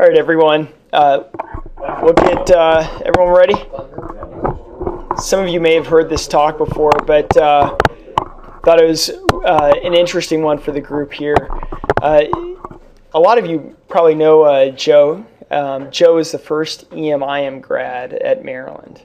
All 0.00 0.06
right, 0.06 0.16
everyone. 0.16 0.68
Uh, 0.92 1.24
we'll 2.02 2.12
get 2.12 2.48
uh, 2.52 3.00
everyone 3.04 3.34
ready. 3.34 3.54
Some 5.16 5.40
of 5.40 5.48
you 5.48 5.58
may 5.58 5.74
have 5.74 5.88
heard 5.88 6.08
this 6.08 6.28
talk 6.28 6.56
before, 6.56 6.92
but 7.04 7.36
uh, 7.36 7.76
thought 8.64 8.80
it 8.80 8.86
was 8.86 9.10
uh, 9.10 9.72
an 9.82 9.94
interesting 9.94 10.42
one 10.42 10.56
for 10.56 10.70
the 10.70 10.80
group 10.80 11.12
here. 11.12 11.48
Uh, 12.00 12.26
a 13.12 13.18
lot 13.18 13.38
of 13.38 13.46
you 13.46 13.76
probably 13.88 14.14
know 14.14 14.42
uh, 14.42 14.70
Joe. 14.70 15.26
Um, 15.50 15.90
Joe 15.90 16.18
is 16.18 16.30
the 16.30 16.38
first 16.38 16.88
EMIM 16.90 17.60
grad 17.60 18.12
at 18.12 18.44
Maryland. 18.44 19.02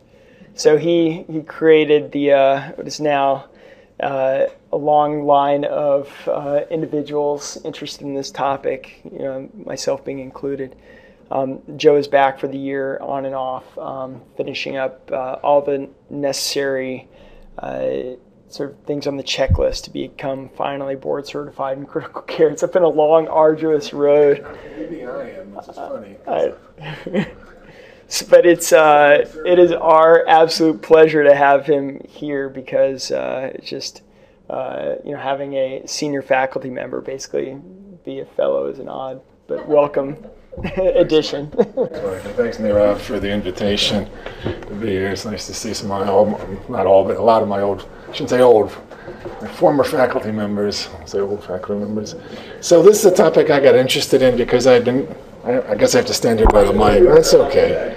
So 0.54 0.78
he, 0.78 1.24
he 1.24 1.42
created 1.42 2.12
the 2.12 2.74
what 2.76 2.86
is 2.86 3.00
now 3.00 3.46
uh, 4.04 4.48
a 4.72 4.78
long 4.78 5.26
line 5.26 5.66
of 5.66 6.12
uh, 6.28 6.62
individuals 6.70 7.58
interested 7.64 8.02
in 8.02 8.14
this 8.14 8.32
topic, 8.32 9.02
you 9.04 9.20
know, 9.20 9.50
myself 9.66 10.04
being 10.04 10.20
included. 10.20 10.76
Um, 11.32 11.62
Joe 11.78 11.96
is 11.96 12.08
back 12.08 12.40
for 12.40 12.48
the 12.48 12.58
year 12.58 13.00
on 13.00 13.26
and 13.26 13.34
off, 13.34 13.78
um, 13.78 14.22
finishing 14.38 14.78
up 14.78 15.10
uh, 15.12 15.38
all 15.42 15.62
the 15.62 15.90
necessary 16.10 17.08
uh, 17.58 18.18
sort 18.50 18.72
of 18.72 18.78
things 18.86 19.08
on 19.08 19.18
the 19.18 19.24
checklist 19.24 19.86
to 19.86 19.90
become 19.90 20.50
finally 20.50 20.96
board 20.96 21.26
certified 21.26 21.78
in 21.78 21.86
critical 21.86 22.22
care. 22.22 22.50
It's 22.50 22.64
been 22.64 22.84
a 22.84 22.88
long, 22.88 23.28
arduous 23.28 23.94
road. 23.94 24.46
Maybe 24.78 25.06
I 25.06 25.30
am, 25.32 25.56
which 25.56 25.70
is 25.70 25.76
funny. 25.76 27.26
But 28.30 28.46
it's 28.46 28.72
uh, 28.72 29.28
it 29.46 29.60
is 29.60 29.72
our 29.72 30.28
absolute 30.28 30.82
pleasure 30.82 31.24
to 31.24 31.34
have 31.34 31.66
him 31.66 32.02
here 32.08 32.50
because 32.50 33.12
uh, 33.12 33.58
just 33.64 34.02
uh, 34.50 34.96
you 35.04 35.12
know 35.12 35.20
having 35.20 35.54
a 35.54 35.84
senior 35.88 36.22
faculty 36.22 36.70
member 36.70 37.02
basically 37.02 37.58
be 38.06 38.20
a 38.20 38.26
fellow 38.26 38.68
is 38.68 38.80
an 38.80 38.88
odd 38.90 39.22
but 39.48 39.68
welcome 39.68 40.18
addition. 40.78 41.50
Thanks, 41.52 42.58
Nirav, 42.58 43.00
for 43.00 43.20
the 43.20 43.30
invitation 43.30 44.08
to 44.44 44.76
be 44.76 44.90
here. 44.90 45.10
It's 45.10 45.26
nice 45.26 45.48
to 45.48 45.54
see 45.54 45.74
some 45.74 45.92
of 45.92 46.06
my 46.06 46.12
old, 46.12 46.70
not 46.70 46.86
all, 46.86 47.06
but 47.06 47.18
a 47.18 47.22
lot 47.22 47.42
of 47.42 47.48
my 47.48 47.62
old, 47.62 47.88
I 48.08 48.12
shouldn't 48.12 48.30
say 48.30 48.42
old, 48.42 48.72
former 49.56 49.84
faculty 49.84 50.32
members, 50.32 50.90
I'll 51.00 51.08
say 51.08 51.20
old 51.20 51.44
faculty 51.44 51.84
members. 51.84 52.16
So 52.62 52.84
this 52.84 53.00
is 53.00 53.06
a 53.12 53.16
topic 53.16 53.50
I 53.50 53.60
got 53.60 53.76
interested 53.76 54.22
in 54.22 54.38
because 54.38 54.68
I've 54.68 54.86
been 54.86 55.14
I, 55.44 55.76
guess 55.76 55.94
I 55.94 55.98
have 55.98 56.08
to 56.08 56.14
stand 56.14 56.40
here 56.40 56.48
by 56.48 56.64
the 56.64 56.72
mic. 56.72 57.04
That's 57.04 57.34
okay. 57.34 57.94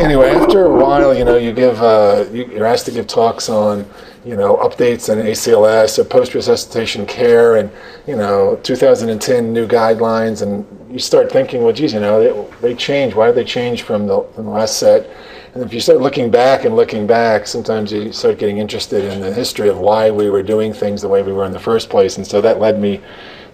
Anyway, 0.00 0.30
after 0.30 0.64
a 0.64 0.74
while, 0.74 1.14
you 1.14 1.26
know, 1.26 1.36
you 1.36 1.52
give 1.52 1.82
uh, 1.82 2.24
you, 2.32 2.62
are 2.62 2.64
asked 2.64 2.86
to 2.86 2.90
give 2.90 3.06
talks 3.06 3.50
on, 3.50 3.86
you 4.24 4.34
know, 4.34 4.56
updates 4.56 5.12
on 5.12 5.18
ACLS 5.22 5.98
or 5.98 6.04
post-resuscitation 6.04 7.04
care, 7.04 7.56
and 7.56 7.70
you 8.06 8.16
know, 8.16 8.58
2010 8.62 9.52
new 9.52 9.68
guidelines, 9.68 10.40
and 10.40 10.64
you 10.90 10.98
start 10.98 11.30
thinking, 11.30 11.62
well, 11.62 11.72
geez, 11.74 11.92
you 11.92 12.00
know, 12.00 12.48
they, 12.58 12.68
they 12.68 12.74
change. 12.74 13.14
Why 13.14 13.26
did 13.26 13.34
they 13.34 13.44
change 13.44 13.82
from 13.82 14.06
the, 14.06 14.22
from 14.34 14.46
the 14.46 14.50
last 14.50 14.78
set? 14.78 15.06
And 15.52 15.62
if 15.62 15.74
you 15.74 15.80
start 15.80 16.00
looking 16.00 16.30
back 16.30 16.64
and 16.64 16.74
looking 16.76 17.06
back, 17.06 17.46
sometimes 17.46 17.92
you 17.92 18.10
start 18.10 18.38
getting 18.38 18.56
interested 18.56 19.04
in 19.04 19.20
the 19.20 19.34
history 19.34 19.68
of 19.68 19.76
why 19.76 20.10
we 20.10 20.30
were 20.30 20.42
doing 20.42 20.72
things 20.72 21.02
the 21.02 21.08
way 21.08 21.22
we 21.22 21.32
were 21.32 21.44
in 21.44 21.52
the 21.52 21.60
first 21.60 21.90
place, 21.90 22.16
and 22.16 22.26
so 22.26 22.40
that 22.40 22.58
led 22.58 22.80
me 22.80 23.02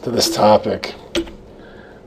to 0.03 0.13
this 0.13 0.33
topic. 0.33 0.95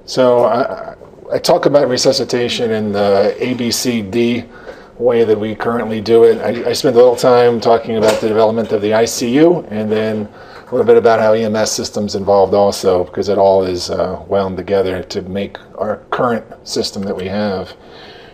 So 0.06 0.46
I, 0.46 0.96
I 1.32 1.38
talk 1.38 1.68
about 1.68 1.88
resuscitation 1.88 2.72
in 2.72 2.92
the 2.92 3.36
ABCD 3.40 4.50
way 4.98 5.24
that 5.24 5.40
we 5.40 5.54
currently 5.54 6.02
do 6.02 6.24
it. 6.24 6.40
I, 6.42 6.72
I 6.72 6.74
spend 6.74 6.96
a 6.96 6.98
little 6.98 7.16
time 7.16 7.60
talking 7.62 7.98
about 7.98 8.20
the 8.20 8.28
development 8.28 8.72
of 8.72 8.82
the 8.82 8.90
ICU 8.90 9.72
and 9.72 9.92
then 9.92 10.28
a 10.68 10.72
little 10.72 10.86
bit 10.88 10.98
about 10.98 11.20
how 11.20 11.34
EMS 11.34 11.72
systems 11.72 12.16
involved 12.16 12.56
also 12.56 13.04
because 13.04 13.30
it 13.30 13.38
all 13.38 13.64
is 13.64 13.92
uh, 13.92 14.24
wound 14.28 14.58
together 14.58 15.04
to 15.04 15.22
make 15.22 15.58
our 15.78 15.98
current 16.10 16.68
system 16.68 17.04
that 17.04 17.16
we 17.16 17.28
have. 17.28 17.78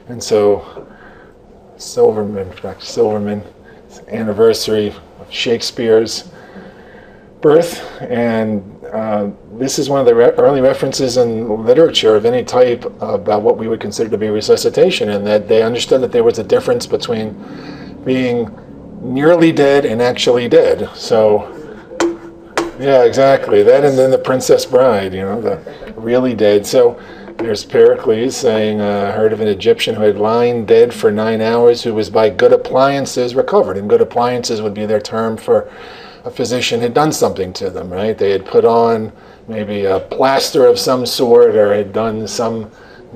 And 0.07 0.23
so 0.23 0.87
Silverman, 1.75 2.49
Dr. 2.61 2.79
Silverman, 2.79 3.43
anniversary 4.07 4.87
of 5.19 5.27
Shakespeare's 5.29 6.29
birth 7.41 8.01
and 8.01 8.63
uh, 8.85 9.29
this 9.57 9.79
is 9.79 9.89
one 9.89 9.99
of 9.99 10.05
the 10.05 10.15
re- 10.15 10.31
early 10.31 10.61
references 10.61 11.17
in 11.17 11.65
literature 11.65 12.15
of 12.15 12.25
any 12.25 12.43
type 12.43 12.85
about 13.01 13.41
what 13.41 13.57
we 13.57 13.67
would 13.67 13.79
consider 13.79 14.09
to 14.09 14.17
be 14.17 14.29
resuscitation, 14.29 15.09
and 15.09 15.25
that 15.25 15.47
they 15.47 15.63
understood 15.63 16.01
that 16.01 16.11
there 16.11 16.23
was 16.23 16.39
a 16.39 16.43
difference 16.43 16.85
between 16.85 17.33
being 18.03 18.49
nearly 19.01 19.51
dead 19.51 19.85
and 19.85 20.01
actually 20.01 20.49
dead. 20.49 20.89
So, 20.95 21.51
yeah, 22.79 23.03
exactly. 23.03 23.63
That 23.63 23.85
and 23.85 23.97
then 23.97 24.11
the 24.11 24.17
Princess 24.17 24.65
Bride, 24.65 25.13
you 25.13 25.21
know, 25.21 25.41
the 25.41 25.93
really 25.95 26.33
dead. 26.33 26.65
So, 26.65 26.99
there's 27.37 27.65
Pericles 27.65 28.35
saying, 28.35 28.79
uh, 28.79 29.11
heard 29.11 29.33
of 29.33 29.41
an 29.41 29.47
Egyptian 29.47 29.95
who 29.95 30.03
had 30.03 30.17
lain 30.17 30.65
dead 30.65 30.93
for 30.93 31.11
nine 31.11 31.41
hours, 31.41 31.83
who 31.83 31.93
was 31.93 32.09
by 32.09 32.29
good 32.29 32.53
appliances 32.53 33.35
recovered. 33.35 33.77
And 33.77 33.89
good 33.89 34.01
appliances 34.01 34.61
would 34.61 34.73
be 34.73 34.85
their 34.85 35.01
term 35.01 35.35
for 35.35 35.69
a 36.23 36.31
physician 36.31 36.81
had 36.81 36.93
done 36.93 37.11
something 37.11 37.53
to 37.53 37.69
them, 37.69 37.89
right? 37.89 38.17
They 38.17 38.31
had 38.31 38.45
put 38.45 38.65
on 38.65 39.11
maybe 39.47 39.85
a 39.85 39.99
plaster 39.99 40.65
of 40.65 40.79
some 40.79 41.05
sort 41.05 41.55
or 41.55 41.73
had 41.73 41.93
done 41.93 42.27
some 42.27 42.71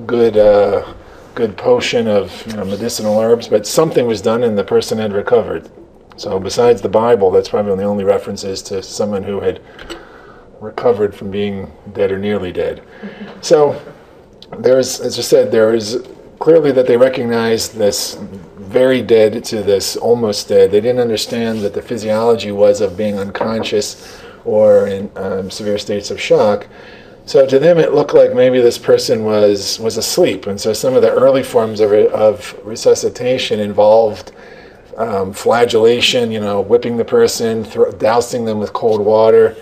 good 0.06 0.38
uh, 0.38 0.94
good 1.36 1.56
potion 1.58 2.08
of 2.08 2.46
you 2.48 2.54
know, 2.54 2.66
medicinal 2.66 3.20
herbs, 3.20 3.48
but 3.48 3.66
something 3.66 4.06
was 4.06 4.22
done 4.22 4.44
and 4.44 4.58
the 4.58 4.64
person 4.64 4.98
had 4.98 5.14
recovered. 5.14 5.70
So 6.18 6.40
besides 6.40 6.82
the 6.82 6.90
Bible, 6.90 7.32
that's 7.32 7.48
probably 7.48 7.78
the 7.78 7.84
only 7.84 8.04
references 8.04 8.62
to 8.64 8.84
someone 8.84 9.24
who 9.24 9.40
had 9.40 9.62
recovered 10.60 11.16
from 11.16 11.32
being 11.32 11.72
dead 11.94 12.12
or 12.12 12.20
nearly 12.20 12.52
dead. 12.52 12.84
So 13.40 13.82
there's, 14.58 15.00
as 15.00 15.18
I 15.18 15.22
said, 15.22 15.52
there 15.52 15.74
is 15.74 16.06
clearly 16.40 16.74
that 16.74 16.88
they 16.88 16.98
recognized 16.98 17.76
this 17.76 18.16
very 18.58 19.02
dead 19.02 19.44
to 19.46 19.64
this 19.64 19.96
almost 19.96 20.50
dead. 20.50 20.72
They 20.72 20.82
didn't 20.82 21.00
understand 21.00 21.62
that 21.62 21.74
the 21.74 21.82
physiology 21.82 22.52
was 22.52 22.82
of 22.82 22.98
being 22.98 23.18
unconscious 23.18 24.19
or 24.46 24.88
in 24.88 25.10
um, 25.16 25.50
severe 25.50 25.78
states 25.78 26.12
of 26.12 26.20
shock. 26.20 26.68
So 27.26 27.46
to 27.46 27.60
them, 27.60 27.78
it 27.78 27.94
looked 27.94 28.14
like 28.14 28.34
maybe 28.34 28.60
this 28.60 28.78
person 28.78 29.24
was 29.24 29.80
was 29.80 29.98
asleep, 29.98 30.48
and 30.48 30.60
so 30.60 30.74
some 30.74 30.96
of 30.96 31.02
the 31.02 31.12
early 31.12 31.44
forms 31.44 31.80
of, 31.80 31.92
of 31.92 32.60
resuscitation 32.64 33.60
involved 33.60 34.32
um, 34.98 35.32
flagellation, 35.32 36.32
you 36.32 36.40
know, 36.40 36.60
whipping 36.60 36.98
the 36.98 37.06
person, 37.06 37.64
th- 37.64 37.98
dousing 38.00 38.46
them 38.46 38.60
with 38.60 38.74
cold 38.74 39.02
water, 39.02 39.56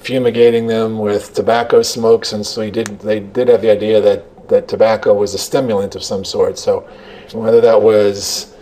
fumigating 0.00 0.66
them 0.66 0.98
with 0.98 1.34
tobacco 1.34 1.82
smokes, 1.82 2.32
and 2.32 2.44
so 2.44 2.68
did, 2.70 2.98
they 3.00 3.20
did 3.20 3.48
have 3.48 3.60
the 3.60 3.70
idea 3.70 4.00
that 4.00 4.48
that 4.48 4.66
tobacco 4.66 5.12
was 5.12 5.34
a 5.34 5.38
stimulant 5.38 5.94
of 5.94 6.02
some 6.02 6.24
sort. 6.24 6.58
So 6.58 6.88
whether 7.32 7.60
that 7.60 7.80
was 7.80 8.54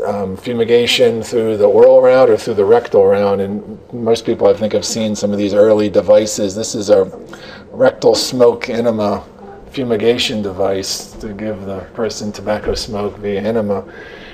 um, 0.00 0.36
fumigation 0.36 1.22
through 1.22 1.56
the 1.56 1.68
oral 1.68 2.00
route 2.02 2.30
or 2.30 2.36
through 2.36 2.54
the 2.54 2.64
rectal 2.64 3.06
route. 3.06 3.40
And 3.40 3.78
most 3.92 4.24
people, 4.24 4.46
I 4.46 4.54
think, 4.54 4.72
have 4.72 4.84
seen 4.84 5.14
some 5.14 5.32
of 5.32 5.38
these 5.38 5.54
early 5.54 5.88
devices. 5.88 6.54
This 6.54 6.74
is 6.74 6.90
a 6.90 7.04
rectal 7.70 8.14
smoke 8.14 8.68
enema 8.68 9.24
fumigation 9.70 10.42
device 10.42 11.12
to 11.12 11.32
give 11.32 11.64
the 11.64 11.80
person 11.94 12.30
tobacco 12.30 12.74
smoke 12.74 13.16
via 13.18 13.40
enema, 13.40 13.80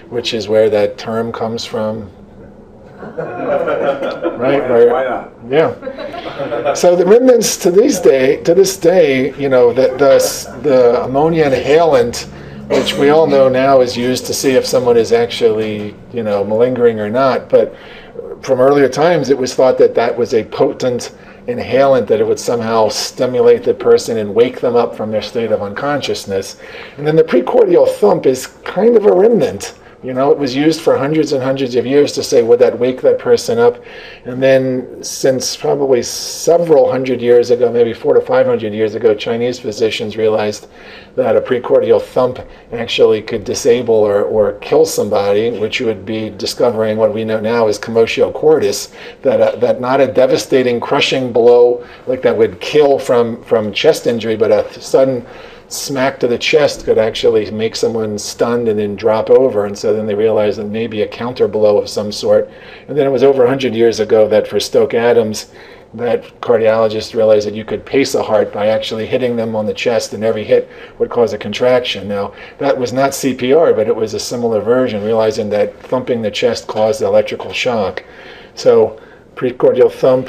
which 0.09 0.35
is 0.35 0.49
where 0.49 0.69
that 0.71 0.99
term 0.99 1.33
comes 1.33 1.65
from. 1.65 2.11
right, 2.99 4.69
right. 4.69 4.89
Why 4.89 5.05
not? 5.05 5.33
Yeah. 5.49 6.75
So 6.75 6.97
the 6.97 7.07
remnants 7.07 7.57
to 7.59 7.71
these 7.71 8.01
day, 8.01 8.43
to 8.43 8.55
this 8.55 8.77
day, 8.77 9.33
you 9.37 9.49
know, 9.49 9.73
the 9.73 9.89
the, 9.97 10.61
the 10.63 11.05
ammonia 11.05 11.49
inhalant 11.49 12.29
which 12.69 12.95
we 12.95 13.09
all 13.09 13.27
know 13.27 13.49
now 13.49 13.81
is 13.81 13.97
used 13.97 14.27
to 14.27 14.35
see 14.35 14.53
if 14.53 14.67
someone 14.67 14.97
is 14.97 15.13
actually, 15.13 15.95
you 16.13 16.23
know, 16.23 16.45
malingering 16.45 17.01
or 17.01 17.09
not. 17.09 17.49
But 17.49 17.75
from 18.43 18.61
earlier 18.61 18.89
times, 18.89 19.31
it 19.31 19.39
was 19.39 19.55
thought 19.55 19.79
that 19.79 19.95
that 19.95 20.17
was 20.17 20.35
a 20.35 20.45
potent 20.45 21.15
inhalant 21.47 22.07
that 22.07 22.21
it 22.21 22.27
would 22.27 22.39
somehow 22.39 22.89
stimulate 22.89 23.65
the 23.65 23.73
person 23.73 24.19
and 24.19 24.35
wake 24.35 24.61
them 24.61 24.77
up 24.77 24.95
from 24.95 25.11
their 25.11 25.23
state 25.23 25.51
of 25.51 25.63
unconsciousness. 25.63 26.61
And 26.99 27.07
then 27.07 27.17
the 27.17 27.25
precordial 27.25 27.89
thump 27.89 28.27
is 28.27 28.47
kind 28.47 28.97
of 28.97 29.07
a 29.07 29.13
remnant 29.13 29.75
you 30.03 30.15
know, 30.15 30.31
it 30.31 30.39
was 30.39 30.55
used 30.55 30.81
for 30.81 30.97
hundreds 30.97 31.33
and 31.33 31.43
hundreds 31.43 31.75
of 31.75 31.85
years 31.85 32.13
to 32.13 32.23
say, 32.23 32.43
would 32.43 32.61
that 32.61 32.79
wake 32.79 33.01
that 33.01 33.19
person 33.19 33.59
up? 33.59 33.83
And 34.25 34.41
then, 34.41 35.03
since 35.03 35.57
probably 35.57 36.05
several 36.05 36.89
hundred 36.89 37.21
years 37.21 37.51
ago, 37.51 37.73
maybe 37.73 37.93
four 37.93 38.15
to 38.15 38.21
five 38.21 38.47
hundred 38.47 38.73
years 38.73 38.95
ago, 38.95 39.13
Chinese 39.15 39.59
physicians 39.59 40.17
realized 40.17 40.69
that 41.17 41.37
a 41.37 41.41
precordial 41.41 42.01
thump 42.01 42.39
actually 42.73 43.21
could 43.21 43.43
disable 43.43 43.95
or, 43.95 44.23
or 44.23 44.53
kill 44.61 44.87
somebody, 44.87 45.59
which 45.59 45.81
would 45.81 46.07
be 46.07 46.31
discovering 46.31 46.97
what 46.97 47.13
we 47.13 47.25
know 47.25 47.41
now 47.41 47.67
is 47.67 47.77
commotio 47.77 48.33
cordis, 48.33 48.93
that, 49.23 49.41
uh, 49.41 49.57
that 49.57 49.81
not 49.81 50.01
a 50.01 50.07
devastating, 50.07 50.79
crushing 50.79 51.33
blow 51.33 51.85
like 52.07 52.23
that 52.23 52.37
would 52.37 52.61
kill 52.61 53.01
from, 53.01 53.43
from 53.43 53.73
chest 53.73 54.07
injury, 54.07 54.37
but 54.37 54.53
a 54.53 54.81
sudden 54.81 55.27
smack 55.69 56.19
to 56.21 56.27
the 56.27 56.39
chest 56.39 56.85
could 56.85 56.99
actually 56.99 57.51
make 57.51 57.77
someone 57.77 58.19
stunned 58.19 58.69
and 58.69 58.79
then 58.79 58.97
drop 58.97 59.31
over. 59.31 59.67
And 59.67 59.79
so 59.79 59.95
then 59.95 60.07
they 60.07 60.15
realized 60.15 60.59
that 60.59 60.67
maybe 60.67 61.03
a 61.03 61.09
counter 61.09 61.47
blow 61.47 61.79
of 61.79 61.89
some 61.89 62.11
sort. 62.11 62.51
And 62.89 62.97
then 62.97 63.07
it 63.07 63.11
was 63.11 63.23
over 63.23 63.41
100 63.41 63.75
years 63.75 64.01
ago 64.01 64.27
that 64.29 64.49
for 64.49 64.59
Stokes-Adams, 64.59 65.53
that 65.95 66.41
cardiologists 66.41 67.15
realized 67.15 67.47
that 67.47 67.55
you 67.55 67.65
could 67.65 67.85
pace 67.87 68.15
a 68.15 68.23
heart 68.23 68.53
by 68.53 68.67
actually 68.67 69.07
hitting 69.07 69.37
them 69.37 69.57
on 69.57 69.65
the 69.65 69.73
chest, 69.73 70.13
and 70.13 70.23
every 70.23 70.45
hit 70.45 70.69
would 70.99 71.09
cause 71.09 71.33
a 71.33 71.39
contraction. 71.39 72.07
Now, 72.07 72.35
that 72.59 72.79
was 72.79 72.93
not 72.93 73.13
CPR, 73.13 73.75
but 73.75 73.89
it 73.89 73.97
was 73.97 74.13
a 74.13 74.21
similar 74.21 74.61
version, 74.61 75.03
realizing 75.03 75.49
that 75.51 75.81
thumping 75.81 76.21
the 76.21 76.31
chest 76.31 76.67
caused 76.67 77.01
electrical 77.01 77.53
shock. 77.53 78.05
So, 78.55 79.01
precordial 79.35 79.91
thump 79.91 80.29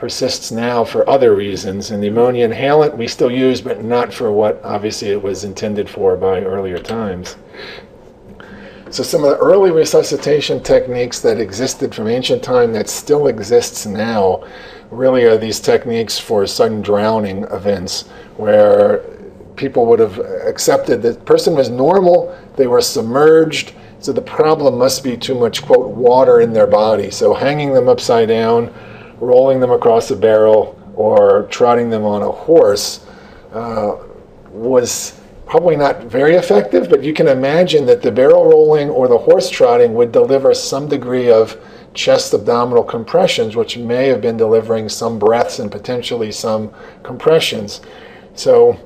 persists 0.00 0.50
now 0.50 0.82
for 0.82 1.08
other 1.08 1.34
reasons. 1.34 1.90
And 1.90 2.02
the 2.02 2.08
ammonia 2.08 2.48
inhalant 2.48 2.96
we 2.96 3.06
still 3.06 3.30
use, 3.30 3.60
but 3.60 3.84
not 3.84 4.14
for 4.14 4.32
what 4.32 4.58
obviously 4.64 5.10
it 5.10 5.22
was 5.22 5.44
intended 5.44 5.90
for 5.90 6.16
by 6.16 6.40
earlier 6.40 6.78
times. 6.78 7.36
So 8.88 9.02
some 9.02 9.22
of 9.22 9.30
the 9.30 9.36
early 9.36 9.70
resuscitation 9.70 10.62
techniques 10.62 11.20
that 11.20 11.38
existed 11.38 11.94
from 11.94 12.08
ancient 12.08 12.42
time 12.42 12.72
that 12.72 12.88
still 12.88 13.26
exists 13.28 13.84
now 13.84 14.42
really 14.90 15.24
are 15.24 15.36
these 15.36 15.60
techniques 15.60 16.18
for 16.18 16.46
sudden 16.46 16.80
drowning 16.80 17.44
events 17.52 18.08
where 18.38 19.04
people 19.54 19.84
would 19.84 20.00
have 20.00 20.18
accepted 20.46 21.02
that 21.02 21.18
the 21.18 21.24
person 21.26 21.54
was 21.54 21.68
normal, 21.68 22.34
they 22.56 22.66
were 22.66 22.80
submerged, 22.80 23.74
so 23.98 24.12
the 24.12 24.22
problem 24.22 24.78
must 24.78 25.04
be 25.04 25.14
too 25.14 25.34
much 25.34 25.62
quote 25.62 25.90
water 25.90 26.40
in 26.40 26.54
their 26.54 26.66
body. 26.66 27.10
So 27.10 27.34
hanging 27.34 27.74
them 27.74 27.86
upside 27.86 28.28
down, 28.28 28.72
rolling 29.20 29.60
them 29.60 29.70
across 29.70 30.10
a 30.10 30.16
barrel, 30.16 30.76
or 30.94 31.46
trotting 31.50 31.88
them 31.90 32.04
on 32.04 32.22
a 32.22 32.30
horse 32.30 33.06
uh, 33.52 33.96
was 34.50 35.20
probably 35.46 35.76
not 35.76 36.04
very 36.04 36.34
effective, 36.34 36.88
but 36.88 37.02
you 37.02 37.12
can 37.12 37.26
imagine 37.26 37.84
that 37.86 38.02
the 38.02 38.12
barrel 38.12 38.48
rolling 38.48 38.88
or 38.88 39.08
the 39.08 39.18
horse 39.18 39.50
trotting 39.50 39.94
would 39.94 40.12
deliver 40.12 40.54
some 40.54 40.88
degree 40.88 41.30
of 41.30 41.56
chest 41.92 42.32
abdominal 42.32 42.84
compressions, 42.84 43.56
which 43.56 43.76
may 43.76 44.06
have 44.06 44.20
been 44.20 44.36
delivering 44.36 44.88
some 44.88 45.18
breaths 45.18 45.58
and 45.58 45.72
potentially 45.72 46.30
some 46.30 46.72
compressions. 47.02 47.80
So 48.34 48.78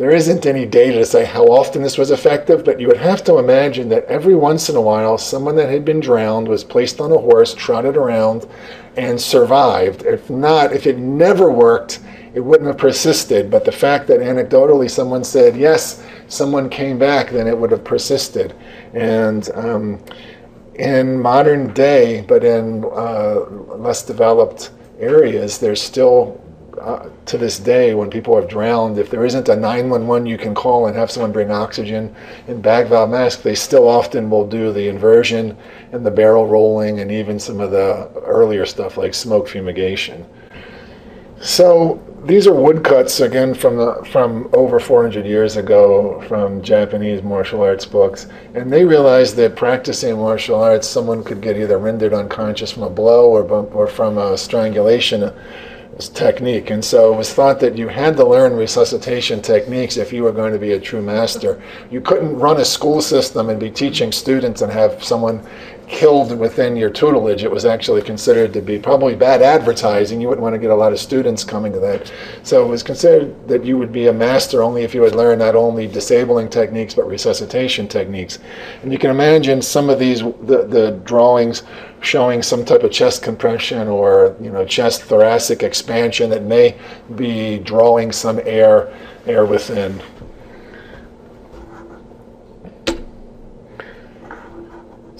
there 0.00 0.12
isn't 0.12 0.46
any 0.46 0.64
data 0.64 1.00
to 1.00 1.04
say 1.04 1.26
how 1.26 1.44
often 1.44 1.82
this 1.82 1.98
was 1.98 2.10
effective, 2.10 2.64
but 2.64 2.80
you 2.80 2.86
would 2.86 2.96
have 2.96 3.22
to 3.22 3.36
imagine 3.36 3.90
that 3.90 4.06
every 4.06 4.34
once 4.34 4.70
in 4.70 4.76
a 4.76 4.80
while, 4.80 5.18
someone 5.18 5.56
that 5.56 5.68
had 5.68 5.84
been 5.84 6.00
drowned 6.00 6.48
was 6.48 6.64
placed 6.64 7.02
on 7.02 7.12
a 7.12 7.18
horse, 7.18 7.52
trotted 7.52 7.98
around, 7.98 8.48
and 8.96 9.20
survived. 9.20 10.06
If 10.06 10.30
not, 10.30 10.72
if 10.72 10.86
it 10.86 10.96
never 10.96 11.50
worked, 11.50 12.00
it 12.32 12.40
wouldn't 12.40 12.68
have 12.68 12.78
persisted. 12.78 13.50
But 13.50 13.66
the 13.66 13.72
fact 13.72 14.06
that 14.06 14.20
anecdotally 14.20 14.90
someone 14.90 15.22
said, 15.22 15.54
yes, 15.54 16.02
someone 16.28 16.70
came 16.70 16.98
back, 16.98 17.28
then 17.28 17.46
it 17.46 17.58
would 17.58 17.70
have 17.70 17.84
persisted. 17.84 18.54
And 18.94 19.50
um, 19.52 20.02
in 20.76 21.20
modern 21.20 21.74
day, 21.74 22.22
but 22.22 22.42
in 22.42 22.86
uh, 22.86 23.40
less 23.76 24.02
developed 24.02 24.70
areas, 24.98 25.58
there's 25.58 25.82
still, 25.82 26.42
uh, 26.80 27.10
to 27.26 27.38
this 27.38 27.58
day, 27.58 27.94
when 27.94 28.10
people 28.10 28.34
have 28.34 28.48
drowned, 28.48 28.98
if 28.98 29.10
there 29.10 29.24
isn't 29.24 29.48
a 29.48 29.56
911 29.56 30.26
you 30.26 30.38
can 30.38 30.54
call 30.54 30.86
and 30.86 30.96
have 30.96 31.10
someone 31.10 31.32
bring 31.32 31.50
oxygen 31.50 32.14
and 32.48 32.62
bag 32.62 32.88
valve 32.88 33.10
mask, 33.10 33.42
they 33.42 33.54
still 33.54 33.88
often 33.88 34.30
will 34.30 34.46
do 34.46 34.72
the 34.72 34.88
inversion 34.88 35.56
and 35.92 36.04
the 36.04 36.10
barrel 36.10 36.46
rolling 36.46 37.00
and 37.00 37.12
even 37.12 37.38
some 37.38 37.60
of 37.60 37.70
the 37.70 38.10
earlier 38.24 38.64
stuff 38.64 38.96
like 38.96 39.14
smoke 39.14 39.48
fumigation. 39.48 40.24
So 41.40 42.02
these 42.24 42.46
are 42.46 42.52
woodcuts 42.52 43.24
again 43.24 43.54
from 43.54 43.76
the 43.78 44.06
from 44.10 44.50
over 44.52 44.78
400 44.78 45.24
years 45.24 45.56
ago 45.56 46.20
from 46.28 46.60
Japanese 46.60 47.22
martial 47.22 47.62
arts 47.62 47.86
books, 47.86 48.26
and 48.54 48.70
they 48.70 48.84
realized 48.84 49.36
that 49.36 49.56
practicing 49.56 50.16
martial 50.18 50.62
arts, 50.62 50.86
someone 50.86 51.24
could 51.24 51.40
get 51.40 51.56
either 51.56 51.78
rendered 51.78 52.12
unconscious 52.12 52.70
from 52.70 52.82
a 52.82 52.90
blow 52.90 53.30
or 53.30 53.44
or 53.72 53.86
from 53.86 54.18
a 54.18 54.36
strangulation 54.36 55.32
technique. 56.08 56.70
And 56.70 56.84
so 56.84 57.12
it 57.12 57.16
was 57.16 57.32
thought 57.32 57.60
that 57.60 57.76
you 57.76 57.88
had 57.88 58.16
to 58.16 58.26
learn 58.26 58.54
resuscitation 58.54 59.42
techniques 59.42 59.96
if 59.96 60.12
you 60.12 60.22
were 60.22 60.32
going 60.32 60.52
to 60.52 60.58
be 60.58 60.72
a 60.72 60.80
true 60.80 61.02
master. 61.02 61.62
You 61.90 62.00
couldn't 62.00 62.36
run 62.36 62.58
a 62.60 62.64
school 62.64 63.00
system 63.00 63.50
and 63.50 63.60
be 63.60 63.70
teaching 63.70 64.12
students 64.12 64.62
and 64.62 64.72
have 64.72 65.02
someone 65.04 65.46
killed 65.90 66.38
within 66.38 66.76
your 66.76 66.88
tutelage, 66.88 67.42
it 67.42 67.50
was 67.50 67.64
actually 67.64 68.00
considered 68.00 68.52
to 68.52 68.62
be 68.62 68.78
probably 68.78 69.16
bad 69.16 69.42
advertising. 69.42 70.20
You 70.20 70.28
wouldn't 70.28 70.42
want 70.42 70.54
to 70.54 70.58
get 70.58 70.70
a 70.70 70.74
lot 70.74 70.92
of 70.92 71.00
students 71.00 71.42
coming 71.42 71.72
to 71.72 71.80
that. 71.80 72.12
So 72.44 72.64
it 72.64 72.68
was 72.68 72.82
considered 72.82 73.48
that 73.48 73.64
you 73.64 73.76
would 73.76 73.90
be 73.90 74.06
a 74.06 74.12
master 74.12 74.62
only 74.62 74.84
if 74.84 74.94
you 74.94 75.02
had 75.02 75.16
learned 75.16 75.40
not 75.40 75.56
only 75.56 75.88
disabling 75.88 76.48
techniques 76.48 76.94
but 76.94 77.08
resuscitation 77.08 77.88
techniques. 77.88 78.38
And 78.82 78.92
you 78.92 78.98
can 78.98 79.10
imagine 79.10 79.60
some 79.60 79.90
of 79.90 79.98
these 79.98 80.20
the, 80.20 80.64
the 80.68 81.00
drawings 81.04 81.64
showing 82.02 82.42
some 82.42 82.64
type 82.64 82.82
of 82.82 82.92
chest 82.92 83.22
compression 83.22 83.88
or 83.88 84.36
you 84.40 84.50
know 84.50 84.64
chest 84.64 85.02
thoracic 85.02 85.62
expansion 85.62 86.30
that 86.30 86.44
may 86.44 86.78
be 87.16 87.58
drawing 87.58 88.12
some 88.12 88.40
air 88.44 88.94
air 89.26 89.44
within. 89.44 90.00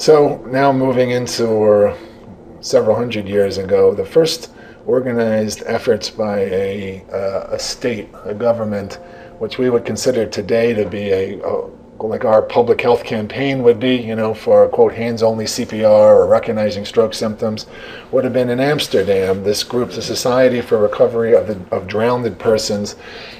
So 0.00 0.42
now 0.46 0.72
moving 0.72 1.10
into 1.10 1.94
several 2.62 2.96
hundred 2.96 3.28
years 3.28 3.58
ago, 3.58 3.94
the 3.94 4.06
first 4.06 4.50
organized 4.86 5.62
efforts 5.66 6.08
by 6.08 6.38
a, 6.38 7.04
uh, 7.12 7.54
a 7.54 7.58
state, 7.58 8.08
a 8.24 8.32
government, 8.32 8.94
which 9.40 9.58
we 9.58 9.68
would 9.68 9.84
consider 9.84 10.24
today 10.24 10.72
to 10.72 10.88
be 10.88 11.10
a, 11.10 11.46
a 11.46 11.68
like 12.02 12.24
our 12.24 12.42
public 12.42 12.80
health 12.80 13.04
campaign 13.04 13.62
would 13.62 13.78
be, 13.78 13.96
you 13.96 14.14
know, 14.14 14.34
for 14.34 14.68
quote 14.68 14.92
hands 14.92 15.22
only 15.22 15.44
CPR 15.44 15.84
or 16.16 16.26
recognizing 16.26 16.84
stroke 16.84 17.14
symptoms, 17.14 17.66
would 18.10 18.24
have 18.24 18.32
been 18.32 18.50
in 18.50 18.60
Amsterdam. 18.60 19.42
This 19.42 19.62
group, 19.62 19.90
the 19.90 20.02
Society 20.02 20.60
for 20.60 20.78
Recovery 20.78 21.34
of, 21.34 21.46
the, 21.46 21.76
of 21.76 21.86
Drowned 21.86 22.38
Persons, 22.38 22.96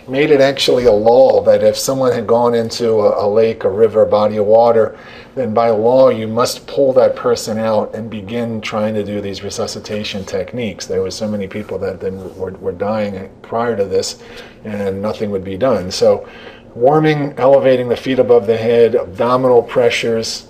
made 0.08 0.30
it 0.30 0.40
actually 0.40 0.84
a 0.84 0.92
law 0.92 1.42
that 1.42 1.62
if 1.62 1.76
someone 1.76 2.12
had 2.12 2.26
gone 2.26 2.54
into 2.54 3.00
a, 3.00 3.26
a 3.26 3.28
lake, 3.28 3.64
a 3.64 3.70
river, 3.70 4.02
a 4.02 4.06
body 4.06 4.36
of 4.36 4.46
water, 4.46 4.98
then 5.34 5.54
by 5.54 5.70
law 5.70 6.08
you 6.08 6.26
must 6.26 6.66
pull 6.66 6.92
that 6.92 7.14
person 7.14 7.58
out 7.58 7.94
and 7.94 8.10
begin 8.10 8.60
trying 8.60 8.94
to 8.94 9.04
do 9.04 9.20
these 9.20 9.42
resuscitation 9.42 10.24
techniques. 10.24 10.86
There 10.86 11.02
were 11.02 11.10
so 11.10 11.28
many 11.28 11.46
people 11.46 11.78
that 11.78 12.00
then 12.00 12.34
were, 12.36 12.52
were 12.52 12.72
dying 12.72 13.30
prior 13.42 13.76
to 13.76 13.84
this, 13.84 14.22
and 14.64 15.00
nothing 15.00 15.30
would 15.30 15.44
be 15.44 15.56
done. 15.56 15.90
So 15.90 16.28
warming, 16.74 17.34
elevating 17.36 17.88
the 17.88 17.96
feet 17.96 18.18
above 18.18 18.46
the 18.46 18.56
head, 18.56 18.94
abdominal 18.94 19.62
pressures 19.62 20.48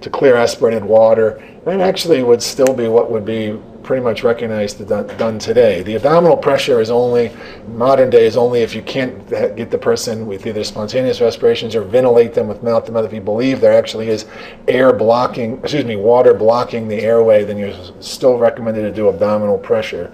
to 0.00 0.10
clear 0.10 0.36
aspirated 0.36 0.84
water. 0.84 1.42
That 1.64 1.80
actually 1.80 2.22
would 2.22 2.42
still 2.42 2.74
be 2.74 2.88
what 2.88 3.10
would 3.10 3.24
be 3.24 3.58
pretty 3.82 4.02
much 4.02 4.24
recognized 4.24 4.86
done, 4.88 5.06
done 5.16 5.38
today. 5.38 5.82
The 5.82 5.94
abdominal 5.94 6.36
pressure 6.36 6.80
is 6.80 6.90
only, 6.90 7.30
modern 7.68 8.10
day, 8.10 8.26
is 8.26 8.36
only 8.36 8.62
if 8.62 8.74
you 8.74 8.82
can't 8.82 9.28
get 9.28 9.70
the 9.70 9.78
person 9.78 10.26
with 10.26 10.46
either 10.46 10.64
spontaneous 10.64 11.20
respirations 11.20 11.74
or 11.74 11.82
ventilate 11.82 12.34
them 12.34 12.48
with 12.48 12.62
mouth 12.62 12.84
to 12.86 12.92
mouth. 12.92 13.04
If 13.04 13.12
you 13.12 13.20
believe 13.20 13.60
there 13.60 13.72
actually 13.72 14.08
is 14.08 14.26
air 14.68 14.92
blocking, 14.92 15.58
excuse 15.60 15.84
me, 15.84 15.96
water 15.96 16.34
blocking 16.34 16.88
the 16.88 17.00
airway, 17.00 17.44
then 17.44 17.58
you're 17.58 17.74
still 18.00 18.38
recommended 18.38 18.82
to 18.82 18.92
do 18.92 19.08
abdominal 19.08 19.58
pressure 19.58 20.12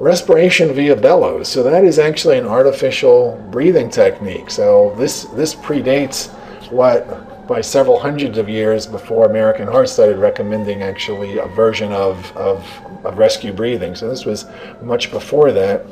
respiration 0.00 0.72
via 0.72 0.96
bellows. 0.96 1.48
So 1.48 1.62
that 1.62 1.84
is 1.84 1.98
actually 1.98 2.38
an 2.38 2.46
artificial 2.46 3.42
breathing 3.50 3.90
technique. 3.90 4.50
So 4.50 4.94
this 4.96 5.24
this 5.24 5.54
predates 5.54 6.28
what 6.70 7.46
by 7.48 7.62
several 7.62 7.98
hundreds 7.98 8.36
of 8.36 8.48
years 8.48 8.86
before 8.86 9.24
American 9.24 9.66
Heart 9.66 9.88
started 9.88 10.18
recommending 10.18 10.82
actually 10.82 11.38
a 11.38 11.46
version 11.46 11.92
of, 11.92 12.36
of, 12.36 12.62
of 13.04 13.16
rescue 13.16 13.54
breathing. 13.54 13.94
So 13.94 14.08
this 14.08 14.26
was 14.26 14.44
much 14.82 15.10
before 15.10 15.50
that. 15.52 15.84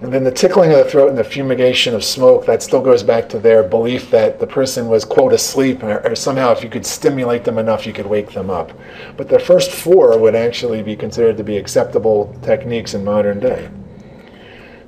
And 0.00 0.12
then 0.12 0.22
the 0.22 0.30
tickling 0.30 0.70
of 0.70 0.78
the 0.78 0.84
throat 0.84 1.08
and 1.08 1.18
the 1.18 1.24
fumigation 1.24 1.92
of 1.92 2.04
smoke, 2.04 2.46
that 2.46 2.62
still 2.62 2.80
goes 2.80 3.02
back 3.02 3.28
to 3.30 3.40
their 3.40 3.64
belief 3.64 4.10
that 4.12 4.38
the 4.38 4.46
person 4.46 4.86
was, 4.86 5.04
quote, 5.04 5.32
asleep, 5.32 5.82
or, 5.82 6.06
or, 6.06 6.14
somehow 6.14 6.52
if 6.52 6.62
you 6.62 6.70
could 6.70 6.86
stimulate 6.86 7.42
them 7.42 7.58
enough, 7.58 7.84
you 7.84 7.92
could 7.92 8.06
wake 8.06 8.30
them 8.30 8.48
up. 8.48 8.70
But 9.16 9.28
the 9.28 9.40
first 9.40 9.72
four 9.72 10.16
would 10.16 10.36
actually 10.36 10.84
be 10.84 10.94
considered 10.94 11.36
to 11.38 11.44
be 11.44 11.56
acceptable 11.56 12.32
techniques 12.42 12.94
in 12.94 13.04
modern 13.04 13.40
day. 13.40 13.68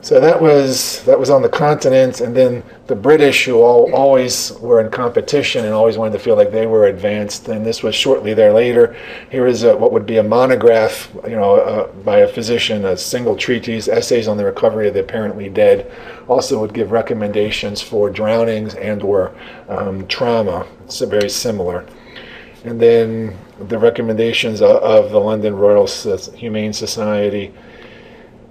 So 0.02 0.18
that 0.18 0.40
was 0.40 1.04
that 1.04 1.18
was 1.18 1.28
on 1.28 1.42
the 1.42 1.48
continent, 1.50 2.22
and 2.22 2.34
then 2.34 2.62
the 2.86 2.96
British, 2.96 3.44
who 3.44 3.60
all, 3.60 3.94
always 3.94 4.50
were 4.52 4.80
in 4.80 4.90
competition 4.90 5.66
and 5.66 5.74
always 5.74 5.98
wanted 5.98 6.14
to 6.14 6.18
feel 6.18 6.36
like 6.36 6.50
they 6.50 6.66
were 6.66 6.86
advanced. 6.86 7.48
And 7.48 7.66
this 7.66 7.82
was 7.82 7.94
shortly 7.94 8.32
there 8.32 8.52
later. 8.52 8.96
Here 9.30 9.46
is 9.46 9.62
a, 9.62 9.76
what 9.76 9.92
would 9.92 10.06
be 10.06 10.16
a 10.16 10.22
monograph, 10.22 11.12
you 11.24 11.36
know, 11.36 11.56
uh, 11.56 11.92
by 12.02 12.20
a 12.20 12.28
physician, 12.28 12.86
a 12.86 12.96
single 12.96 13.36
treatise, 13.36 13.88
essays 13.88 14.26
on 14.26 14.38
the 14.38 14.44
recovery 14.44 14.88
of 14.88 14.94
the 14.94 15.00
apparently 15.00 15.50
dead. 15.50 15.92
Also 16.28 16.58
would 16.60 16.72
give 16.72 16.92
recommendations 16.92 17.82
for 17.82 18.08
drownings 18.08 18.74
and/or 18.76 19.34
um, 19.68 20.06
trauma. 20.06 20.66
It's 20.86 21.00
very 21.00 21.28
similar. 21.28 21.84
And 22.64 22.80
then 22.80 23.36
the 23.58 23.78
recommendations 23.78 24.62
of 24.62 25.10
the 25.10 25.20
London 25.20 25.54
Royal 25.56 25.86
Humane 25.86 26.72
Society 26.72 27.52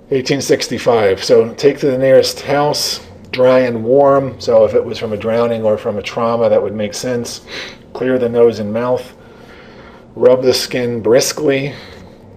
1865. 0.09 1.23
So 1.23 1.53
take 1.53 1.77
to 1.79 1.85
the 1.85 1.97
nearest 1.97 2.41
house, 2.41 2.99
dry 3.29 3.59
and 3.59 3.83
warm. 3.83 4.41
So 4.41 4.65
if 4.65 4.73
it 4.73 4.83
was 4.83 4.97
from 4.97 5.13
a 5.13 5.17
drowning 5.17 5.63
or 5.63 5.77
from 5.77 5.97
a 5.97 6.01
trauma, 6.01 6.49
that 6.49 6.61
would 6.61 6.73
make 6.73 6.95
sense. 6.95 7.45
Clear 7.93 8.17
the 8.17 8.27
nose 8.27 8.57
and 8.57 8.73
mouth. 8.73 9.15
Rub 10.15 10.41
the 10.41 10.53
skin 10.53 11.01
briskly. 11.01 11.75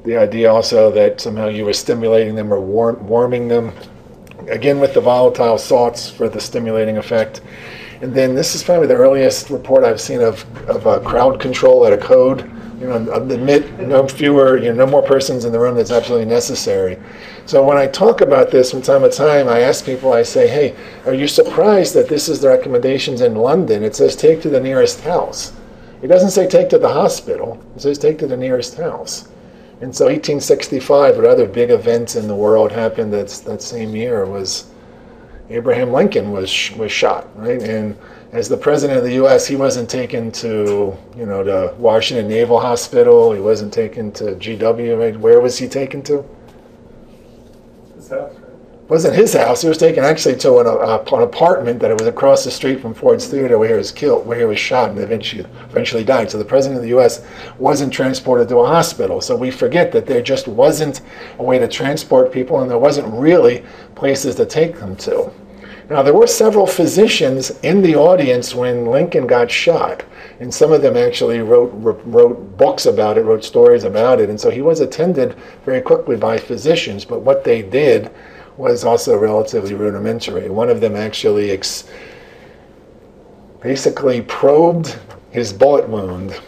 the 0.04 0.16
idea 0.16 0.52
also 0.52 0.90
that 0.90 1.20
somehow 1.20 1.46
you 1.48 1.64
were 1.64 1.72
stimulating 1.72 2.34
them 2.34 2.52
or 2.52 2.60
warm, 2.60 3.06
warming 3.06 3.48
them, 3.48 3.72
again 4.48 4.78
with 4.78 4.92
the 4.92 5.00
volatile 5.00 5.56
salts 5.56 6.10
for 6.10 6.28
the 6.28 6.40
stimulating 6.40 6.98
effect. 6.98 7.40
And 8.02 8.12
then 8.12 8.34
this 8.34 8.54
is 8.54 8.62
probably 8.62 8.88
the 8.88 8.96
earliest 8.96 9.48
report 9.48 9.84
I've 9.84 10.00
seen 10.00 10.20
of, 10.20 10.44
of 10.68 10.86
uh, 10.86 11.00
crowd 11.00 11.40
control 11.40 11.86
at 11.86 11.92
a 11.92 11.96
code. 11.96 12.50
You 12.82 12.88
know, 12.88 13.12
admit 13.12 13.78
no 13.78 14.08
fewer, 14.08 14.58
you 14.58 14.70
know, 14.70 14.84
no 14.84 14.90
more 14.90 15.02
persons 15.02 15.44
in 15.44 15.52
the 15.52 15.60
room 15.60 15.76
that's 15.76 15.92
absolutely 15.92 16.26
necessary. 16.26 16.98
So 17.46 17.62
when 17.62 17.76
I 17.76 17.86
talk 17.86 18.22
about 18.22 18.50
this 18.50 18.72
from 18.72 18.82
time 18.82 19.02
to 19.02 19.08
time, 19.08 19.48
I 19.48 19.60
ask 19.60 19.84
people, 19.86 20.12
I 20.12 20.24
say, 20.24 20.48
hey, 20.48 20.74
are 21.06 21.14
you 21.14 21.28
surprised 21.28 21.94
that 21.94 22.08
this 22.08 22.28
is 22.28 22.40
the 22.40 22.48
recommendations 22.48 23.20
in 23.20 23.36
London? 23.36 23.84
It 23.84 23.94
says 23.94 24.16
take 24.16 24.42
to 24.42 24.48
the 24.48 24.58
nearest 24.58 25.00
house. 25.02 25.52
It 26.02 26.08
doesn't 26.08 26.32
say 26.32 26.48
take 26.48 26.68
to 26.70 26.78
the 26.78 26.92
hospital. 26.92 27.64
It 27.76 27.82
says 27.82 27.98
take 27.98 28.18
to 28.18 28.26
the 28.26 28.36
nearest 28.36 28.76
house. 28.76 29.28
And 29.80 29.94
so 29.94 30.06
1865, 30.06 31.14
what 31.14 31.24
other 31.24 31.46
big 31.46 31.70
events 31.70 32.16
in 32.16 32.26
the 32.26 32.34
world 32.34 32.72
happened 32.72 33.12
that, 33.12 33.28
that 33.46 33.62
same 33.62 33.94
year 33.94 34.26
was 34.26 34.72
Abraham 35.50 35.92
Lincoln 35.92 36.32
was, 36.32 36.72
was 36.72 36.90
shot, 36.90 37.28
right? 37.38 37.62
And 37.62 37.96
as 38.32 38.48
the 38.48 38.56
president 38.56 38.98
of 38.98 39.04
the 39.04 39.12
U.S., 39.14 39.46
he 39.46 39.56
wasn't 39.56 39.90
taken 39.90 40.32
to, 40.32 40.96
you 41.16 41.26
know, 41.26 41.44
the 41.44 41.74
Washington 41.78 42.28
Naval 42.28 42.58
Hospital. 42.58 43.32
He 43.32 43.40
wasn't 43.40 43.72
taken 43.72 44.10
to 44.12 44.34
GW. 44.36 44.98
Right? 44.98 45.16
Where 45.20 45.40
was 45.40 45.58
he 45.58 45.68
taken 45.68 46.02
to? 46.04 46.24
His 47.94 48.08
house, 48.08 48.32
right? 48.34 48.88
wasn't 48.88 49.14
his 49.14 49.34
house. 49.34 49.62
He 49.62 49.68
was 49.68 49.78
taken 49.78 50.02
actually 50.02 50.36
to 50.36 50.58
an, 50.58 50.66
uh, 50.66 51.04
an 51.14 51.22
apartment 51.22 51.80
that 51.80 51.92
was 51.98 52.06
across 52.06 52.44
the 52.44 52.50
street 52.50 52.80
from 52.80 52.94
Ford's 52.94 53.26
Theater, 53.26 53.58
where 53.58 53.68
he 53.68 53.74
was 53.74 53.92
killed, 53.92 54.26
where 54.26 54.38
he 54.38 54.44
was 54.44 54.58
shot, 54.58 54.90
and 54.90 54.98
eventually 54.98 55.44
eventually 55.70 56.04
died. 56.04 56.30
So 56.30 56.38
the 56.38 56.44
president 56.44 56.78
of 56.78 56.82
the 56.82 56.90
U.S. 56.90 57.24
wasn't 57.58 57.92
transported 57.92 58.48
to 58.48 58.58
a 58.58 58.66
hospital. 58.66 59.20
So 59.20 59.36
we 59.36 59.50
forget 59.50 59.92
that 59.92 60.06
there 60.06 60.22
just 60.22 60.48
wasn't 60.48 61.02
a 61.38 61.42
way 61.42 61.58
to 61.58 61.68
transport 61.68 62.32
people, 62.32 62.60
and 62.60 62.70
there 62.70 62.78
wasn't 62.78 63.12
really 63.12 63.62
places 63.94 64.36
to 64.36 64.46
take 64.46 64.78
them 64.78 64.96
to. 64.96 65.30
Now, 65.92 66.02
there 66.02 66.14
were 66.14 66.26
several 66.26 66.66
physicians 66.66 67.50
in 67.62 67.82
the 67.82 67.96
audience 67.96 68.54
when 68.54 68.86
Lincoln 68.86 69.26
got 69.26 69.50
shot, 69.50 70.02
and 70.40 70.52
some 70.52 70.72
of 70.72 70.80
them 70.80 70.96
actually 70.96 71.40
wrote, 71.40 71.70
wrote 71.74 72.56
books 72.56 72.86
about 72.86 73.18
it, 73.18 73.24
wrote 73.24 73.44
stories 73.44 73.84
about 73.84 74.18
it, 74.18 74.30
and 74.30 74.40
so 74.40 74.48
he 74.48 74.62
was 74.62 74.80
attended 74.80 75.36
very 75.66 75.82
quickly 75.82 76.16
by 76.16 76.38
physicians. 76.38 77.04
But 77.04 77.20
what 77.20 77.44
they 77.44 77.60
did 77.60 78.10
was 78.56 78.84
also 78.84 79.18
relatively 79.18 79.74
rudimentary. 79.74 80.48
One 80.48 80.70
of 80.70 80.80
them 80.80 80.96
actually 80.96 81.50
ex- 81.50 81.84
basically 83.60 84.22
probed 84.22 84.98
his 85.30 85.52
bullet 85.52 85.86
wound, 85.86 86.40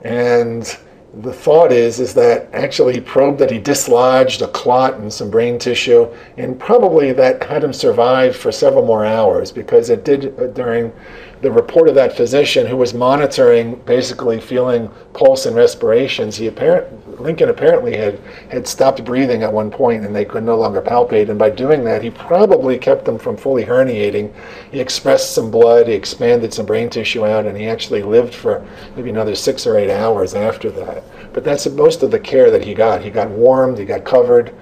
and 0.00 0.74
the 1.14 1.32
thought 1.32 1.72
is 1.72 2.00
is 2.00 2.12
that 2.14 2.48
actually 2.52 2.92
he 2.92 3.00
probed 3.00 3.38
that 3.38 3.50
he 3.50 3.58
dislodged 3.58 4.42
a 4.42 4.48
clot 4.48 4.94
and 4.94 5.10
some 5.10 5.30
brain 5.30 5.58
tissue 5.58 6.06
and 6.36 6.60
probably 6.60 7.12
that 7.12 7.42
had 7.42 7.64
him 7.64 7.72
survive 7.72 8.36
for 8.36 8.52
several 8.52 8.84
more 8.84 9.06
hours 9.06 9.50
because 9.50 9.88
it 9.88 10.04
did 10.04 10.38
uh, 10.38 10.46
during 10.48 10.92
the 11.40 11.50
report 11.50 11.88
of 11.88 11.94
that 11.94 12.14
physician 12.14 12.66
who 12.66 12.76
was 12.76 12.92
monitoring 12.92 13.76
basically 13.86 14.38
feeling 14.38 14.88
pulse 15.14 15.46
and 15.46 15.56
respirations 15.56 16.36
he 16.36 16.46
apparent 16.46 16.86
lincoln 17.20 17.48
apparently 17.48 17.96
had 17.96 18.18
had 18.50 18.66
stopped 18.66 19.04
breathing 19.04 19.42
at 19.42 19.52
one 19.52 19.70
point 19.70 20.04
and 20.04 20.14
they 20.14 20.24
could 20.24 20.44
no 20.44 20.56
longer 20.56 20.80
palpate. 20.80 21.28
And 21.28 21.38
by 21.38 21.50
doing 21.50 21.84
that 21.84 22.02
he 22.02 22.10
probably 22.10 22.78
kept 22.78 23.04
them 23.04 23.18
from 23.18 23.36
fully 23.36 23.64
herniating. 23.64 24.32
He 24.70 24.80
expressed 24.80 25.34
some 25.34 25.50
blood 25.50 25.88
he 25.88 25.94
expanded 25.94 26.52
some 26.52 26.66
brain 26.66 26.90
tissue 26.90 27.26
out 27.26 27.46
and 27.46 27.56
he 27.56 27.68
actually 27.68 28.02
lived 28.02 28.34
for 28.34 28.66
maybe 28.96 29.10
another 29.10 29.34
six 29.34 29.66
or 29.66 29.78
eight 29.78 29.90
hours 29.90 30.34
after 30.34 30.70
that. 30.72 31.04
But 31.32 31.44
that's 31.44 31.68
most 31.68 32.02
of 32.02 32.10
the 32.10 32.20
care 32.20 32.50
that 32.50 32.64
he 32.64 32.74
got. 32.74 33.02
He 33.02 33.10
got 33.10 33.30
warmed 33.30 33.78
he 33.78 33.84
got 33.84 34.04
covered 34.04 34.54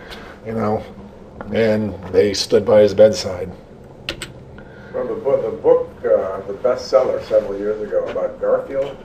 you 0.44 0.52
know 0.52 0.84
and 1.52 1.94
they 2.12 2.34
stood 2.34 2.64
by 2.64 2.80
his 2.80 2.94
bedside. 2.94 3.50
Well, 4.92 5.06
the 5.06 5.14
book, 5.14 5.42
the 5.42 5.56
book, 5.56 5.90
uh, 6.04 6.40
the 6.46 6.54
bestseller 6.54 7.22
several 7.24 7.58
years 7.58 7.80
ago 7.82 8.06
about 8.06 8.40
Garfield, 8.40 8.96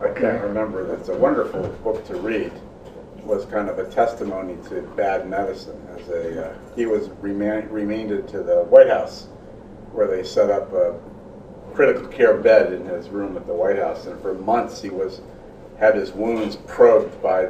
I 0.00 0.08
can't 0.10 0.42
remember, 0.42 0.94
it's 0.94 1.08
a 1.08 1.16
wonderful 1.16 1.66
book 1.82 2.06
to 2.06 2.16
read, 2.16 2.52
was 3.24 3.44
kind 3.46 3.68
of 3.68 3.80
a 3.80 3.90
testimony 3.90 4.56
to 4.68 4.82
bad 4.96 5.28
medicine. 5.28 5.80
As 5.98 6.08
a, 6.08 6.50
uh, 6.50 6.54
he 6.76 6.86
was 6.86 7.08
remand, 7.20 7.70
remanded 7.70 8.28
to 8.28 8.44
the 8.44 8.62
White 8.64 8.88
House, 8.88 9.24
where 9.92 10.06
they 10.06 10.22
set 10.22 10.50
up 10.50 10.72
a 10.72 10.98
critical 11.74 12.06
care 12.06 12.36
bed 12.36 12.72
in 12.72 12.84
his 12.86 13.08
room 13.08 13.36
at 13.36 13.46
the 13.46 13.54
White 13.54 13.78
House, 13.78 14.06
and 14.06 14.20
for 14.22 14.34
months 14.34 14.80
he 14.80 14.88
was, 14.88 15.20
had 15.78 15.96
his 15.96 16.12
wounds 16.12 16.56
probed 16.66 17.20
by 17.20 17.48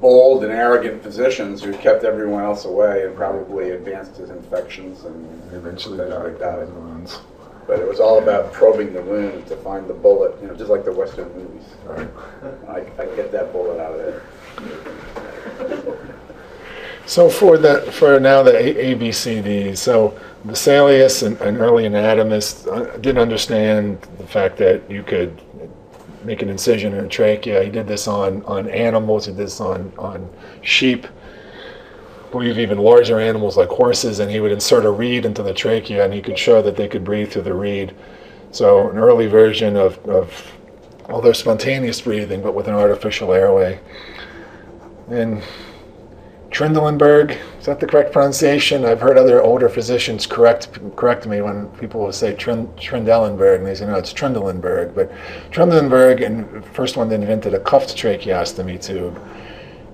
bold 0.00 0.42
and 0.42 0.52
arrogant 0.52 1.02
physicians 1.02 1.62
who 1.62 1.72
kept 1.74 2.04
everyone 2.04 2.42
else 2.42 2.64
away 2.64 3.06
and 3.06 3.14
probably 3.14 3.70
advanced 3.70 4.16
his 4.16 4.30
infections 4.30 5.04
and 5.04 5.52
eventually 5.52 5.98
died 5.98 6.24
like 6.24 6.38
that. 6.38 6.68
But 7.66 7.80
it 7.80 7.88
was 7.88 7.98
all 7.98 8.18
about 8.22 8.52
probing 8.52 8.92
the 8.92 9.00
wound 9.02 9.46
to 9.46 9.56
find 9.56 9.88
the 9.88 9.94
bullet, 9.94 10.40
you 10.42 10.48
know, 10.48 10.54
just 10.54 10.70
like 10.70 10.84
the 10.84 10.92
Western 10.92 11.32
movies. 11.34 11.64
I, 12.68 12.80
I 13.00 13.06
get 13.16 13.32
that 13.32 13.52
bullet 13.52 13.80
out 13.80 13.92
of 13.92 13.98
there. 13.98 14.22
So 17.06 17.28
for 17.28 17.58
the 17.58 17.82
for 17.92 18.18
now 18.18 18.42
the 18.42 18.56
A- 18.56 18.94
ABCD, 18.94 19.76
so 19.76 20.18
Vesalius, 20.46 21.22
an, 21.22 21.36
an 21.46 21.58
early 21.58 21.84
anatomist, 21.84 22.66
uh, 22.66 22.96
didn't 22.98 23.18
understand 23.18 24.00
the 24.18 24.26
fact 24.26 24.56
that 24.58 24.90
you 24.90 25.02
could 25.02 25.40
make 26.24 26.40
an 26.40 26.48
incision 26.48 26.94
in 26.94 27.04
a 27.04 27.08
trachea. 27.08 27.62
He 27.62 27.70
did 27.70 27.86
this 27.86 28.08
on 28.08 28.42
on 28.44 28.70
animals. 28.70 29.26
He 29.26 29.32
did 29.32 29.46
this 29.46 29.60
on 29.60 29.92
on 29.98 30.30
sheep. 30.62 31.06
I 32.34 32.36
believe 32.36 32.58
even 32.58 32.78
larger 32.78 33.20
animals 33.20 33.56
like 33.56 33.68
horses, 33.68 34.18
and 34.18 34.28
he 34.28 34.40
would 34.40 34.50
insert 34.50 34.84
a 34.84 34.90
reed 34.90 35.24
into 35.24 35.44
the 35.44 35.54
trachea, 35.54 36.04
and 36.04 36.12
he 36.12 36.20
could 36.20 36.36
show 36.36 36.60
that 36.62 36.74
they 36.74 36.88
could 36.88 37.04
breathe 37.04 37.30
through 37.30 37.42
the 37.42 37.54
reed. 37.54 37.94
So 38.50 38.90
an 38.90 38.98
early 38.98 39.28
version 39.28 39.76
of, 39.76 40.04
of 40.08 40.52
although 41.08 41.32
spontaneous 41.32 42.00
breathing, 42.00 42.42
but 42.42 42.52
with 42.52 42.66
an 42.66 42.74
artificial 42.74 43.32
airway. 43.32 43.78
And 45.10 45.44
Trendelenburg, 46.50 47.38
is 47.60 47.66
that 47.66 47.78
the 47.78 47.86
correct 47.86 48.12
pronunciation? 48.12 48.84
I've 48.84 49.00
heard 49.00 49.16
other 49.16 49.40
older 49.40 49.68
physicians 49.68 50.26
correct 50.26 50.70
correct 50.96 51.28
me 51.28 51.40
when 51.40 51.68
people 51.78 52.00
will 52.00 52.12
say 52.12 52.34
Tren, 52.34 52.66
Trendelenburg, 52.74 53.58
and 53.58 53.66
they 53.66 53.76
say, 53.76 53.86
no, 53.86 53.94
it's 53.94 54.12
Trendelenburg. 54.12 54.92
But 54.92 55.12
Trendelenburg, 55.52 56.26
and 56.26 56.64
first 56.64 56.96
one 56.96 57.08
that 57.10 57.20
invented 57.20 57.54
a 57.54 57.60
cuffed 57.60 57.96
tracheostomy 57.96 58.82
tube. 58.82 59.20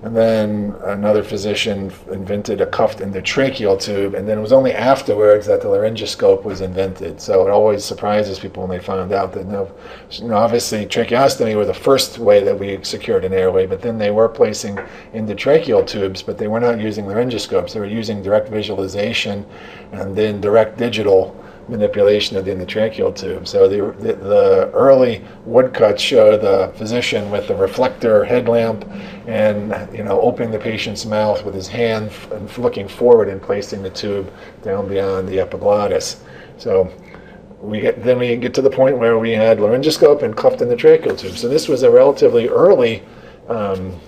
And 0.03 0.15
then 0.15 0.75
another 0.83 1.21
physician 1.21 1.91
invented 2.11 2.59
a 2.59 2.65
cuffed 2.65 2.99
endotracheal 2.99 3.79
tube, 3.79 4.15
and 4.15 4.27
then 4.27 4.39
it 4.39 4.41
was 4.41 4.51
only 4.51 4.73
afterwards 4.73 5.45
that 5.45 5.61
the 5.61 5.67
laryngoscope 5.67 6.43
was 6.43 6.61
invented. 6.61 7.21
So 7.21 7.47
it 7.47 7.51
always 7.51 7.85
surprises 7.85 8.39
people 8.39 8.63
when 8.63 8.75
they 8.75 8.83
find 8.83 9.11
out 9.11 9.31
that 9.33 9.45
no, 9.45 9.71
you 10.09 10.27
know, 10.27 10.37
obviously 10.37 10.87
tracheostomy 10.87 11.55
were 11.55 11.65
the 11.65 11.73
first 11.73 12.17
way 12.17 12.43
that 12.43 12.57
we 12.57 12.83
secured 12.83 13.25
an 13.25 13.33
airway, 13.33 13.67
but 13.67 13.83
then 13.83 13.99
they 13.99 14.09
were 14.09 14.27
placing 14.27 14.77
endotracheal 15.13 15.85
tubes, 15.85 16.23
but 16.23 16.39
they 16.39 16.47
were 16.47 16.59
not 16.59 16.79
using 16.79 17.05
laryngoscopes. 17.05 17.73
They 17.73 17.79
were 17.79 17.85
using 17.85 18.23
direct 18.23 18.49
visualization 18.49 19.45
and 19.91 20.15
then 20.15 20.41
direct 20.41 20.79
digital 20.79 21.35
manipulation 21.71 22.37
of 22.37 22.45
the 22.45 22.51
endotracheal 22.51 23.15
tube. 23.15 23.47
So 23.47 23.67
the, 23.67 23.91
the, 24.03 24.13
the 24.13 24.71
early 24.73 25.23
woodcuts 25.45 26.01
show 26.01 26.37
the 26.37 26.71
physician 26.77 27.31
with 27.31 27.47
the 27.47 27.55
reflector 27.55 28.25
headlamp 28.25 28.85
and 29.25 29.71
you 29.95 30.03
know 30.03 30.19
opening 30.21 30.51
the 30.51 30.59
patient's 30.59 31.05
mouth 31.05 31.43
with 31.43 31.55
his 31.55 31.67
hand 31.67 32.11
and 32.31 32.57
looking 32.57 32.87
forward 32.87 33.29
and 33.29 33.41
placing 33.41 33.81
the 33.81 33.89
tube 33.89 34.31
down 34.61 34.87
beyond 34.87 35.27
the 35.27 35.39
epiglottis. 35.39 36.21
So 36.57 36.93
we 37.61 37.79
get, 37.79 38.03
then 38.03 38.19
we 38.19 38.35
get 38.35 38.53
to 38.55 38.61
the 38.61 38.69
point 38.69 38.97
where 38.97 39.17
we 39.17 39.31
had 39.31 39.59
laryngoscope 39.59 40.23
and 40.23 40.35
cuffed 40.35 40.59
endotracheal 40.59 41.17
tube. 41.17 41.37
So 41.37 41.47
this 41.47 41.67
was 41.67 41.83
a 41.83 41.89
relatively 41.89 42.49
early 42.49 43.03
um, 43.47 43.99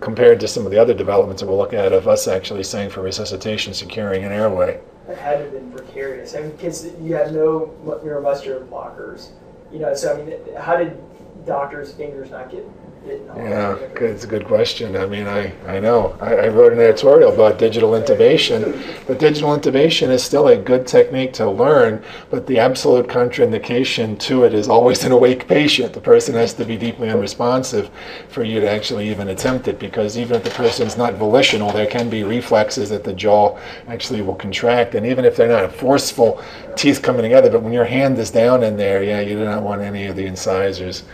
compared 0.00 0.40
to 0.40 0.48
some 0.48 0.64
of 0.64 0.70
the 0.70 0.78
other 0.78 0.94
developments 0.94 1.42
that 1.42 1.48
we'll 1.48 1.58
look 1.58 1.72
at 1.72 1.92
of 1.92 2.08
us 2.08 2.28
actually 2.28 2.62
saying 2.62 2.90
for 2.90 3.00
resuscitation 3.02 3.74
securing 3.74 4.24
an 4.24 4.32
airway. 4.32 4.80
It 5.08 5.16
had 5.16 5.38
to 5.38 5.44
have 5.44 5.52
been 5.52 5.72
precarious. 5.72 6.34
I 6.34 6.40
mean, 6.40 6.50
because 6.50 6.84
you 7.00 7.14
had 7.14 7.32
no 7.32 7.74
mu- 7.82 7.98
neuromuscular 8.00 8.66
blockers. 8.68 9.30
You 9.72 9.78
know, 9.78 9.94
so 9.94 10.14
I 10.14 10.22
mean, 10.22 10.54
how 10.56 10.76
did 10.76 10.98
doctors' 11.46 11.92
fingers 11.92 12.30
not 12.30 12.50
get? 12.50 12.64
Yeah, 13.06 13.76
it's 14.00 14.24
a 14.24 14.26
good 14.26 14.44
question. 14.44 14.96
I 14.96 15.06
mean, 15.06 15.26
I, 15.26 15.52
I 15.66 15.78
know. 15.78 16.16
I, 16.20 16.34
I 16.34 16.48
wrote 16.48 16.72
an 16.72 16.80
editorial 16.80 17.32
about 17.32 17.58
digital 17.58 17.90
intubation, 17.90 18.82
but 19.06 19.18
digital 19.18 19.56
intubation 19.56 20.08
is 20.08 20.22
still 20.22 20.48
a 20.48 20.56
good 20.56 20.86
technique 20.86 21.32
to 21.34 21.48
learn, 21.48 22.02
but 22.30 22.46
the 22.46 22.58
absolute 22.58 23.06
contraindication 23.06 24.18
to 24.20 24.44
it 24.44 24.52
is 24.52 24.68
always 24.68 25.04
an 25.04 25.12
awake 25.12 25.46
patient. 25.46 25.92
The 25.92 26.00
person 26.00 26.34
has 26.34 26.52
to 26.54 26.64
be 26.64 26.76
deeply 26.76 27.10
unresponsive 27.10 27.90
for 28.28 28.42
you 28.42 28.60
to 28.60 28.68
actually 28.68 29.08
even 29.08 29.28
attempt 29.28 29.68
it, 29.68 29.78
because 29.78 30.18
even 30.18 30.36
if 30.36 30.44
the 30.44 30.50
person's 30.50 30.96
not 30.96 31.14
volitional, 31.14 31.70
there 31.70 31.86
can 31.86 32.10
be 32.10 32.24
reflexes 32.24 32.90
that 32.90 33.04
the 33.04 33.14
jaw 33.14 33.58
actually 33.86 34.22
will 34.22 34.34
contract, 34.34 34.96
and 34.96 35.06
even 35.06 35.24
if 35.24 35.36
they're 35.36 35.48
not 35.48 35.72
forceful 35.72 36.42
teeth 36.76 37.00
coming 37.02 37.22
together, 37.22 37.50
but 37.50 37.62
when 37.62 37.72
your 37.72 37.84
hand 37.84 38.18
is 38.18 38.30
down 38.30 38.62
in 38.64 38.76
there, 38.76 39.02
yeah, 39.02 39.20
you 39.20 39.36
do 39.36 39.44
not 39.44 39.62
want 39.62 39.80
any 39.80 40.06
of 40.06 40.16
the 40.16 40.26
incisors 40.26 41.04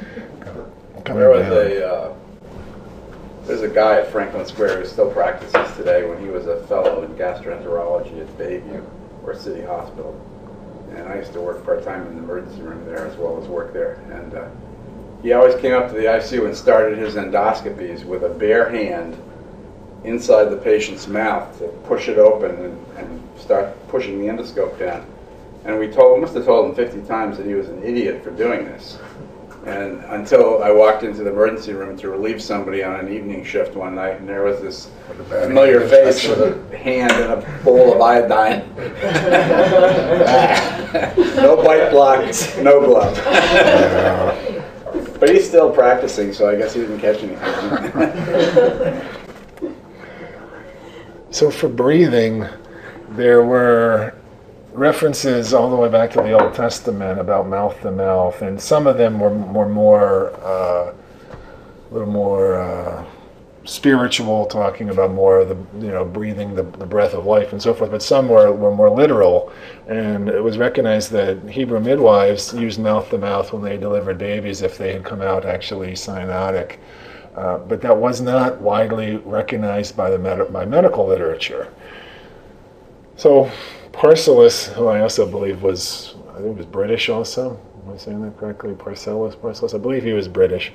coming 1.05 1.21
There 1.21 1.31
was 1.31 1.43
down. 1.43 1.53
a, 1.53 1.87
uh, 1.87 2.15
There's 3.47 3.63
a 3.63 3.69
guy 3.69 4.01
at 4.01 4.11
Franklin 4.11 4.47
Square 4.47 4.81
who 4.81 4.87
still 4.87 5.11
practices 5.11 5.77
today 5.77 6.09
when 6.09 6.19
he 6.21 6.29
was 6.29 6.47
a 6.47 6.63
fellow 6.67 7.03
in 7.03 7.15
gastroenterology 7.15 8.21
at 8.21 8.39
Bayview 8.39 8.85
or 9.25 9.35
City 9.37 9.63
Hospital. 9.63 10.19
And 10.97 11.09
I 11.09 11.17
used 11.17 11.33
to 11.33 11.41
work 11.41 11.65
part-time 11.65 12.07
in 12.07 12.17
the 12.17 12.23
emergency 12.23 12.63
room 12.63 12.85
there 12.87 13.07
as 13.07 13.17
well 13.17 13.41
as 13.41 13.49
work 13.49 13.73
there. 13.73 13.95
And 14.13 14.35
uh, 14.35 14.49
he 15.23 15.33
always 15.33 15.55
came 15.61 15.73
up 15.75 15.89
to 15.89 15.95
the 15.95 16.05
ICU 16.05 16.47
and 16.47 16.57
started 16.57 16.99
his 16.99 17.15
endoscopies 17.15 18.05
with 18.05 18.25
a 18.25 18.29
bare 18.29 18.71
hand 18.71 19.17
inside 20.05 20.45
the 20.45 20.57
patient's 20.57 21.07
mouth 21.09 21.59
to 21.59 21.69
push 21.87 22.09
it 22.09 22.19
open 22.19 22.51
and, 22.57 22.87
and 22.99 23.23
start 23.39 23.75
pushing 23.89 24.21
the 24.21 24.27
endoscope 24.27 24.79
down. 24.79 25.05
And 25.65 25.79
we 25.79 25.89
told, 25.89 26.21
must 26.21 26.35
have 26.35 26.45
told 26.45 26.69
him 26.69 26.75
50 26.77 27.07
times 27.09 27.39
that 27.39 27.47
he 27.47 27.55
was 27.55 27.69
an 27.71 27.83
idiot 27.83 28.23
for 28.23 28.31
doing 28.31 28.67
this. 28.67 28.99
And 29.67 30.05
until 30.05 30.63
I 30.63 30.71
walked 30.71 31.03
into 31.05 31.25
the 31.25 31.31
emergency 31.31 31.73
room 31.73 31.97
to 31.99 32.11
relieve 32.11 32.43
somebody 32.43 32.83
on 32.83 33.01
an 33.01 33.11
evening 33.13 33.45
shift 33.45 33.75
one 33.75 33.95
night, 33.95 34.21
and 34.21 34.29
there 34.29 34.43
was 34.43 34.61
this 34.61 34.91
familiar 35.29 35.89
face 35.89 36.29
with 36.29 36.41
a 36.73 36.77
hand 36.77 37.13
and 37.13 37.33
a 37.33 37.61
bowl 37.65 37.95
of 37.95 38.01
iodine. 38.01 38.69
no 41.37 41.57
bite 41.57 41.91
blocks, 41.91 42.57
no 42.59 42.81
glove. 42.85 43.19
but 45.19 45.31
he's 45.31 45.49
still 45.49 45.71
practicing, 45.71 46.33
so 46.33 46.49
I 46.49 46.57
guess 46.57 46.75
he 46.75 46.81
didn't 46.83 47.01
catch 47.01 47.23
anything. 47.23 47.41
So 51.35 51.51
for 51.51 51.69
breathing, 51.69 52.47
there 53.11 53.45
were 53.45 54.15
references 54.75 55.55
all 55.55 55.71
the 55.71 55.77
way 55.77 55.89
back 55.89 56.11
to 56.11 56.23
the 56.23 56.33
Old 56.33 56.55
Testament 56.55 57.21
about 57.21 57.49
mouth 57.49 57.81
to 57.83 57.91
mouth, 57.91 58.43
and 58.43 58.61
some 58.61 58.87
of 58.87 58.99
them 58.99 59.19
were 59.21 59.31
more, 59.31 59.69
more 59.69 60.35
uh, 60.45 60.93
a 60.93 61.91
little 61.91 62.11
more 62.11 62.57
uh, 62.57 63.05
spiritual, 63.65 64.47
talking 64.47 64.91
about 64.91 65.13
more 65.13 65.39
of 65.39 65.49
the 65.49 65.57
you 65.87 65.93
know 65.93 66.05
breathing 66.05 66.55
the, 66.55 66.63
the 66.63 66.87
breath 66.87 67.15
of 67.15 67.25
life 67.25 67.53
and 67.53 67.63
so 67.63 67.73
forth. 67.73 67.91
But 67.91 68.03
some 68.03 68.29
were, 68.29 68.53
were 68.53 68.75
more 68.75 68.91
literal, 68.91 69.53
and 69.87 70.29
it 70.29 70.43
was 70.43 70.59
recognized 70.59 71.11
that 71.13 71.49
Hebrew 71.49 71.81
midwives 71.81 72.53
used 72.53 72.81
mouth 72.81 73.09
to 73.11 73.19
mouth 73.19 73.53
when 73.53 73.63
they 73.63 73.77
delivered 73.77 74.19
babies 74.19 74.63
if 74.63 74.77
they 74.77 74.93
had 74.93 75.05
come 75.05 75.23
out 75.23 75.45
actually 75.45 75.93
cyanotic. 75.93 76.79
Uh, 77.37 77.59
but 77.59 77.81
that 77.81 77.97
was 77.97 78.21
not 78.21 78.61
widely 78.61 79.17
recognized 79.17 79.97
by 79.97 80.11
the 80.11 80.19
med- 80.19 80.53
by 80.53 80.65
medical 80.65 81.07
literature. 81.07 81.73
So 83.17 83.51
Paracelsus, 83.95 84.67
who 84.69 84.89
I 84.89 85.01
also 85.01 85.27
believe 85.27 85.63
was, 85.63 86.15
I 86.35 86.41
think 86.41 86.57
was 86.57 86.67
British 86.67 87.09
also. 87.09 87.59
Am 87.87 87.95
I 87.95 87.97
saying 87.97 88.23
that 88.23 88.37
correctly? 88.37 88.75
Paracelsus, 88.75 89.37
Paracelsus. 89.37 89.75
I 89.75 89.79
believe 89.79 90.03
he 90.03 90.13
was 90.13 90.29
British. 90.29 90.73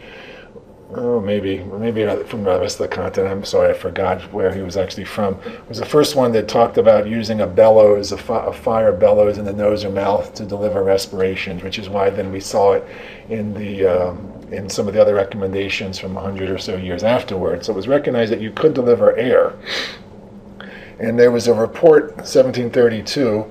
Oh, 0.96 1.20
maybe, 1.20 1.60
maybe 1.60 2.04
from 2.24 2.44
the 2.44 2.60
rest 2.60 2.80
of 2.80 2.90
the 2.90 2.96
continent. 2.96 3.32
I'm 3.32 3.46
sorry, 3.46 3.70
I 3.70 3.74
forgot 3.74 4.22
where 4.34 4.52
he 4.52 4.62
was 4.62 4.76
actually 4.76 5.06
from. 5.06 5.36
It 5.46 5.70
was 5.70 5.78
the 5.78 5.86
first 5.86 6.16
one 6.16 6.32
that 6.32 6.48
talked 6.48 6.80
about 6.80 7.08
using 7.08 7.42
a 7.42 7.48
bellows, 7.48 8.12
a, 8.12 8.18
fi- 8.18 8.48
a 8.48 8.52
fire 8.52 8.92
bellows 8.92 9.38
in 9.38 9.46
the 9.46 9.54
nose 9.54 9.86
or 9.86 9.92
mouth 9.92 10.34
to 10.34 10.46
deliver 10.46 10.84
respirations, 10.84 11.62
which 11.62 11.78
is 11.78 11.90
why 11.90 12.10
then 12.10 12.32
we 12.32 12.40
saw 12.40 12.74
it 12.74 12.88
in 13.30 13.54
the 13.54 13.86
um, 13.86 14.34
in 14.52 14.68
some 14.68 14.88
of 14.88 14.96
the 14.96 15.02
other 15.02 15.14
recommendations 15.14 16.00
from 16.00 16.16
100 16.16 16.50
or 16.50 16.58
so 16.58 16.76
years 16.76 17.04
afterwards. 17.04 17.68
So 17.68 17.74
it 17.74 17.76
was 17.76 17.88
recognized 17.88 18.32
that 18.32 18.42
you 18.42 18.50
could 18.50 18.74
deliver 18.74 19.16
air. 19.16 19.54
And 21.00 21.18
there 21.18 21.32
was 21.32 21.48
a 21.48 21.54
report, 21.54 22.18
1732, 22.18 23.50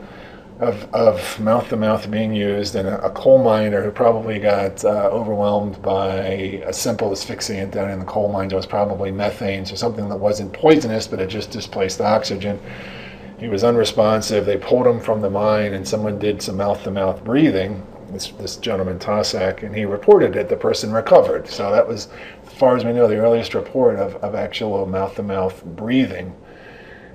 of, 0.61 0.93
of 0.93 1.41
mouth-to-mouth 1.41 2.11
being 2.11 2.35
used, 2.35 2.75
and 2.75 2.89
a, 2.89 3.05
a 3.05 3.11
coal 3.11 3.43
miner 3.43 3.83
who 3.83 3.91
probably 3.91 4.41
got 4.41 4.85
uh, 4.85 5.09
overwhelmed 5.09 5.81
by 5.81 6.17
a 6.17 6.73
simple 6.73 7.13
asphyxiant 7.13 7.71
down 7.71 7.91
in 7.91 8.01
the 8.01 8.05
coal 8.05 8.31
mine. 8.31 8.51
It 8.51 8.55
was 8.55 8.67
probably 8.67 9.13
methane, 9.13 9.65
so 9.65 9.77
something 9.77 10.09
that 10.09 10.17
wasn't 10.17 10.53
poisonous, 10.53 11.07
but 11.07 11.21
it 11.21 11.29
just 11.29 11.51
displaced 11.51 11.99
the 11.99 12.07
oxygen. 12.07 12.61
He 13.39 13.49
was 13.49 13.63
unresponsive. 13.63 14.47
They 14.47 14.57
pulled 14.57 14.87
him 14.87 15.01
from 15.01 15.21
the 15.21 15.31
mine, 15.31 15.75
and 15.75 15.87
someone 15.87 16.19
did 16.19 16.43
some 16.43 16.57
mouth-to-mouth 16.57 17.23
breathing, 17.23 17.87
this, 18.11 18.29
this 18.33 18.57
gentleman 18.57 18.99
Tossach, 18.99 19.63
and 19.63 19.75
he 19.75 19.85
reported 19.85 20.33
that 20.33 20.49
the 20.49 20.57
person 20.57 20.91
recovered. 20.91 21.47
So 21.47 21.71
that 21.71 21.87
was, 21.87 22.09
as 22.45 22.53
far 22.55 22.77
as 22.77 22.85
we 22.85 22.93
know, 22.93 23.07
the 23.07 23.19
earliest 23.19 23.55
report 23.55 23.97
of, 23.97 24.17
of 24.17 24.35
actual 24.35 24.85
mouth 24.87 25.15
to 25.17 25.23
mouth 25.23 25.65
breathing. 25.65 26.35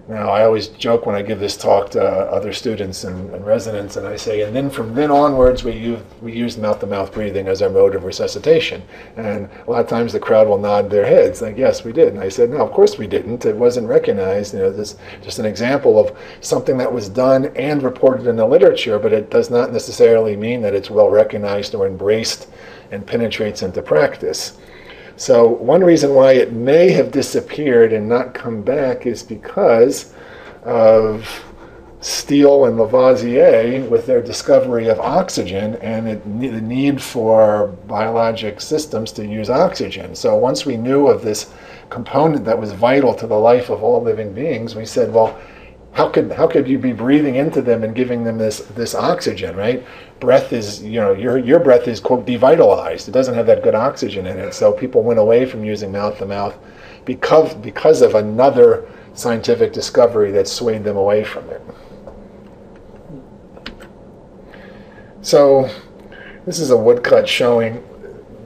Now, 0.05 0.31
I 0.31 0.43
always 0.43 0.67
joke 0.67 1.05
when 1.05 1.15
I 1.15 1.21
give 1.21 1.39
this 1.39 1.55
talk 1.55 1.89
to 1.91 2.01
uh, 2.01 2.25
other 2.25 2.51
students 2.51 3.05
and, 3.05 3.33
and 3.33 3.45
residents, 3.45 3.95
and 3.95 4.05
I 4.05 4.17
say, 4.17 4.41
and 4.41 4.53
then 4.53 4.69
from 4.69 4.93
then 4.93 5.09
onwards, 5.09 5.63
we 5.63 5.71
use, 5.71 6.01
we 6.21 6.33
use 6.33 6.57
mouth 6.57 6.81
to 6.81 6.87
mouth 6.87 7.13
breathing 7.13 7.47
as 7.47 7.61
our 7.61 7.69
mode 7.69 7.95
of 7.95 8.03
resuscitation. 8.03 8.83
And 9.15 9.49
a 9.65 9.71
lot 9.71 9.79
of 9.79 9.87
times 9.87 10.11
the 10.11 10.19
crowd 10.19 10.49
will 10.49 10.57
nod 10.57 10.89
their 10.89 11.05
heads, 11.05 11.41
like, 11.41 11.57
yes, 11.57 11.85
we 11.85 11.93
did. 11.93 12.09
And 12.09 12.19
I 12.19 12.27
said, 12.27 12.49
no, 12.49 12.57
of 12.57 12.71
course 12.71 12.97
we 12.97 13.07
didn't. 13.07 13.45
It 13.45 13.55
wasn't 13.55 13.87
recognized. 13.87 14.53
You 14.53 14.59
know, 14.59 14.71
this 14.71 14.97
just 15.21 15.39
an 15.39 15.45
example 15.45 15.97
of 15.97 16.17
something 16.41 16.77
that 16.79 16.91
was 16.91 17.07
done 17.07 17.45
and 17.55 17.81
reported 17.81 18.27
in 18.27 18.35
the 18.35 18.45
literature, 18.45 18.99
but 18.99 19.13
it 19.13 19.29
does 19.29 19.49
not 19.49 19.71
necessarily 19.71 20.35
mean 20.35 20.61
that 20.63 20.75
it's 20.75 20.89
well 20.89 21.09
recognized 21.09 21.75
or 21.75 21.87
embraced 21.87 22.49
and 22.91 23.07
penetrates 23.07 23.63
into 23.63 23.81
practice. 23.81 24.57
So 25.15 25.47
one 25.47 25.83
reason 25.83 26.13
why 26.15 26.33
it 26.33 26.53
may 26.53 26.91
have 26.91 27.11
disappeared 27.11 27.93
and 27.93 28.09
not 28.09 28.33
come 28.33 28.61
back 28.61 29.05
is 29.05 29.23
because 29.23 30.13
of 30.63 31.43
Scheele 32.01 32.67
and 32.67 32.77
Lavoisier 32.77 33.87
with 33.89 34.05
their 34.05 34.21
discovery 34.21 34.89
of 34.89 34.99
oxygen 34.99 35.75
and 35.75 36.09
it, 36.09 36.39
the 36.39 36.59
need 36.59 37.01
for 37.01 37.67
biologic 37.87 38.59
systems 38.59 39.11
to 39.13 39.25
use 39.25 39.49
oxygen. 39.49 40.13
So 40.15 40.35
once 40.35 40.65
we 40.65 40.75
knew 40.75 41.07
of 41.07 41.21
this 41.21 41.53
component 41.89 42.43
that 42.43 42.59
was 42.59 42.73
vital 42.73 43.13
to 43.15 43.27
the 43.27 43.37
life 43.37 43.69
of 43.69 43.83
all 43.83 44.01
living 44.01 44.33
beings, 44.33 44.75
we 44.75 44.85
said, 44.85 45.13
well, 45.13 45.39
how 45.93 46.09
could 46.09 46.31
how 46.31 46.47
could 46.47 46.67
you 46.67 46.79
be 46.79 46.91
breathing 46.91 47.35
into 47.35 47.61
them 47.61 47.83
and 47.83 47.95
giving 47.95 48.23
them 48.23 48.37
this 48.37 48.59
this 48.75 48.95
oxygen, 48.95 49.55
right? 49.55 49.85
Breath 50.23 50.53
is 50.53 50.81
you 50.81 51.01
know 51.01 51.11
your 51.11 51.37
your 51.37 51.59
breath 51.59 51.85
is 51.85 51.99
quote 51.99 52.25
devitalized. 52.25 53.09
It 53.09 53.11
doesn't 53.11 53.35
have 53.35 53.45
that 53.47 53.61
good 53.61 53.75
oxygen 53.75 54.25
in 54.25 54.39
it. 54.39 54.53
So 54.53 54.71
people 54.71 55.03
went 55.03 55.19
away 55.19 55.45
from 55.45 55.65
using 55.65 55.91
mouth 55.91 56.17
to 56.19 56.25
mouth 56.25 56.57
because 57.03 57.53
because 57.55 58.01
of 58.01 58.15
another 58.15 58.89
scientific 59.15 59.73
discovery 59.73 60.31
that 60.31 60.47
swayed 60.47 60.85
them 60.85 60.95
away 60.95 61.25
from 61.25 61.49
it. 61.49 61.61
So 65.21 65.69
this 66.45 66.57
is 66.57 66.71
a 66.71 66.77
woodcut 66.77 67.27
showing 67.27 67.83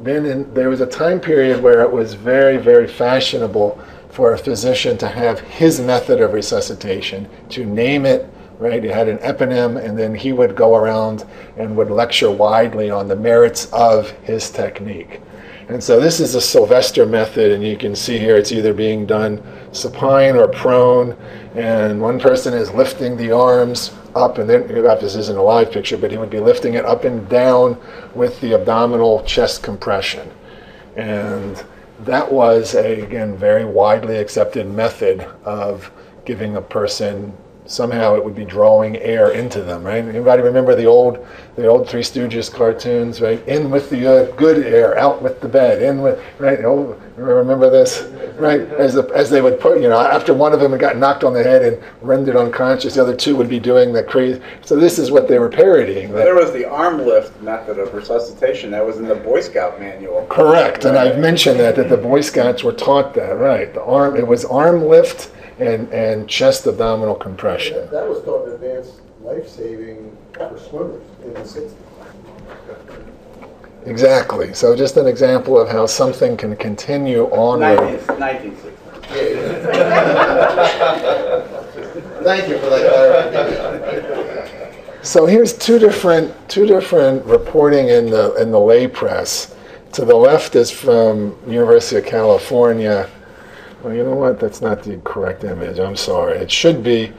then 0.02 0.26
in, 0.26 0.52
there 0.56 0.70
was 0.70 0.82
a 0.82 0.88
time 0.88 1.20
period 1.20 1.62
where 1.62 1.84
it 1.84 1.92
was 1.92 2.16
very 2.16 2.58
very 2.58 2.88
fashionable 2.88 3.80
for 4.10 4.34
a 4.34 4.38
physician 4.40 4.98
to 4.98 5.08
have 5.08 5.42
his 5.42 5.80
method 5.80 6.22
of 6.22 6.34
resuscitation, 6.34 7.30
to 7.50 7.63
name 7.63 8.04
it, 8.04 8.28
right? 8.60 8.84
It 8.84 8.93
had 8.93 9.08
an 9.08 9.20
eponym, 9.20 9.84
and 9.84 9.98
then 9.98 10.15
he 10.15 10.34
would 10.34 10.56
go 10.56 10.76
around 10.76 11.26
and 11.58 11.76
would 11.78 11.91
lecture 11.91 12.32
widely 12.32 12.89
on 12.89 13.08
the 13.08 13.15
merits 13.15 13.72
of 13.72 14.12
his 14.24 14.50
technique. 14.50 15.22
And 15.70 15.84
so 15.84 16.00
this 16.00 16.22
is 16.22 16.34
a 16.34 16.41
Silvester 16.41 17.06
method, 17.06 17.52
and 17.52 17.62
you 17.62 17.76
can 17.76 17.93
see 17.93 18.17
here 18.17 18.38
it's 18.38 18.54
either 18.54 18.74
being 18.74 19.06
done 19.06 19.43
supine 19.74 20.38
or 20.38 20.48
prone, 20.48 21.17
and 21.56 22.02
one 22.02 22.20
person 22.20 22.54
is 22.54 22.72
lifting 22.72 23.17
the 23.17 23.32
arms 23.32 23.93
up, 24.15 24.38
and 24.38 24.50
then 24.50 24.67
this 24.67 25.15
isn't 25.15 25.38
a 25.38 25.41
live 25.41 25.72
picture, 25.72 25.98
but 25.98 26.10
he 26.10 26.17
would 26.17 26.30
be 26.30 26.39
lifting 26.39 26.76
it 26.76 26.86
up 26.86 27.04
and 27.04 27.28
down 27.28 27.78
with 28.15 28.39
the 28.39 28.54
abdominal 28.54 29.24
chest 29.24 29.62
compression. 29.62 30.32
And 30.96 31.63
that 32.06 32.32
was 32.32 32.74
a, 32.74 33.02
again, 33.02 33.36
very 33.36 33.65
widely 33.65 34.17
accepted 34.17 34.67
method 34.67 35.22
of 35.43 35.91
giving 36.26 36.56
a 36.56 36.62
person 36.62 37.36
somehow 37.67 38.15
it 38.15 38.23
would 38.23 38.36
be 38.36 38.45
drawing 38.45 38.97
air 38.97 39.32
into 39.32 39.62
them, 39.62 39.84
right? 39.84 40.03
Anybody 40.03 40.41
remember 40.41 40.73
the 40.73 40.86
old, 40.86 41.25
the 41.56 41.67
old 41.67 41.88
Three 41.88 42.01
Stooges 42.01 42.51
cartoons, 42.51 43.21
right? 43.21 43.45
In 43.47 43.69
with 43.69 43.89
the 43.89 44.08
uh, 44.08 44.32
good 44.36 44.65
air, 44.65 44.97
out 44.97 45.21
with 45.21 45.41
the 45.41 45.49
bad. 45.49 45.82
In 45.82 46.01
with, 46.01 46.21
right? 46.39 46.60
Oh, 46.63 46.99
remember 47.17 47.69
this, 47.69 48.03
right? 48.38 48.62
As 48.62 48.93
the, 48.93 49.03
as 49.13 49.30
they 49.30 49.41
would 49.41 49.60
put, 49.60 49.82
you 49.82 49.89
know, 49.89 49.99
after 49.99 50.34
one 50.34 50.53
of 50.53 50.60
them 50.60 50.71
had 50.71 50.80
got 50.80 50.97
knocked 50.97 51.23
on 51.23 51.34
the 51.34 51.43
head 51.43 51.62
and 51.62 51.84
rendered 52.01 52.36
unconscious, 52.36 52.95
the 52.95 53.01
other 53.01 53.15
two 53.15 53.36
would 53.36 53.49
be 53.49 53.60
doing 53.60 53.91
the 53.91 54.03
crazy. 54.03 54.41
So 54.62 54.75
this 54.75 54.97
is 54.97 55.12
what 55.12 55.27
they 55.27 55.38
were 55.38 55.49
parodying. 55.49 56.12
There 56.12 56.36
was 56.36 56.53
the 56.53 56.65
arm 56.65 57.06
lift 57.06 57.39
method 57.41 57.80
of 57.80 57.93
resuscitation 57.93 58.71
that 58.71 58.86
was 58.86 58.97
in 58.97 59.08
the 59.08 59.15
Boy 59.15 59.41
Scout 59.41 59.80
manual. 59.80 60.25
Correct, 60.30 60.86
and 60.86 60.97
I've 60.97 61.19
mentioned 61.19 61.60
that 61.60 61.75
that 61.75 61.89
the 61.89 61.97
Boy 61.97 62.21
Scouts 62.21 62.63
were 62.63 62.73
taught 62.73 63.13
that, 63.15 63.38
right? 63.38 63.73
The 63.73 63.84
arm, 63.84 64.15
it 64.15 64.25
was 64.25 64.45
arm 64.45 64.86
lift 64.86 65.32
and, 65.60 65.91
and 65.91 66.30
chest 66.30 66.67
abdominal 66.67 67.15
compression. 67.15 67.89
That 67.91 68.08
was 68.08 68.24
called 68.24 68.50
advanced 68.50 69.02
life 69.22 69.48
saving 69.48 70.15
for 70.34 70.58
swimmers 70.58 71.04
in 71.24 71.34
the 71.34 71.39
60s. 71.41 71.74
Exactly. 73.86 74.54
So 74.54 74.76
just 74.76 74.98
an 74.98 75.08
example 75.08 75.58
of 75.60 75.70
how 75.70 75.86
something 75.86 76.36
can 76.36 76.56
continue 76.58 77.26
on. 77.28 77.62
1960. 77.62 78.72
Thank 82.24 82.50
you 82.50 82.58
for 82.60 82.70
that 82.70 83.32
clarification. 83.32 84.67
So 85.04 85.26
here's 85.26 85.58
two 85.58 85.80
different 85.80 86.34
two 86.50 86.65
different 86.65 87.24
reporting 87.26 87.88
in 87.88 88.10
the 88.10 88.36
in 88.36 88.52
the 88.52 88.60
lay 88.60 88.88
press. 88.88 89.56
To 89.93 90.04
the 90.04 90.15
left 90.15 90.56
is 90.58 90.70
from 90.70 91.38
University 91.48 91.96
of 91.96 92.06
California, 92.06 93.10
Well, 93.88 93.95
you 93.95 94.04
know 94.04 94.15
what? 94.17 94.38
That's 94.38 94.62
not 94.62 94.84
the 94.84 94.97
correct 95.06 95.45
image. 95.45 95.80
I'm 95.80 95.95
sorry. 95.95 96.39
It 96.39 96.52
should 96.52 96.84
be. 96.84 97.13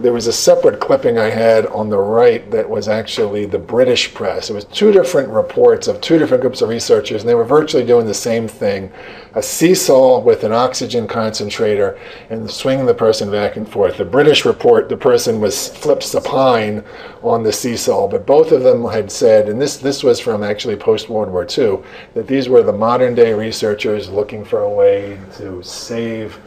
There 0.00 0.12
was 0.12 0.26
a 0.26 0.32
separate 0.32 0.80
clipping 0.80 1.18
I 1.18 1.30
had 1.30 1.66
on 1.66 1.88
the 1.88 1.98
right 1.98 2.48
that 2.50 2.68
was 2.68 2.88
actually 2.88 3.46
the 3.46 3.58
British 3.58 4.14
press. 4.14 4.48
It 4.48 4.54
was 4.54 4.64
two 4.64 4.92
different 4.92 5.28
reports 5.28 5.88
of 5.88 6.00
two 6.00 6.18
different 6.18 6.40
groups 6.42 6.62
of 6.62 6.68
researchers, 6.68 7.22
and 7.22 7.28
they 7.28 7.34
were 7.34 7.44
virtually 7.44 7.84
doing 7.84 8.06
the 8.06 8.14
same 8.14 8.46
thing 8.46 8.92
a 9.34 9.42
seesaw 9.42 10.20
with 10.20 10.42
an 10.44 10.52
oxygen 10.52 11.06
concentrator 11.06 11.98
and 12.30 12.50
swinging 12.50 12.86
the 12.86 12.94
person 12.94 13.30
back 13.30 13.56
and 13.56 13.68
forth. 13.68 13.96
The 13.96 14.04
British 14.04 14.44
report, 14.44 14.88
the 14.88 14.96
person 14.96 15.40
was 15.40 15.68
flipped 15.68 16.02
supine 16.02 16.82
on 17.22 17.42
the 17.42 17.52
seesaw, 17.52 18.08
but 18.08 18.26
both 18.26 18.52
of 18.52 18.62
them 18.62 18.84
had 18.86 19.12
said, 19.12 19.48
and 19.48 19.60
this, 19.60 19.76
this 19.76 20.02
was 20.02 20.18
from 20.18 20.42
actually 20.42 20.76
post 20.76 21.08
World 21.08 21.30
War 21.30 21.46
II, 21.46 21.78
that 22.14 22.26
these 22.26 22.48
were 22.48 22.62
the 22.62 22.72
modern 22.72 23.14
day 23.14 23.32
researchers 23.32 24.08
looking 24.08 24.44
for 24.44 24.60
a 24.60 24.70
way 24.70 25.18
to 25.36 25.62
save 25.62 26.38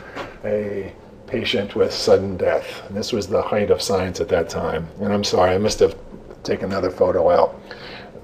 a 0.44 0.92
patient 1.32 1.76
with 1.76 1.94
sudden 1.94 2.36
death. 2.36 2.86
And 2.88 2.96
this 2.96 3.14
was 3.14 3.26
the 3.26 3.42
height 3.42 3.72
of 3.72 3.82
science 3.82 4.20
at 4.20 4.28
that 4.28 4.50
time. 4.50 4.88
And 5.00 5.14
I'm 5.14 5.24
sorry, 5.24 5.56
I 5.56 5.58
must 5.58 5.80
have 5.80 5.96
taken 6.44 6.66
another 6.66 6.92
photo 6.92 7.30
out. 7.30 7.60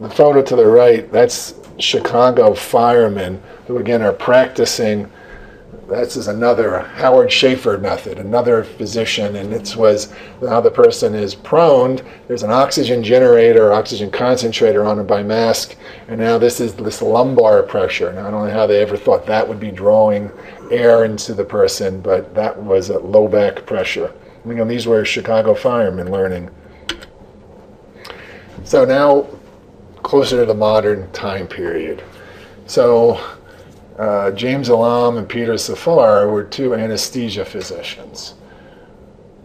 The 0.02 0.10
photo 0.10 0.42
to 0.44 0.56
the 0.56 0.68
right, 0.68 1.10
that's 1.12 1.56
Chicago 1.80 2.54
firemen 2.54 3.42
who 3.66 3.78
again 3.78 4.02
are 4.02 4.12
practicing. 4.12 5.10
This 5.88 6.18
is 6.18 6.28
another 6.28 6.80
Howard 6.80 7.32
Schaefer 7.32 7.78
method, 7.78 8.20
another 8.20 8.66
physician, 8.66 9.38
and 9.38 9.54
it 9.54 9.74
was 9.78 10.14
how 10.42 10.60
the 10.60 10.70
person 10.70 11.16
is 11.16 11.34
prone. 11.34 12.02
There's 12.28 12.44
an 12.44 12.52
oxygen 12.52 13.02
generator, 13.02 13.72
oxygen 13.72 14.12
concentrator 14.12 14.84
on 14.84 15.00
him 15.00 15.08
by 15.08 15.24
mask, 15.24 15.78
and 16.10 16.20
now 16.20 16.38
this 16.38 16.60
is 16.60 16.74
this 16.74 17.02
lumbar 17.02 17.64
pressure. 17.64 18.12
Now 18.12 18.28
I 18.28 18.32
don't 18.32 18.48
know 18.48 18.54
how 18.54 18.68
they 18.68 18.82
ever 18.82 18.98
thought 18.98 19.26
that 19.28 19.48
would 19.48 19.62
be 19.62 19.72
drawing 19.72 20.30
air 20.72 21.06
into 21.06 21.34
the 21.34 21.44
person, 21.44 22.02
but 22.02 22.34
that 22.36 22.62
was 22.62 22.90
a 22.90 23.00
low 23.00 23.28
back 23.28 23.66
pressure. 23.66 24.14
And 24.44 24.52
again, 24.52 24.68
these 24.68 24.88
were 24.88 25.04
Chicago 25.06 25.54
firemen 25.54 26.12
learning. 26.12 26.50
So 28.64 28.86
now, 28.86 29.28
closer 30.04 30.38
to 30.42 30.46
the 30.46 30.54
modern 30.54 31.12
time 31.12 31.48
period. 31.48 32.04
So 32.66 33.22
uh, 33.98 34.32
James 34.32 34.70
Elam 34.70 35.18
and 35.18 35.28
Peter 35.28 35.58
Safar 35.58 36.30
were 36.30 36.44
two 36.44 36.76
anesthesia 36.76 37.46
physicians. 37.46 38.36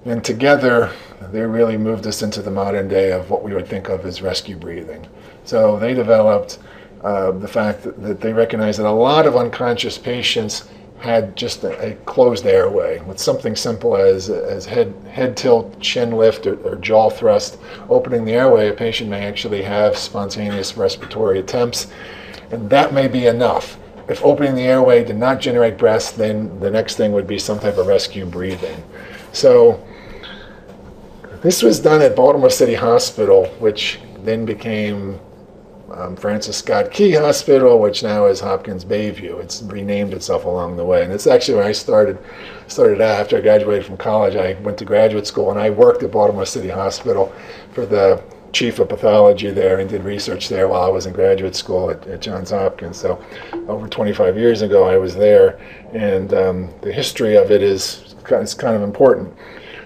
And 0.05 0.25
together, 0.25 0.93
they 1.31 1.41
really 1.43 1.77
moved 1.77 2.07
us 2.07 2.23
into 2.23 2.43
the 2.43 2.51
modern 2.51 2.89
day 2.89 3.13
of 3.13 3.31
what 3.31 3.43
we 3.43 3.55
would 3.55 3.69
think 3.69 3.89
of 3.89 4.05
as 4.05 4.21
rescue 4.21 4.57
breathing. 4.57 5.07
So 5.45 5.79
they 5.79 5.95
developed 5.95 6.59
uh, 7.03 7.33
the 7.33 7.49
fact 7.49 7.83
that, 7.83 8.01
that, 8.03 8.21
they 8.21 8.33
recognized 8.33 8.79
that 8.79 8.87
a 8.87 8.91
lot 8.91 9.27
of 9.27 9.37
unconscious 9.37 9.99
patients 9.99 10.69
had 11.03 11.37
just 11.37 11.65
a, 11.65 11.91
a, 11.91 11.95
closed 12.07 12.47
airway 12.47 13.01
with 13.01 13.19
something 13.19 13.57
simple 13.57 13.97
as, 13.97 14.31
as 14.31 14.65
head, 14.65 14.95
head 15.11 15.37
tilt, 15.37 15.79
chin 15.81 16.13
lift, 16.13 16.47
or, 16.47 16.55
or 16.67 16.77
jaw 16.77 17.11
thrust. 17.11 17.59
Opening 17.89 18.25
the 18.25 18.33
airway, 18.33 18.69
a 18.69 18.73
patient 18.73 19.11
may 19.11 19.27
actually 19.27 19.63
have 19.63 19.97
spontaneous 19.97 20.77
respiratory 20.77 21.41
attempts, 21.41 21.89
and 22.51 22.71
that 22.71 22.95
may 22.95 23.09
be 23.09 23.27
enough 23.27 23.79
if 24.09 24.23
opening 24.25 24.55
the 24.55 24.63
airway 24.63 25.05
did 25.05 25.17
not 25.17 25.41
generate 25.41 25.79
breath, 25.79 26.17
then 26.17 26.59
the 26.61 26.71
next 26.71 26.97
thing 26.97 27.13
would 27.13 27.27
be 27.27 27.39
some 27.39 27.59
type 27.59 27.79
of 27.79 27.87
rescue 27.87 28.27
breathing. 28.27 28.83
So 29.33 29.85
this 31.41 31.63
was 31.63 31.81
done 31.81 32.03
at 32.03 32.17
Baltimore 32.17 32.51
City 32.51 32.75
Hospital, 32.75 33.47
which 33.59 34.01
then 34.19 34.45
became 34.45 35.19
um, 35.91 36.17
Francis 36.17 36.57
Scott 36.57 36.91
Key 36.91 37.13
Hospital, 37.13 37.79
which 37.79 38.03
now 38.03 38.27
is 38.27 38.41
Hopkins 38.41 38.85
Bayview. 38.85 39.41
It's 39.41 39.63
renamed 39.63 40.15
itself 40.15 40.45
along 40.45 40.77
the 40.77 40.85
way, 40.85 41.03
and 41.03 41.13
it's 41.13 41.27
actually 41.27 41.57
where 41.57 41.67
I 41.67 41.73
started. 41.73 42.19
Started 42.69 43.01
out 43.01 43.21
after 43.21 43.37
I 43.37 43.41
graduated 43.41 43.85
from 43.85 43.99
college. 43.99 44.35
I 44.35 44.55
went 44.63 44.79
to 44.79 44.85
graduate 44.85 45.27
school, 45.27 45.51
and 45.51 45.61
I 45.61 45.71
worked 45.71 46.03
at 46.03 46.13
Baltimore 46.13 46.47
City 46.47 46.69
Hospital 46.69 47.33
for 47.73 47.85
the 47.85 48.23
chief 48.53 48.79
of 48.79 48.89
pathology 48.89 49.51
there 49.51 49.81
and 49.81 49.89
did 49.89 50.05
research 50.05 50.49
there 50.49 50.69
while 50.69 50.83
I 50.83 50.89
was 50.89 51.07
in 51.07 51.13
graduate 51.13 51.57
school 51.57 51.91
at, 51.91 52.07
at 52.07 52.21
Johns 52.21 52.51
Hopkins. 52.51 52.99
So, 52.99 53.23
over 53.69 53.89
25 53.89 54.37
years 54.37 54.63
ago, 54.63 54.85
I 54.85 54.97
was 54.97 55.15
there, 55.15 55.59
and 55.93 56.33
um, 56.35 56.71
the 56.83 56.93
history 56.93 57.37
of 57.37 57.51
it 57.51 57.63
is 57.63 58.15
is 58.31 58.55
kind 58.55 58.77
of 58.77 58.83
important. 58.83 59.35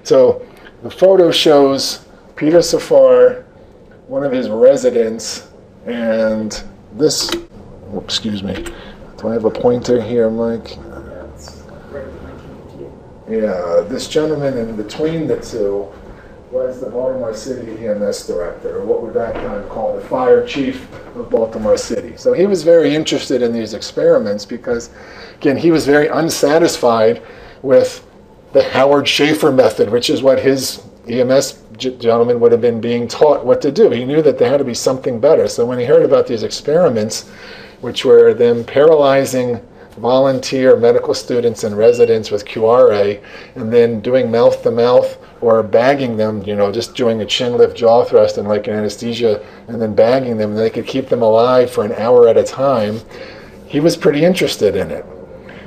So, 0.02 0.46
the 0.82 0.90
photo 0.90 1.30
shows 1.30 2.06
Peter 2.36 2.62
Safar, 2.62 3.44
one 4.06 4.22
of 4.22 4.30
his 4.30 4.48
residents, 4.48 5.45
and 5.86 6.62
this. 6.92 7.30
Oh, 7.92 8.00
excuse 8.00 8.42
me. 8.42 8.54
Do 9.18 9.28
I 9.28 9.32
have 9.32 9.44
a 9.44 9.50
pointer 9.50 10.00
here, 10.00 10.28
Mike? 10.28 10.76
Yeah, 13.28 13.84
this 13.88 14.06
gentleman 14.06 14.56
in 14.56 14.76
between 14.76 15.26
the 15.26 15.40
two 15.40 15.92
was 16.52 16.80
the 16.80 16.88
Baltimore 16.88 17.34
City 17.34 17.84
EMS 17.84 18.26
director, 18.28 18.78
or 18.78 18.84
what 18.84 19.02
we 19.02 19.12
back 19.12 19.34
time 19.34 19.68
called 19.68 20.00
the 20.00 20.06
fire 20.06 20.46
chief 20.46 20.86
of 21.16 21.28
Baltimore 21.28 21.76
City. 21.76 22.16
So 22.16 22.32
he 22.32 22.46
was 22.46 22.62
very 22.62 22.94
interested 22.94 23.42
in 23.42 23.52
these 23.52 23.74
experiments 23.74 24.44
because, 24.44 24.90
again, 25.36 25.56
he 25.56 25.72
was 25.72 25.84
very 25.84 26.06
unsatisfied 26.06 27.20
with 27.62 28.06
the 28.52 28.62
Howard 28.62 29.08
Schaefer 29.08 29.50
method, 29.50 29.90
which 29.90 30.08
is 30.08 30.22
what 30.22 30.38
his 30.38 30.82
EMS 31.08 31.52
gentleman 31.78 32.40
would 32.40 32.52
have 32.52 32.60
been 32.60 32.80
being 32.80 33.08
taught 33.08 33.44
what 33.44 33.60
to 33.62 33.72
do. 33.72 33.90
He 33.90 34.04
knew 34.04 34.22
that 34.22 34.38
there 34.38 34.50
had 34.50 34.58
to 34.58 34.64
be 34.64 34.74
something 34.74 35.20
better. 35.20 35.48
So 35.48 35.64
when 35.64 35.78
he 35.78 35.84
heard 35.84 36.04
about 36.04 36.26
these 36.26 36.42
experiments, 36.42 37.28
which 37.80 38.04
were 38.04 38.34
them 38.34 38.64
paralyzing 38.64 39.60
volunteer 39.98 40.76
medical 40.76 41.14
students 41.14 41.64
and 41.64 41.76
residents 41.76 42.30
with 42.30 42.44
curare, 42.44 43.22
and 43.54 43.72
then 43.72 44.00
doing 44.00 44.30
mouth 44.30 44.62
to 44.62 44.70
mouth 44.70 45.18
or 45.40 45.62
bagging 45.62 46.16
them, 46.16 46.42
you 46.44 46.54
know, 46.54 46.70
just 46.72 46.94
doing 46.94 47.20
a 47.22 47.26
chin 47.26 47.56
lift 47.56 47.76
jaw 47.76 48.04
thrust 48.04 48.38
and 48.38 48.48
like 48.48 48.66
an 48.66 48.74
anesthesia, 48.74 49.44
and 49.68 49.80
then 49.80 49.94
bagging 49.94 50.36
them, 50.36 50.50
and 50.50 50.58
they 50.58 50.70
could 50.70 50.86
keep 50.86 51.08
them 51.08 51.22
alive 51.22 51.70
for 51.70 51.84
an 51.84 51.92
hour 51.92 52.28
at 52.28 52.36
a 52.36 52.44
time. 52.44 53.00
He 53.66 53.80
was 53.80 53.96
pretty 53.96 54.24
interested 54.24 54.76
in 54.76 54.90
it. 54.90 55.04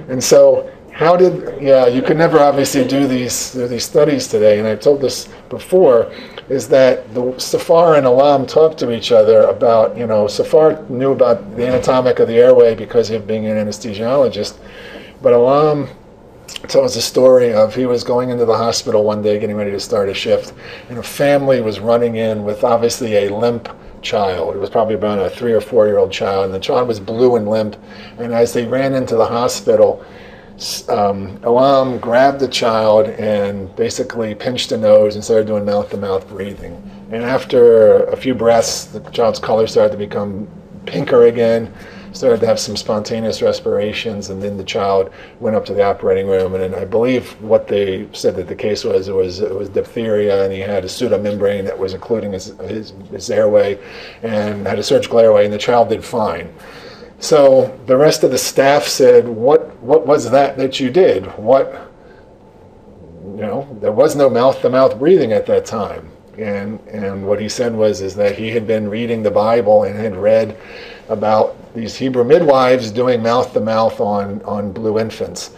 And 0.08 0.24
so, 0.24 0.72
how 1.00 1.16
did, 1.16 1.62
yeah, 1.62 1.88
you 1.88 2.02
could 2.02 2.18
never 2.18 2.40
obviously 2.40 2.86
do 2.86 3.08
these, 3.08 3.54
do 3.54 3.70
these 3.70 3.86
studies 3.86 4.28
today, 4.28 4.60
and 4.60 4.68
I've 4.68 4.82
told 4.82 5.00
this 5.00 5.30
before, 5.48 6.12
is 6.50 6.68
that 6.68 7.14
the 7.14 7.40
Safar 7.40 7.96
and 7.96 8.06
Elam 8.06 8.46
talked 8.46 8.78
to 8.80 8.92
each 8.92 9.14
other 9.14 9.44
about, 9.44 9.96
you 9.98 10.06
know, 10.06 10.28
Safar 10.28 10.84
knew 10.90 11.14
about 11.14 11.56
the 11.56 11.66
anatomic 11.66 12.20
of 12.20 12.28
the 12.28 12.36
airway 12.36 12.76
because 12.76 13.12
of 13.12 13.26
being 13.26 13.46
an 13.46 13.56
anesthesiologist, 13.56 14.58
but 15.22 15.32
Elam 15.32 15.88
tells 16.68 16.98
a 16.98 17.02
story 17.02 17.54
of 17.54 17.74
he 17.74 17.86
was 17.86 18.04
going 18.04 18.30
into 18.30 18.44
the 18.44 18.58
hospital 18.58 19.06
one 19.06 19.22
day 19.22 19.40
getting 19.40 19.56
ready 19.56 19.72
to 19.72 19.80
start 19.80 20.10
a 20.10 20.14
shift, 20.14 20.52
and 20.90 20.98
a 20.98 21.04
family 21.04 21.62
was 21.62 21.80
running 21.80 22.18
in 22.18 22.44
with 22.44 22.66
obviously 22.66 23.16
a 23.16 23.34
limp 23.34 23.70
child. 24.02 24.54
It 24.54 24.60
was 24.60 24.70
probably 24.70 24.96
about 24.96 25.20
a 25.20 25.30
three 25.30 25.54
or 25.54 25.62
four 25.62 25.88
year 25.88 25.98
old 25.98 26.12
child, 26.12 26.44
and 26.44 26.54
the 26.54 26.60
child 26.60 26.90
was 26.90 27.00
blue 27.00 27.38
and 27.38 27.48
limp. 27.48 27.78
And 28.18 28.34
as 28.34 28.52
they 28.52 28.66
ran 28.66 28.94
into 28.96 29.16
the 29.16 29.26
hospital, 29.26 30.06
um, 30.90 31.40
Elam 31.44 32.00
grabbed 32.00 32.40
the 32.40 32.48
child 32.48 33.08
and 33.08 33.74
basically 33.76 34.36
pinched 34.36 34.70
the 34.70 34.78
nose 34.78 35.16
and 35.16 35.24
started 35.24 35.48
doing 35.48 35.66
mouth 35.66 35.90
to 35.92 35.98
mouth 35.98 36.28
breathing. 36.28 36.76
And 37.12 37.24
after 37.24 38.04
a 38.06 38.18
few 38.18 38.36
breaths, 38.36 38.86
the 38.86 39.00
child's 39.12 39.40
color 39.40 39.68
started 39.68 39.92
to 39.94 39.98
become 39.98 40.48
pinker 40.86 41.28
again, 41.28 41.74
started 42.12 42.42
to 42.42 42.48
have 42.48 42.60
some 42.60 42.76
spontaneous 42.76 43.42
respirations, 43.42 44.30
and 44.30 44.42
then 44.42 44.58
the 44.58 44.64
child 44.64 45.12
went 45.40 45.56
up 45.56 45.66
to 45.66 45.74
the 45.74 45.84
operating 45.84 46.28
room. 46.28 46.56
And, 46.56 46.76
I 46.76 46.86
believe 46.86 47.40
what 47.42 47.68
they 47.68 48.08
said 48.14 48.36
that 48.36 48.48
the 48.48 48.56
case 48.56 48.84
was 48.84 49.08
it 49.08 49.16
was 49.16 49.40
it 49.40 49.54
was 49.54 49.70
diphtheria, 49.70 50.44
and 50.44 50.52
he 50.52 50.60
had 50.60 50.84
a 50.84 50.88
pseudomembrane 50.88 51.66
that 51.66 51.78
was 51.78 51.94
including 51.94 52.34
his, 52.34 52.48
his, 52.68 52.94
his 53.12 53.30
airway, 53.30 53.80
and 54.24 54.68
had 54.68 54.80
a 54.80 54.84
surgical 54.84 55.20
airway, 55.20 55.46
and 55.46 55.54
the 55.54 55.58
child 55.58 55.90
did 55.90 56.04
fine. 56.04 56.54
So 57.20 57.78
the 57.86 57.98
rest 57.98 58.24
of 58.24 58.32
the 58.32 58.38
staff 58.38 58.88
said, 58.88 59.28
"What 59.28 59.76
what 59.82 60.08
was 60.08 60.30
that 60.32 60.58
that 60.58 60.80
you 60.80 60.90
did? 60.90 61.26
What 61.38 61.92
you 63.36 63.42
know, 63.42 63.78
there 63.82 63.92
was 63.92 64.16
no 64.16 64.30
mouth-to-mouth 64.30 64.98
breathing 64.98 65.34
at 65.34 65.46
that 65.48 65.66
time." 65.66 66.12
And 66.38 66.80
and 66.88 67.28
what 67.28 67.42
he 67.42 67.50
said 67.50 67.76
was 67.76 68.02
is 68.02 68.16
that 68.16 68.38
he 68.38 68.52
had 68.52 68.66
been 68.66 68.90
reading 68.90 69.22
the 69.22 69.32
Bible 69.32 69.84
and 69.84 70.00
had 70.00 70.16
read 70.16 70.56
about 71.10 71.56
these 71.74 71.96
Hebrew 71.96 72.24
midwives 72.24 72.90
doing 72.92 73.22
mouth-to-mouth 73.22 74.00
on 74.00 74.42
on 74.46 74.72
blue 74.72 74.98
infants. 74.98 75.52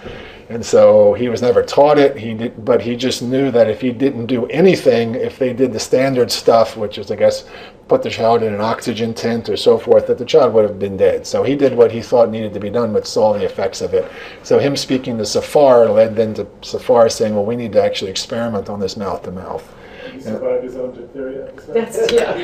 And 0.51 0.65
so 0.65 1.13
he 1.13 1.29
was 1.29 1.41
never 1.41 1.63
taught 1.63 1.97
it. 1.97 2.17
He 2.17 2.33
did, 2.33 2.65
but 2.65 2.81
he 2.81 2.97
just 2.97 3.21
knew 3.21 3.51
that 3.51 3.69
if 3.69 3.79
he 3.79 3.93
didn't 3.93 4.25
do 4.25 4.47
anything, 4.47 5.15
if 5.15 5.39
they 5.39 5.53
did 5.53 5.71
the 5.71 5.79
standard 5.79 6.29
stuff, 6.29 6.75
which 6.75 6.97
is, 6.97 7.09
I 7.09 7.15
guess, 7.15 7.45
put 7.87 8.03
the 8.03 8.09
child 8.09 8.43
in 8.43 8.53
an 8.53 8.59
oxygen 8.59 9.13
tent 9.13 9.47
or 9.47 9.55
so 9.55 9.77
forth, 9.77 10.07
that 10.07 10.17
the 10.17 10.25
child 10.25 10.53
would 10.53 10.65
have 10.65 10.77
been 10.77 10.97
dead. 10.97 11.25
So 11.25 11.41
he 11.43 11.55
did 11.55 11.73
what 11.73 11.89
he 11.89 12.01
thought 12.01 12.29
needed 12.29 12.53
to 12.53 12.59
be 12.59 12.69
done, 12.69 12.91
but 12.91 13.07
saw 13.07 13.31
the 13.31 13.45
effects 13.45 13.79
of 13.79 13.93
it. 13.93 14.11
So 14.43 14.59
him 14.59 14.75
speaking 14.75 15.17
to 15.19 15.25
Safar 15.25 15.87
led 15.87 16.17
then 16.17 16.33
to 16.33 16.45
Safar 16.61 17.07
saying, 17.07 17.33
"Well, 17.33 17.45
we 17.45 17.55
need 17.55 17.71
to 17.71 17.81
actually 17.81 18.11
experiment 18.11 18.67
on 18.67 18.81
this 18.81 18.97
mouth 18.97 19.23
to 19.23 19.31
mouth." 19.31 19.73
survived 20.19 20.63
his 20.63 20.75
own 20.75 20.93
diphtheria? 20.93 21.51
That's, 21.69 22.11
yeah. 22.11 22.35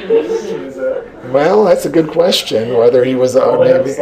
Well, 1.31 1.65
that's 1.65 1.85
a 1.85 1.89
good 1.89 2.07
question. 2.07 2.73
Whether 2.77 3.03
he 3.03 3.15
was 3.15 3.35
uh, 3.35 3.59
maybe 3.59 3.93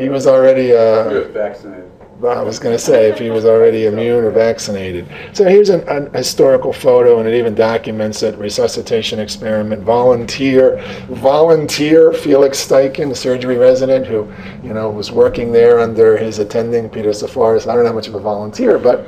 he 0.00 0.08
was 0.08 0.28
already 0.28 0.68
He 0.68 0.76
uh, 0.76 1.10
was 1.10 1.26
vaccinated. 1.32 1.97
I 2.26 2.42
was 2.42 2.58
going 2.58 2.74
to 2.74 2.82
say 2.82 3.08
if 3.08 3.18
he 3.18 3.30
was 3.30 3.44
already 3.44 3.86
immune 3.86 4.24
or 4.24 4.32
vaccinated. 4.32 5.06
So 5.32 5.44
here's 5.44 5.70
an, 5.70 5.88
an 5.88 6.12
historical 6.12 6.72
photo, 6.72 7.20
and 7.20 7.28
it 7.28 7.38
even 7.38 7.54
documents 7.54 8.24
it. 8.24 8.36
Resuscitation 8.36 9.20
experiment. 9.20 9.84
Volunteer, 9.84 10.82
volunteer 11.10 12.12
Felix 12.12 12.66
Steichen, 12.66 13.08
the 13.08 13.14
surgery 13.14 13.56
resident 13.56 14.04
who, 14.04 14.32
you 14.64 14.74
know, 14.74 14.90
was 14.90 15.12
working 15.12 15.52
there 15.52 15.78
under 15.78 16.16
his 16.16 16.40
attending 16.40 16.88
Peter 16.88 17.12
Safaris. 17.12 17.68
I 17.68 17.74
don't 17.76 17.84
know 17.84 17.90
how 17.90 17.94
much 17.94 18.08
of 18.08 18.16
a 18.16 18.20
volunteer, 18.20 18.80
but 18.80 19.06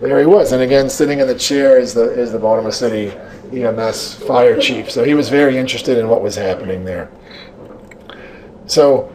there 0.00 0.18
he 0.18 0.26
was. 0.26 0.50
And 0.50 0.62
again, 0.62 0.90
sitting 0.90 1.20
in 1.20 1.28
the 1.28 1.38
chair 1.38 1.78
is 1.78 1.94
the 1.94 2.10
is 2.10 2.32
the 2.32 2.40
Baltimore 2.40 2.72
City 2.72 3.12
EMS 3.52 4.14
fire 4.14 4.60
chief. 4.60 4.90
So 4.90 5.04
he 5.04 5.14
was 5.14 5.28
very 5.28 5.56
interested 5.56 5.96
in 5.96 6.08
what 6.08 6.22
was 6.22 6.34
happening 6.34 6.84
there. 6.84 7.08
So 8.66 9.14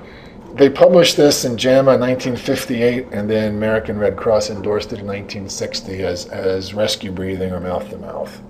they 0.54 0.70
published 0.70 1.18
this 1.18 1.46
in 1.46 1.58
JAMA 1.58 1.96
in 1.96 2.00
1958, 2.00 3.08
and 3.12 3.30
then 3.30 3.56
American 3.56 3.98
Red 3.98 4.16
Cross 4.16 4.52
endorsed 4.52 4.94
it 4.94 5.00
in 5.00 5.08
1960 5.08 6.04
as, 6.04 6.28
as 6.28 6.74
rescue 6.74 7.12
breathing 7.12 7.52
or 7.52 7.60
mouth 7.60 7.90
to 7.90 7.98
mouth. 7.98 8.42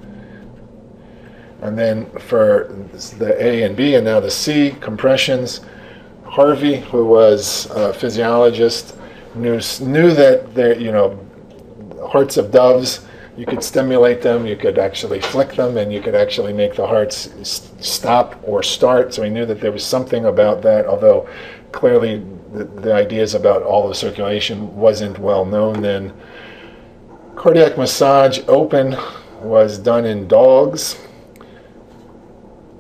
And 1.62 1.80
then 1.80 2.06
for 2.20 2.76
the 3.18 3.38
A 3.42 3.64
and 3.64 3.76
B, 3.76 3.96
and 3.96 4.04
now 4.04 4.20
the 4.20 4.30
C 4.30 4.76
compressions, 4.82 5.62
Harvey, 6.26 6.82
who 6.82 7.06
was 7.06 7.68
a 7.68 7.94
physiologist, 7.94 8.98
knew, 9.34 9.62
knew 9.80 10.14
that 10.14 10.78
you 10.82 10.92
know, 10.92 11.18
hearts 12.06 12.36
of 12.36 12.52
doves, 12.52 13.06
you 13.36 13.46
could 13.46 13.64
stimulate 13.64 14.22
them, 14.22 14.46
you 14.46 14.56
could 14.56 14.78
actually 14.78 15.20
flick 15.20 15.54
them, 15.54 15.78
and 15.78 15.92
you 15.92 16.02
could 16.02 16.14
actually 16.14 16.54
make 16.54 16.76
the 16.76 16.86
hearts 16.86 17.30
stop 17.80 18.40
or 18.44 18.62
start. 18.62 19.14
So 19.14 19.24
he 19.24 19.30
knew 19.30 19.46
that 19.46 19.60
there 19.60 19.72
was 19.72 19.84
something 19.84 20.26
about 20.26 20.62
that, 20.62 20.86
although 20.86 21.28
clearly 21.72 22.24
the, 22.54 22.66
the 22.66 22.94
ideas 22.94 23.34
about 23.34 23.64
all 23.64 23.88
the 23.88 23.96
circulation 23.96 24.76
wasn't 24.76 25.18
well 25.18 25.46
known 25.46 25.82
then. 25.82 26.14
Cardiac 27.36 27.78
massage 27.78 28.40
open 28.48 28.96
was 29.42 29.80
done 29.80 30.06
in 30.06 30.28
dogs. 30.28 31.00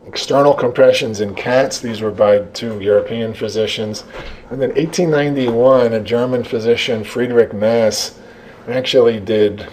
External 0.06 0.54
compressions 0.54 1.22
in 1.22 1.34
cats, 1.34 1.80
these 1.80 2.02
were 2.02 2.12
by 2.12 2.40
two 2.54 2.80
European 2.80 3.34
physicians. 3.34 4.04
And 4.52 4.62
then 4.62 4.70
1891, 4.70 5.94
a 5.94 6.00
German 6.00 6.44
physician, 6.44 7.04
Friedrich 7.04 7.50
Maass, 7.50 8.20
actually 8.68 9.20
did 9.20 9.68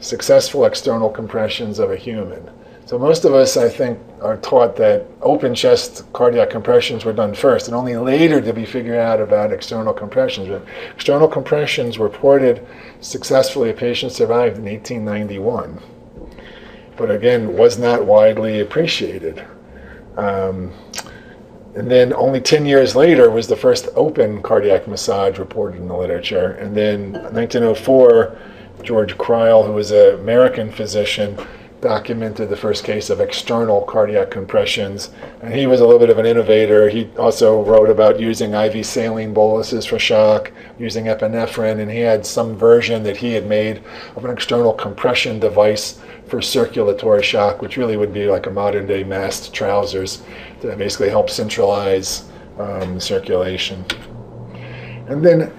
successful 0.00 0.64
external 0.64 1.10
compressions 1.10 1.78
of 1.78 1.90
a 1.90 1.96
human. 1.96 2.50
So 2.86 2.98
most 2.98 3.24
of 3.24 3.34
us, 3.34 3.56
I 3.56 3.68
think, 3.68 4.00
are 4.20 4.36
taught 4.38 4.74
that 4.76 5.06
open 5.22 5.54
chest 5.54 6.04
cardiac 6.12 6.50
compressions 6.50 7.04
were 7.04 7.12
done 7.12 7.34
first, 7.34 7.68
and 7.68 7.76
only 7.76 7.96
later 7.96 8.40
did 8.40 8.56
we 8.56 8.64
figure 8.64 8.98
out 8.98 9.20
about 9.20 9.52
external 9.52 9.92
compressions. 9.92 10.48
But 10.48 10.64
external 10.92 11.28
compressions 11.28 12.00
reported 12.00 12.66
successfully. 13.00 13.70
A 13.70 13.74
patient 13.74 14.10
survived 14.10 14.58
in 14.58 14.64
1891, 14.64 15.80
but 16.96 17.12
again, 17.12 17.56
was 17.56 17.78
not 17.78 18.04
widely 18.04 18.58
appreciated. 18.58 19.46
Um, 20.16 20.72
and 21.76 21.88
then 21.88 22.12
only 22.12 22.40
10 22.40 22.66
years 22.66 22.96
later 22.96 23.30
was 23.30 23.46
the 23.46 23.56
first 23.56 23.88
open 23.94 24.42
cardiac 24.42 24.88
massage 24.88 25.38
reported 25.38 25.80
in 25.80 25.86
the 25.86 25.96
literature. 25.96 26.52
And 26.54 26.76
then 26.76 27.12
1904, 27.12 28.36
George 28.82 29.16
Crile, 29.18 29.64
who 29.64 29.72
was 29.72 29.90
an 29.90 30.14
American 30.14 30.70
physician, 30.70 31.38
documented 31.80 32.48
the 32.48 32.56
first 32.56 32.84
case 32.84 33.08
of 33.08 33.20
external 33.20 33.82
cardiac 33.82 34.30
compressions. 34.30 35.10
And 35.42 35.54
he 35.54 35.66
was 35.66 35.80
a 35.80 35.84
little 35.84 35.98
bit 35.98 36.10
of 36.10 36.18
an 36.18 36.26
innovator. 36.26 36.88
He 36.88 37.08
also 37.16 37.64
wrote 37.64 37.88
about 37.88 38.20
using 38.20 38.52
IV 38.52 38.84
saline 38.84 39.32
boluses 39.32 39.86
for 39.86 39.98
shock, 39.98 40.52
using 40.78 41.06
epinephrine, 41.06 41.80
and 41.80 41.90
he 41.90 42.00
had 42.00 42.26
some 42.26 42.56
version 42.56 43.02
that 43.04 43.16
he 43.16 43.32
had 43.32 43.46
made 43.46 43.82
of 44.16 44.24
an 44.24 44.30
external 44.30 44.72
compression 44.72 45.40
device 45.40 46.00
for 46.26 46.42
circulatory 46.42 47.22
shock, 47.22 47.62
which 47.62 47.76
really 47.76 47.96
would 47.96 48.12
be 48.12 48.26
like 48.26 48.46
a 48.46 48.50
modern 48.50 48.86
day 48.86 49.02
MAST 49.02 49.52
trousers 49.54 50.22
to 50.60 50.76
basically 50.76 51.08
help 51.08 51.30
centralize 51.30 52.28
um, 52.58 53.00
circulation. 53.00 53.84
And 55.08 55.24
then 55.24 55.52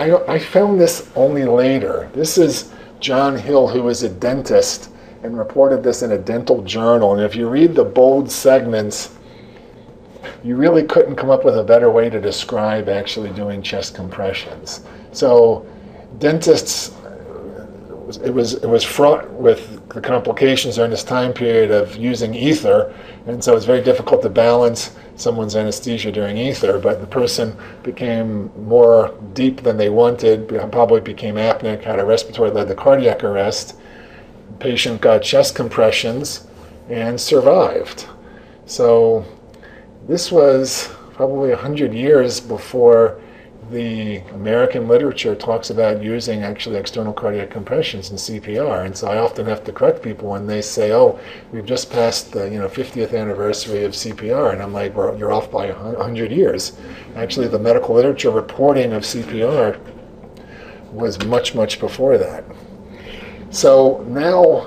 I, 0.00 0.16
I 0.26 0.38
found 0.38 0.80
this 0.80 1.10
only 1.14 1.44
later. 1.44 2.08
This 2.14 2.38
is 2.38 2.72
John 3.00 3.36
Hill, 3.36 3.68
who 3.68 3.86
is 3.90 4.02
a 4.02 4.08
dentist 4.08 4.90
and 5.22 5.36
reported 5.36 5.82
this 5.82 6.00
in 6.00 6.12
a 6.12 6.18
dental 6.18 6.62
journal. 6.62 7.12
And 7.12 7.20
if 7.22 7.36
you 7.36 7.50
read 7.50 7.74
the 7.74 7.84
bold 7.84 8.30
segments, 8.30 9.14
you 10.42 10.56
really 10.56 10.84
couldn't 10.84 11.16
come 11.16 11.28
up 11.28 11.44
with 11.44 11.58
a 11.58 11.62
better 11.62 11.90
way 11.90 12.08
to 12.08 12.18
describe 12.18 12.88
actually 12.88 13.28
doing 13.32 13.60
chest 13.60 13.94
compressions. 13.94 14.84
So, 15.12 15.66
dentists, 16.18 16.96
it 18.24 18.32
was 18.32 18.54
it 18.54 18.66
was 18.66 18.82
fraught 18.82 19.30
with 19.30 19.86
the 19.90 20.00
complications 20.00 20.76
during 20.76 20.90
this 20.90 21.04
time 21.04 21.34
period 21.34 21.70
of 21.70 21.94
using 21.96 22.34
ether, 22.34 22.94
and 23.26 23.44
so 23.44 23.54
it's 23.54 23.66
very 23.66 23.82
difficult 23.82 24.22
to 24.22 24.30
balance 24.30 24.96
someone's 25.20 25.56
anesthesia 25.56 26.10
during 26.10 26.36
ether. 26.36 26.78
But 26.78 27.00
the 27.00 27.06
person 27.06 27.56
became 27.82 28.50
more 28.66 29.14
deep 29.32 29.62
than 29.62 29.76
they 29.76 29.90
wanted, 29.90 30.48
probably 30.72 31.00
became 31.00 31.36
apneic, 31.36 31.82
had 31.82 31.98
a 31.98 32.04
respiratory 32.04 32.50
led 32.50 32.68
to 32.68 32.74
cardiac 32.74 33.22
arrest 33.22 33.76
patient 34.60 35.00
got 35.00 35.22
chest 35.22 35.54
compressions 35.54 36.46
and 36.88 37.20
survived. 37.20 38.06
So 38.66 39.24
this 40.06 40.30
was 40.30 40.88
probably 41.14 41.50
100 41.50 41.92
years 41.92 42.40
before 42.40 43.20
the 43.70 44.18
American 44.34 44.88
literature 44.88 45.34
talks 45.34 45.70
about 45.70 46.02
using 46.02 46.42
actually 46.42 46.76
external 46.76 47.12
cardiac 47.12 47.50
compressions 47.50 48.10
in 48.10 48.16
CPR. 48.16 48.84
And 48.84 48.96
so 48.96 49.08
I 49.08 49.18
often 49.18 49.46
have 49.46 49.62
to 49.64 49.72
correct 49.72 50.02
people 50.02 50.30
when 50.30 50.46
they 50.46 50.60
say, 50.60 50.92
"Oh, 50.92 51.18
we've 51.52 51.64
just 51.64 51.90
passed 51.90 52.32
the 52.32 52.48
you 52.48 52.58
know 52.58 52.68
50th 52.68 53.14
anniversary 53.14 53.84
of 53.84 53.94
CPR," 53.94 54.52
and 54.52 54.62
I'm 54.62 54.72
like, 54.72 54.96
well, 54.96 55.16
"You're 55.16 55.32
off 55.32 55.50
by 55.50 55.70
100 55.70 56.32
years." 56.32 56.72
Actually, 57.16 57.48
the 57.48 57.58
medical 57.58 57.94
literature 57.94 58.30
reporting 58.30 58.92
of 58.92 59.04
CPR 59.04 59.76
was 60.92 61.24
much 61.24 61.54
much 61.54 61.78
before 61.78 62.18
that. 62.18 62.44
So 63.50 64.04
now 64.08 64.66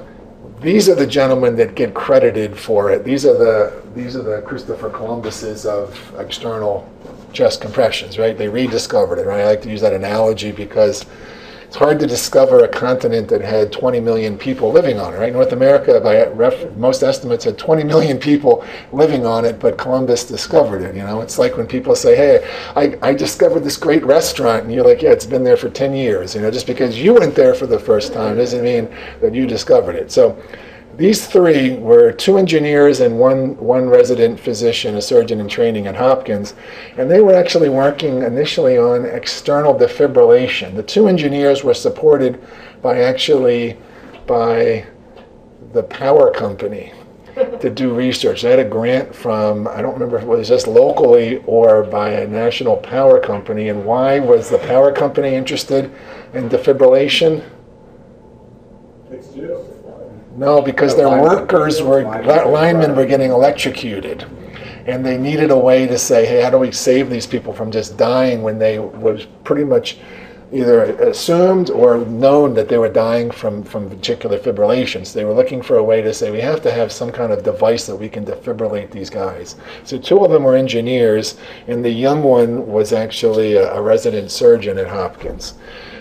these 0.62 0.88
are 0.88 0.96
the 0.96 1.08
gentlemen 1.08 1.58
that 1.58 1.76
get 1.76 1.94
credited 1.94 2.58
for 2.58 2.90
it. 2.90 3.04
These 3.04 3.26
are 3.26 3.38
the 3.38 3.74
these 3.94 4.16
are 4.16 4.24
the 4.24 4.42
Christopher 4.42 4.90
Columbuses 4.90 5.66
of 5.66 6.00
external 6.18 6.90
chest 7.34 7.62
compressions, 7.62 8.18
right? 8.18 8.38
They 8.38 8.48
rediscovered 8.48 9.20
it, 9.20 9.26
right? 9.26 9.42
I 9.42 9.46
like 9.46 9.62
to 9.64 9.70
use 9.70 9.82
that 9.82 9.94
analogy 9.94 10.52
because 10.52 11.06
it's 11.74 11.80
hard 11.80 12.00
to 12.02 12.06
discover 12.06 12.60
a 12.60 12.68
continent 12.68 13.28
that 13.30 13.42
had 13.42 13.72
20 13.72 14.00
million 14.00 14.38
people 14.38 14.72
living 14.72 15.00
on 15.00 15.16
it, 15.16 15.18
right? 15.18 15.34
North 15.34 15.54
America, 15.54 16.00
by 16.00 16.28
ref, 16.28 16.70
most 16.78 17.02
estimates, 17.02 17.46
had 17.46 17.58
20 17.58 17.84
million 17.84 18.20
people 18.20 18.64
living 18.92 19.26
on 19.26 19.44
it, 19.44 19.60
but 19.60 19.76
Columbus 19.76 20.24
discovered 20.24 20.84
it. 20.84 20.96
You 20.96 21.02
know, 21.02 21.22
it's 21.22 21.40
like 21.40 21.58
when 21.58 21.66
people 21.66 21.96
say, 21.96 22.16
"Hey, 22.16 22.48
I, 22.76 22.96
I 23.02 23.16
discovered 23.16 23.62
this 23.62 23.76
great 23.76 24.06
restaurant," 24.06 24.66
and 24.66 24.72
you're 24.72 24.86
like, 24.86 25.02
"Yeah, 25.02 25.14
it's 25.14 25.26
been 25.26 25.44
there 25.44 25.58
for 25.58 25.68
10 25.68 25.96
years." 25.96 26.36
You 26.36 26.42
know, 26.42 26.52
just 26.52 26.68
because 26.68 27.02
you 27.02 27.16
went 27.16 27.34
there 27.34 27.56
for 27.56 27.66
the 27.66 27.80
first 27.80 28.14
time 28.14 28.38
doesn't 28.38 28.64
mean 28.64 28.88
that 29.20 29.34
you 29.34 29.48
discovered 29.48 29.96
it. 29.96 30.12
So 30.12 30.38
these 30.96 31.26
three 31.26 31.76
were 31.78 32.12
two 32.12 32.38
engineers 32.38 33.00
and 33.00 33.20
one, 33.20 33.58
one 33.58 33.90
resident 33.90 34.40
physician, 34.40 34.96
a 34.96 35.02
surgeon 35.02 35.40
in 35.40 35.48
training 35.48 35.88
at 35.88 35.96
Hopkins, 35.96 36.54
and 36.98 37.10
they 37.10 37.22
were 37.22 37.34
actually 37.34 37.70
working 37.70 38.22
initially 38.22 38.78
on 38.78 39.06
external 39.06 39.74
defibrillation. 39.74 40.76
The 40.76 40.84
two 40.84 41.08
engineers 41.08 41.64
were 41.64 41.74
supported 41.74 42.44
by 42.82 43.02
actually 43.02 43.78
by 44.28 44.86
the 45.74 45.84
power 45.84 46.32
company 46.32 46.94
to 47.60 47.70
do 47.70 47.94
research. 47.96 48.44
They 48.44 48.52
had 48.52 48.60
a 48.60 48.66
grant 48.66 49.16
from, 49.16 49.68
I 49.68 49.82
don't 49.82 49.94
remember 49.94 50.18
if 50.18 50.24
it 50.24 50.28
was 50.28 50.48
just 50.48 50.68
locally 50.68 51.38
or 51.48 51.84
by 51.84 52.10
a 52.10 52.28
national 52.28 52.78
power 52.78 53.20
company. 53.20 53.70
And 53.70 53.84
why 53.84 54.20
was 54.20 54.50
the 54.50 54.60
power 54.60 54.92
company 54.92 55.34
interested 55.34 55.86
in 56.34 56.50
defibrillation? 56.50 57.44
No, 60.36 60.62
because 60.62 60.96
their 60.96 61.10
workers 61.10 61.82
were, 61.82 62.04
linemen 62.04 62.96
were 62.96 63.06
getting 63.06 63.32
electrocuted. 63.32 64.26
And 64.86 65.06
they 65.06 65.18
needed 65.18 65.52
a 65.52 65.58
way 65.58 65.88
to 65.88 65.98
say, 65.98 66.26
hey, 66.26 66.42
how 66.42 66.50
do 66.50 66.58
we 66.58 66.72
save 66.72 67.10
these 67.10 67.26
people 67.26 67.54
from 67.54 67.72
just 67.72 67.98
dying 67.98 68.42
when 68.42 68.60
they 68.60 68.80
was 68.80 69.26
pretty 69.44 69.64
much 69.64 69.98
either 70.54 70.84
assumed 71.02 71.70
or 71.72 71.98
known 72.06 72.54
that 72.54 72.70
they 72.70 72.78
were 72.78 72.90
dying 72.90 73.32
from, 73.32 73.64
from 73.64 73.90
ventricular 73.90 74.40
fibrillation. 74.40 75.06
So 75.06 75.18
they 75.18 75.26
were 75.26 75.34
looking 75.34 75.62
for 75.62 75.78
a 75.78 75.84
way 75.84 76.02
to 76.02 76.14
say, 76.14 76.32
we 76.32 76.42
have 76.42 76.62
to 76.62 76.72
have 76.72 76.92
some 76.92 77.12
kind 77.12 77.34
of 77.34 77.44
device 77.44 77.88
that 77.88 77.96
we 77.96 78.08
can 78.08 78.24
defibrillate 78.24 78.92
these 78.92 79.10
guys. 79.10 79.56
So 79.84 79.98
two 79.98 80.24
of 80.24 80.32
them 80.32 80.44
were 80.44 80.56
engineers, 80.56 81.38
and 81.68 81.84
the 81.84 81.90
young 81.90 82.22
one 82.22 82.68
was 82.68 82.94
actually 82.94 83.56
a, 83.56 83.74
a 83.74 83.82
resident 83.82 84.30
surgeon 84.32 84.78
at 84.78 84.88
Hopkins. 84.88 85.56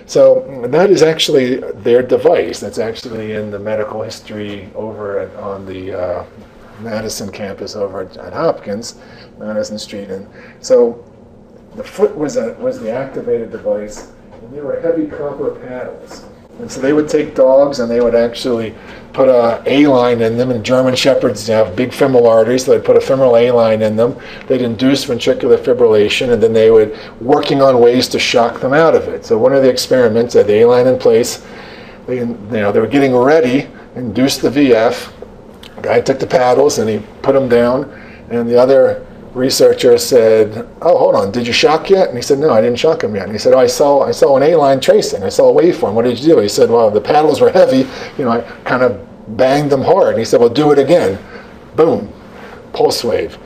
So 0.07 0.67
that 0.69 0.91
is 0.91 1.03
actually 1.03 1.57
their 1.57 2.03
device. 2.03 2.61
That's 2.61 2.79
actually 2.79 3.33
in 3.33 3.51
the 3.51 3.59
medical 3.59 4.03
history 4.03 4.71
over 4.75 5.21
at, 5.21 5.35
on 5.37 5.65
the 5.65 5.99
uh, 5.99 6.25
Madison 6.81 7.31
campus 7.31 7.77
over 7.77 8.03
at, 8.03 8.17
at, 8.19 8.33
Hopkins, 8.33 8.97
Madison 9.38 9.79
Street. 9.79 10.11
And 10.11 10.29
so 10.61 11.05
the 11.77 11.85
foot 11.85 12.15
was 12.17 12.37
a, 12.37 12.53
was 12.55 12.81
the 12.81 12.91
activated 12.91 13.51
device, 13.51 14.12
and 14.43 14.53
they 14.53 14.61
were 14.61 14.81
heavy 14.81 15.07
copper 15.07 15.51
paddles. 15.51 16.25
And 16.59 16.71
so 16.71 16.81
they 16.81 16.93
would 16.93 17.09
take 17.09 17.35
dogs 17.35 17.79
and 17.79 17.91
they 17.91 18.01
would 18.01 18.15
actually 18.15 18.75
put 19.13 19.29
a 19.29 19.63
A 19.67 19.87
line 19.87 20.21
in 20.21 20.37
them. 20.37 20.51
And 20.51 20.65
German 20.65 20.95
shepherds 20.95 21.47
have 21.47 21.75
big 21.75 21.93
femoral 21.93 22.27
arteries, 22.27 22.65
so 22.65 22.73
they'd 22.73 22.85
put 22.85 22.97
a 22.97 23.01
femoral 23.01 23.37
A 23.37 23.51
line 23.51 23.83
in 23.83 23.97
them. 23.97 24.17
They'd 24.49 24.63
induce 24.63 25.07
ventricular 25.07 25.59
fibrillation, 25.59 26.33
and 26.33 26.43
then 26.43 26.53
they 26.53 26.71
would 26.71 26.99
working 27.21 27.63
on 27.63 27.81
ways 27.81 28.07
to 28.09 28.19
shock 28.19 28.61
them 28.61 28.75
out 28.75 28.95
of 28.95 29.09
it. 29.09 29.25
So 29.25 29.39
one 29.39 29.55
of 29.55 29.63
the 29.63 29.71
experiments 29.71 30.35
they 30.35 30.41
had 30.41 30.47
the 30.47 30.63
A 30.63 30.65
line 30.67 30.87
in 30.87 30.99
place. 30.99 31.45
They, 32.07 32.19
you 32.19 32.27
know, 32.27 32.73
they 32.73 32.81
were 32.81 32.87
getting 32.87 33.15
ready, 33.15 33.69
induced 33.95 34.43
the 34.43 34.51
VF. 34.51 35.13
The 35.77 35.83
guy 35.83 36.01
took 36.01 36.19
the 36.19 36.27
paddles 36.27 36.79
and 36.79 36.89
he 36.89 36.99
put 37.23 37.33
them 37.33 37.49
down, 37.49 37.91
and 38.31 38.49
the 38.49 38.61
other 38.61 39.07
researcher 39.35 39.97
said, 39.99 40.68
"Oh, 40.81 40.99
hold 40.99 41.14
on, 41.14 41.31
did 41.31 41.47
you 41.47 41.53
shock 41.53 41.90
yet?" 41.90 42.09
And 42.09 42.16
he 42.16 42.23
said, 42.23 42.38
"No, 42.38 42.51
I 42.51 42.61
didn't 42.61 42.79
shock 42.79 43.03
him 43.03 43.14
yet." 43.14 43.25
And 43.25 43.33
he 43.33 43.38
said, 43.38 43.55
oh, 43.55 43.59
"I 43.59 43.66
saw, 43.66 44.03
I 44.03 44.11
saw 44.11 44.37
an 44.37 44.42
A-line 44.42 44.81
tracing. 44.81 45.23
I 45.23 45.29
saw 45.29 45.51
a 45.51 45.62
waveform. 45.62 45.95
What 45.95 46.05
did 46.05 46.18
you 46.18 46.35
do?" 46.35 46.40
He 46.40 46.49
said, 46.49 46.71
"Well, 46.71 46.90
the 46.90 47.01
paddles 47.01 47.40
were 47.40 47.51
heavy. 47.51 47.88
You 48.18 48.25
know, 48.25 48.31
I 48.31 48.40
kind 48.64 48.83
of 48.83 49.37
banged 49.37 49.71
them 49.71 49.83
hard." 49.83 50.11
And 50.11 50.18
he 50.18 50.25
said, 50.25 50.40
"Well, 50.40 50.49
do 50.49 50.73
it 50.73 50.79
again." 50.79 51.18
Boom, 51.77 52.12
pulse 52.73 53.03
wave. 53.03 53.38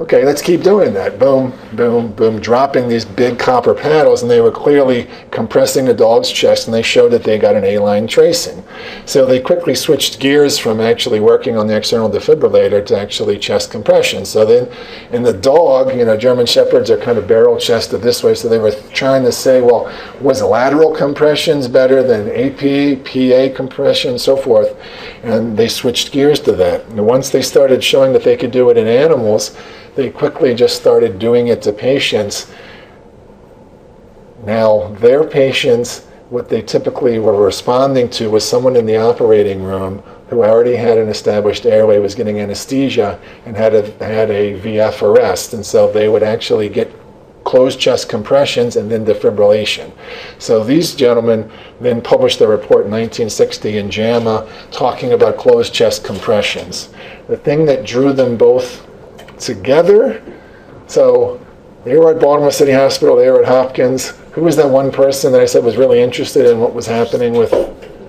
Okay, 0.00 0.24
let's 0.24 0.40
keep 0.40 0.62
doing 0.62 0.94
that. 0.94 1.18
Boom, 1.18 1.52
boom, 1.74 2.12
boom, 2.12 2.40
dropping 2.40 2.88
these 2.88 3.04
big 3.04 3.38
copper 3.38 3.74
paddles, 3.74 4.22
and 4.22 4.30
they 4.30 4.40
were 4.40 4.50
clearly 4.50 5.06
compressing 5.30 5.84
the 5.84 5.92
dog's 5.92 6.30
chest, 6.30 6.66
and 6.66 6.72
they 6.72 6.80
showed 6.80 7.10
that 7.10 7.24
they 7.24 7.38
got 7.38 7.56
an 7.56 7.64
A-line 7.64 8.06
tracing. 8.06 8.64
So 9.04 9.26
they 9.26 9.38
quickly 9.38 9.74
switched 9.74 10.18
gears 10.18 10.56
from 10.58 10.80
actually 10.80 11.20
working 11.20 11.58
on 11.58 11.66
the 11.66 11.76
external 11.76 12.08
defibrillator 12.08 12.84
to 12.86 12.98
actually 12.98 13.38
chest 13.38 13.70
compression. 13.70 14.24
So 14.24 14.46
then, 14.46 14.74
in 15.12 15.22
the 15.22 15.34
dog, 15.34 15.94
you 15.94 16.06
know, 16.06 16.16
German 16.16 16.46
shepherds 16.46 16.90
are 16.90 16.96
kind 16.96 17.18
of 17.18 17.28
barrel 17.28 17.58
chested 17.58 18.00
this 18.00 18.24
way, 18.24 18.34
so 18.34 18.48
they 18.48 18.58
were 18.58 18.72
trying 18.94 19.24
to 19.24 19.32
say, 19.32 19.60
well, 19.60 19.92
was 20.22 20.40
lateral 20.40 20.94
compressions 20.94 21.68
better 21.68 22.02
than 22.02 22.30
AP, 22.30 23.04
PA 23.04 23.54
compression, 23.54 24.18
so 24.18 24.38
forth, 24.38 24.74
and 25.22 25.54
they 25.54 25.68
switched 25.68 26.12
gears 26.12 26.40
to 26.40 26.52
that. 26.52 26.86
And 26.86 27.06
once 27.06 27.28
they 27.28 27.42
started 27.42 27.84
showing 27.84 28.14
that 28.14 28.24
they 28.24 28.38
could 28.38 28.52
do 28.52 28.70
it 28.70 28.78
in 28.78 28.86
animals, 28.86 29.54
they 29.94 30.10
quickly 30.10 30.54
just 30.54 30.76
started 30.76 31.18
doing 31.18 31.48
it 31.48 31.62
to 31.62 31.72
patients. 31.72 32.52
Now, 34.44 34.88
their 35.00 35.24
patients, 35.24 36.06
what 36.30 36.48
they 36.48 36.62
typically 36.62 37.18
were 37.18 37.44
responding 37.44 38.08
to 38.10 38.30
was 38.30 38.48
someone 38.48 38.76
in 38.76 38.86
the 38.86 38.96
operating 38.96 39.62
room 39.62 40.02
who 40.28 40.42
already 40.42 40.74
had 40.74 40.96
an 40.96 41.08
established 41.08 41.66
airway, 41.66 41.98
was 41.98 42.14
getting 42.14 42.40
anesthesia, 42.40 43.20
and 43.44 43.54
had 43.54 43.74
a, 43.74 43.82
had 44.04 44.30
a 44.30 44.58
VF 44.60 45.02
arrest. 45.02 45.52
And 45.52 45.64
so 45.64 45.92
they 45.92 46.08
would 46.08 46.22
actually 46.22 46.70
get 46.70 46.90
closed 47.44 47.78
chest 47.78 48.08
compressions 48.08 48.76
and 48.76 48.90
then 48.90 49.04
defibrillation. 49.04 49.92
So 50.38 50.64
these 50.64 50.94
gentlemen 50.94 51.50
then 51.80 52.00
published 52.00 52.40
a 52.40 52.46
report 52.46 52.86
in 52.86 52.92
1960 52.92 53.76
in 53.76 53.90
JAMA 53.90 54.48
talking 54.70 55.12
about 55.12 55.36
closed 55.36 55.74
chest 55.74 56.02
compressions. 56.02 56.88
The 57.28 57.36
thing 57.36 57.66
that 57.66 57.84
drew 57.84 58.12
them 58.12 58.38
both 58.38 58.88
together. 59.44 60.22
So 60.86 61.44
they 61.84 61.96
were 61.96 62.14
at 62.14 62.20
Baltimore 62.20 62.50
City 62.50 62.72
Hospital, 62.72 63.16
they 63.16 63.30
were 63.30 63.42
at 63.42 63.48
Hopkins. 63.48 64.10
Who 64.32 64.42
was 64.42 64.56
that 64.56 64.68
one 64.68 64.90
person 64.90 65.32
that 65.32 65.40
I 65.40 65.46
said 65.46 65.64
was 65.64 65.76
really 65.76 66.00
interested 66.00 66.46
in 66.46 66.58
what 66.58 66.74
was 66.74 66.86
happening 66.86 67.34
with? 67.34 67.50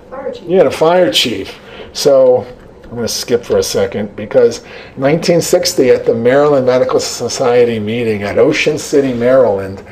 Fire 0.10 0.32
chief. 0.32 0.44
Yeah, 0.48 0.64
the 0.64 0.72
fire 0.72 1.12
chief. 1.12 1.60
So 1.92 2.46
I'm 2.84 2.90
going 2.90 3.02
to 3.02 3.08
skip 3.08 3.44
for 3.44 3.58
a 3.58 3.64
second 3.64 4.16
because 4.16 4.62
1960 4.96 5.90
at 5.90 6.06
the 6.06 6.14
Maryland 6.14 6.66
Medical 6.66 7.00
Society 7.00 7.80
meeting 7.80 8.24
at 8.24 8.38
Ocean 8.38 8.78
City, 8.78 9.14
Maryland, 9.14 9.84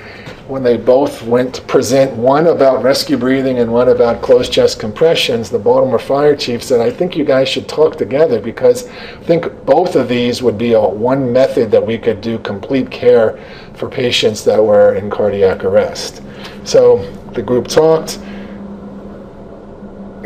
when 0.52 0.64
they 0.64 0.76
both 0.76 1.24
went 1.24 1.56
to 1.56 1.62
present 1.62 2.12
one 2.12 2.48
about 2.48 2.84
rescue 2.84 3.16
breathing 3.16 3.60
and 3.60 3.72
one 3.72 3.88
about 3.88 4.22
closed 4.22 4.52
chest 4.52 4.82
compressions, 4.82 5.50
the 5.50 5.58
Baltimore 5.58 5.98
fire 5.98 6.36
chief 6.36 6.62
said, 6.62 6.82
I 6.82 6.92
think 6.92 7.16
you 7.16 7.24
guys 7.24 7.48
should 7.48 7.70
talk 7.70 7.96
together 7.96 8.38
because 8.42 8.86
I 8.90 9.24
think 9.24 9.66
both 9.66 9.96
of 9.96 10.10
these 10.10 10.44
would 10.44 10.58
be 10.58 10.74
a, 10.74 10.82
one 10.82 11.32
method 11.32 11.72
that 11.72 11.88
we 11.88 11.98
could 11.98 12.20
do 12.20 12.38
complete 12.40 12.92
care 12.92 13.40
for 13.76 13.90
patients 13.90 14.44
that 14.44 14.62
were 14.62 14.96
in 14.96 15.10
cardiac 15.10 15.64
arrest. 15.64 16.22
So 16.66 16.98
the 17.32 17.42
group 17.42 17.70
talked. 17.70 18.20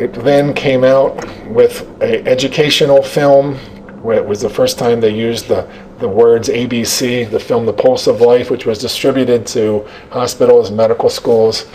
It 0.00 0.12
then 0.12 0.54
came 0.54 0.82
out 0.82 1.24
with 1.46 1.82
an 2.02 2.26
educational 2.26 3.00
film 3.00 3.54
where 4.02 4.16
it 4.18 4.26
was 4.26 4.40
the 4.40 4.50
first 4.50 4.76
time 4.76 5.00
they 5.00 5.14
used 5.14 5.46
the 5.46 5.70
the 5.98 6.08
words 6.08 6.48
ABC, 6.48 7.30
the 7.30 7.40
film 7.40 7.66
The 7.66 7.72
Pulse 7.72 8.06
of 8.06 8.20
Life, 8.20 8.50
which 8.50 8.66
was 8.66 8.78
distributed 8.78 9.46
to 9.48 9.86
hospitals, 10.10 10.70
medical 10.70 11.08
schools. 11.08 11.66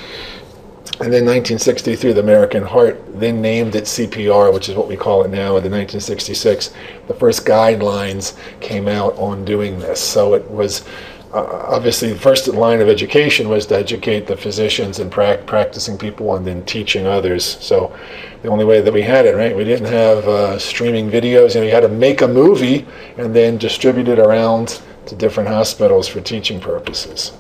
And 1.00 1.12
then 1.12 1.26
1963, 1.26 2.14
the 2.14 2.20
American 2.20 2.62
Heart 2.64 3.20
then 3.20 3.42
named 3.42 3.74
it 3.76 3.86
CPR, 3.86 4.54
which 4.54 4.70
is 4.70 4.76
what 4.76 4.88
we 4.88 4.96
call 4.96 5.24
it 5.24 5.30
now. 5.30 5.58
In 5.58 5.72
1966, 5.72 6.74
the 7.08 7.14
first 7.16 7.44
guidelines 7.44 8.38
came 8.60 8.88
out 8.88 9.18
on 9.18 9.44
doing 9.44 9.80
this. 9.80 10.00
So 10.00 10.36
it 10.36 10.50
was 10.52 10.86
uh, 11.34 11.66
obviously 11.70 12.12
the 12.12 12.20
first 12.20 12.48
line 12.48 12.82
of 12.82 12.90
education 12.90 13.48
was 13.48 13.66
to 13.68 13.78
educate 13.78 14.28
the 14.28 14.36
physicians 14.36 15.00
and 15.00 15.12
pra- 15.12 15.38
practicing 15.46 15.98
people 15.98 16.36
and 16.36 16.46
then 16.46 16.66
teaching 16.66 17.08
others. 17.08 17.58
So 17.62 17.96
the 18.42 18.50
only 18.50 18.66
way 18.66 18.82
that 18.82 18.94
we 18.94 19.02
had 19.02 19.26
it, 19.26 19.36
right? 19.36 19.56
We 19.56 19.64
didn't 19.64 19.92
have 19.92 20.28
uh, 20.28 20.60
streaming 20.60 21.10
videos, 21.10 21.56
and 21.56 21.64
we 21.64 21.72
had 21.72 21.82
to 21.82 21.90
make 21.90 22.22
a 22.22 22.28
movie 22.28 22.86
and 23.18 23.36
then 23.36 23.58
distribute 23.58 24.08
it 24.08 24.20
around 24.20 24.82
to 25.06 25.16
different 25.16 25.50
hospitals 25.50 26.08
for 26.08 26.22
teaching 26.22 26.60
purposes. 26.60 27.32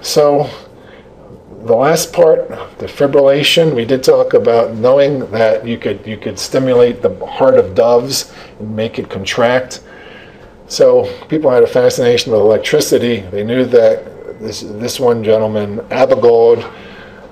So 0.00 0.48
the 1.64 1.74
last 1.74 2.12
part, 2.12 2.48
the 2.78 2.86
fibrillation, 2.86 3.74
we 3.74 3.84
did 3.84 4.02
talk 4.02 4.34
about 4.34 4.74
knowing 4.74 5.30
that 5.32 5.66
you 5.66 5.76
could 5.76 6.06
you 6.06 6.16
could 6.16 6.38
stimulate 6.38 7.02
the 7.02 7.14
heart 7.26 7.58
of 7.58 7.74
doves 7.74 8.32
and 8.60 8.74
make 8.74 8.98
it 8.98 9.10
contract. 9.10 9.82
So 10.68 11.12
people 11.28 11.50
had 11.50 11.62
a 11.62 11.66
fascination 11.66 12.32
with 12.32 12.40
electricity. 12.40 13.20
They 13.20 13.42
knew 13.42 13.64
that 13.64 14.38
this 14.38 14.60
this 14.60 15.00
one 15.00 15.24
gentleman, 15.24 15.78
Abildgaard, 15.88 16.70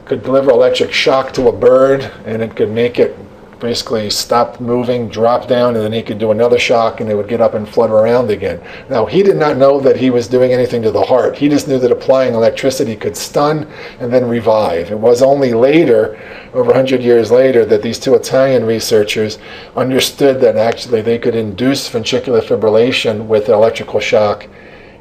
could 0.06 0.22
deliver 0.22 0.50
electric 0.50 0.92
shock 0.92 1.32
to 1.34 1.48
a 1.48 1.52
bird 1.52 2.02
and 2.24 2.42
it 2.42 2.56
could 2.56 2.70
make 2.70 2.98
it 2.98 3.16
basically 3.60 4.10
stop 4.10 4.60
moving, 4.60 5.08
drop 5.08 5.48
down, 5.48 5.74
and 5.74 5.84
then 5.84 5.92
he 5.92 6.02
could 6.02 6.18
do 6.18 6.30
another 6.30 6.58
shock 6.58 7.00
and 7.00 7.10
it 7.10 7.14
would 7.14 7.28
get 7.28 7.40
up 7.40 7.54
and 7.54 7.68
flutter 7.68 7.94
around 7.94 8.30
again. 8.30 8.60
Now, 8.90 9.06
he 9.06 9.22
did 9.22 9.36
not 9.36 9.56
know 9.56 9.80
that 9.80 9.96
he 9.96 10.10
was 10.10 10.28
doing 10.28 10.52
anything 10.52 10.82
to 10.82 10.90
the 10.90 11.02
heart. 11.02 11.36
He 11.36 11.48
just 11.48 11.68
knew 11.68 11.78
that 11.78 11.90
applying 11.90 12.34
electricity 12.34 12.96
could 12.96 13.16
stun 13.16 13.66
and 13.98 14.12
then 14.12 14.28
revive. 14.28 14.90
It 14.90 14.98
was 14.98 15.22
only 15.22 15.54
later, 15.54 16.20
over 16.56 16.70
100 16.70 17.02
years 17.02 17.30
later, 17.30 17.66
that 17.66 17.82
these 17.82 17.98
two 17.98 18.14
Italian 18.14 18.64
researchers 18.64 19.38
understood 19.76 20.40
that 20.40 20.56
actually 20.56 21.02
they 21.02 21.18
could 21.18 21.34
induce 21.34 21.86
ventricular 21.86 22.40
fibrillation 22.40 23.26
with 23.26 23.50
electrical 23.50 24.00
shock 24.00 24.48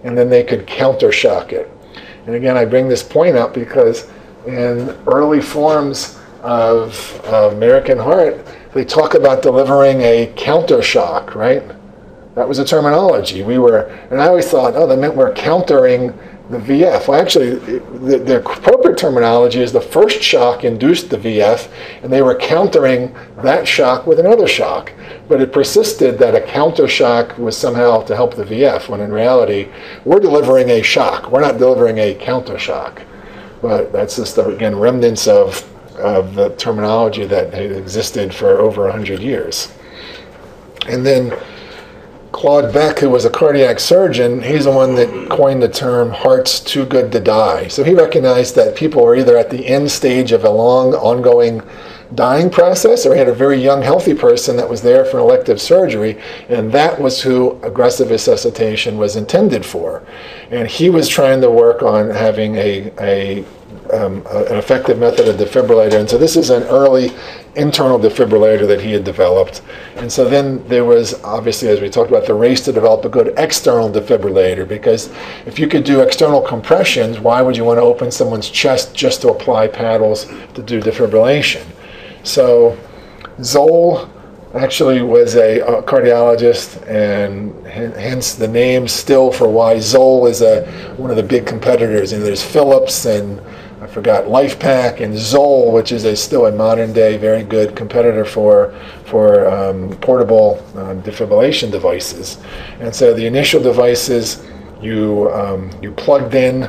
and 0.03 0.17
then 0.17 0.29
they 0.29 0.43
could 0.43 0.67
counter 0.67 1.13
shock 1.13 1.53
it. 1.53 1.71
And 2.25 2.35
again, 2.35 2.57
I 2.57 2.65
bring 2.65 2.89
this 2.89 3.01
point 3.01 3.37
up 3.37 3.53
because 3.53 4.09
in 4.45 4.89
early 5.07 5.41
forms 5.41 6.19
of 6.41 7.21
American 7.25 7.97
Heart, 7.97 8.45
they 8.73 8.83
talk 8.83 9.13
about 9.13 9.41
delivering 9.41 10.01
a 10.01 10.33
counter 10.35 10.81
shock, 10.81 11.35
right? 11.35 11.63
That 12.35 12.49
was 12.49 12.59
a 12.59 12.65
terminology. 12.65 13.43
We 13.43 13.59
were, 13.59 13.85
and 14.11 14.21
I 14.21 14.27
always 14.27 14.51
thought, 14.51 14.73
oh, 14.75 14.87
that 14.87 14.99
meant 14.99 15.15
we're 15.15 15.33
countering 15.33 16.13
the 16.49 16.57
VF. 16.57 17.07
Well, 17.07 17.19
actually, 17.19 17.55
the, 17.55 18.19
the 18.19 18.37
appropriate 18.37 18.97
terminology 18.97 19.61
is 19.61 19.71
the 19.71 19.81
first 19.81 20.21
shock 20.21 20.63
induced 20.63 21.09
the 21.09 21.17
VF, 21.17 21.69
and 22.03 22.11
they 22.11 22.21
were 22.21 22.35
countering 22.35 23.15
that 23.37 23.67
shock 23.67 24.05
with 24.05 24.19
another 24.19 24.47
shock. 24.47 24.93
But 25.27 25.41
it 25.41 25.51
persisted 25.51 26.19
that 26.19 26.35
a 26.35 26.41
counter 26.41 26.87
shock 26.87 27.37
was 27.37 27.57
somehow 27.57 28.01
to 28.03 28.15
help 28.15 28.35
the 28.35 28.43
VF, 28.43 28.89
when 28.89 29.01
in 29.01 29.11
reality, 29.11 29.69
we're 30.03 30.19
delivering 30.19 30.69
a 30.69 30.81
shock. 30.81 31.31
We're 31.31 31.41
not 31.41 31.57
delivering 31.57 31.97
a 31.97 32.13
counter 32.13 32.59
shock. 32.59 33.01
But 33.61 33.91
that's 33.91 34.17
just, 34.17 34.37
again, 34.37 34.75
remnants 34.75 35.27
of 35.27 35.67
of 35.97 36.35
the 36.35 36.49
terminology 36.55 37.25
that 37.25 37.53
had 37.53 37.71
existed 37.71 38.33
for 38.33 38.59
over 38.59 38.83
100 38.83 39.21
years. 39.21 39.71
And 40.87 41.05
then 41.05 41.33
Claude 42.35 42.73
Beck, 42.73 42.99
who 42.99 43.09
was 43.09 43.23
a 43.23 43.29
cardiac 43.29 43.79
surgeon, 43.79 44.41
he's 44.43 44.65
the 44.65 44.71
one 44.71 44.93
that 44.95 45.29
coined 45.29 45.63
the 45.63 45.69
term 45.69 46.11
hearts 46.11 46.59
too 46.59 46.85
good 46.85 47.09
to 47.13 47.21
die. 47.21 47.69
So 47.69 47.81
he 47.81 47.93
recognized 47.93 48.55
that 48.57 48.75
people 48.75 49.05
were 49.05 49.15
either 49.15 49.37
at 49.37 49.49
the 49.49 49.65
end 49.65 49.89
stage 49.89 50.33
of 50.33 50.43
a 50.43 50.49
long, 50.49 50.93
ongoing 50.95 51.61
dying 52.13 52.49
process 52.49 53.05
or 53.05 53.13
he 53.13 53.19
had 53.19 53.29
a 53.29 53.33
very 53.33 53.63
young, 53.63 53.81
healthy 53.81 54.13
person 54.13 54.57
that 54.57 54.69
was 54.69 54.81
there 54.81 55.05
for 55.05 55.17
elective 55.17 55.61
surgery, 55.61 56.21
and 56.49 56.73
that 56.73 56.99
was 56.99 57.21
who 57.21 57.57
aggressive 57.63 58.09
resuscitation 58.09 58.97
was 58.97 59.15
intended 59.15 59.65
for. 59.65 60.03
And 60.51 60.67
he 60.67 60.89
was 60.89 61.07
trying 61.07 61.39
to 61.39 61.49
work 61.49 61.83
on 61.83 62.09
having 62.09 62.57
a, 62.57 62.91
a 62.99 63.45
um, 63.93 64.25
an 64.27 64.57
effective 64.57 64.99
method 64.99 65.27
of 65.27 65.35
defibrillator. 65.35 65.99
And 65.99 66.09
so 66.09 66.17
this 66.17 66.35
is 66.35 66.49
an 66.49 66.63
early 66.63 67.11
internal 67.55 67.97
defibrillator 67.97 68.67
that 68.67 68.81
he 68.81 68.91
had 68.91 69.03
developed. 69.03 69.61
And 69.95 70.11
so 70.11 70.27
then 70.27 70.65
there 70.67 70.85
was 70.85 71.21
obviously, 71.23 71.69
as 71.69 71.79
we 71.81 71.89
talked 71.89 72.09
about, 72.09 72.25
the 72.25 72.33
race 72.33 72.61
to 72.65 72.73
develop 72.73 73.05
a 73.05 73.09
good 73.09 73.33
external 73.37 73.89
defibrillator 73.89 74.67
because 74.67 75.11
if 75.45 75.57
you 75.57 75.67
could 75.67 75.83
do 75.83 76.01
external 76.01 76.41
compressions, 76.41 77.19
why 77.19 77.41
would 77.41 77.55
you 77.55 77.63
want 77.63 77.77
to 77.77 77.83
open 77.83 78.11
someone's 78.11 78.49
chest 78.49 78.93
just 78.93 79.21
to 79.21 79.29
apply 79.29 79.67
paddles 79.67 80.25
to 80.53 80.61
do 80.61 80.81
defibrillation? 80.81 81.65
So 82.23 82.77
Zoll 83.41 84.09
actually 84.55 85.01
was 85.01 85.35
a, 85.35 85.59
cardiologist, 85.85 86.87
and 86.87 87.53
hen- 87.67 87.91
hence 87.91 88.35
the 88.35 88.47
name 88.47 88.87
still 88.87 89.31
for 89.31 89.49
why 89.49 89.79
Zoll 89.79 90.27
is 90.27 90.41
a 90.41 90.65
one 90.97 91.09
of 91.09 91.17
the 91.17 91.23
big 91.23 91.45
competitors. 91.45 92.13
And 92.13 92.23
there's 92.23 92.43
Philips 92.43 93.05
and 93.05 93.41
forgot 93.95 94.25
LifePak 94.25 94.99
and 94.99 95.17
Zoll, 95.17 95.71
which 95.71 95.93
is 95.93 96.03
a 96.03 96.17
still 96.17 96.47
a 96.47 96.51
modern 96.51 96.91
day 96.91 97.15
very 97.15 97.43
good 97.43 97.77
competitor 97.77 98.25
for 98.25 98.75
for 99.05 99.47
um, 99.47 99.89
portable 100.01 100.61
um, 100.75 101.01
defibrillation 101.01 101.71
devices. 101.71 102.37
And 102.81 102.93
so 102.93 103.13
the 103.13 103.25
initial 103.25 103.63
devices 103.63 104.45
you 104.81 105.31
um, 105.31 105.71
you 105.81 105.93
plugged 105.93 106.35
in 106.35 106.67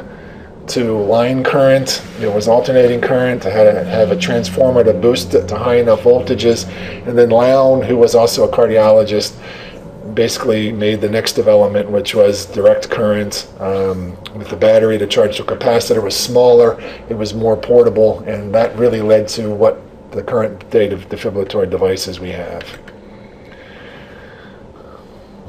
to 0.68 0.98
line 0.98 1.42
current. 1.42 2.00
It 2.20 2.32
was 2.32 2.46
alternating 2.46 3.00
current. 3.00 3.44
I 3.44 3.50
had 3.50 3.72
to 3.72 3.84
have 3.84 4.12
a 4.12 4.16
transformer 4.16 4.84
to 4.84 4.92
boost 4.92 5.34
it 5.34 5.48
to 5.48 5.58
high 5.58 5.78
enough 5.78 6.02
voltages. 6.02 6.68
And 7.08 7.18
then 7.18 7.30
Lown, 7.30 7.82
who 7.82 7.96
was 7.96 8.14
also 8.14 8.48
a 8.48 8.52
cardiologist, 8.56 9.36
basically 10.16 10.72
made 10.72 11.00
the 11.00 11.08
next 11.08 11.34
development, 11.34 11.88
which 11.88 12.14
was 12.14 12.46
direct 12.46 12.90
current 12.90 13.48
um, 13.60 14.16
with 14.34 14.48
the 14.48 14.56
battery 14.56 14.98
to 14.98 15.06
charge 15.06 15.36
the 15.36 15.44
capacitor 15.44 16.02
was 16.02 16.16
smaller. 16.16 16.80
It 17.08 17.14
was 17.14 17.34
more 17.34 17.56
portable, 17.56 18.20
and 18.20 18.52
that 18.54 18.74
really 18.76 19.02
led 19.02 19.28
to 19.28 19.54
what 19.54 19.80
the 20.10 20.22
current 20.22 20.68
day 20.70 20.90
of 20.90 21.08
defibrillatory 21.08 21.70
devices 21.70 22.18
we 22.18 22.30
have. 22.30 22.80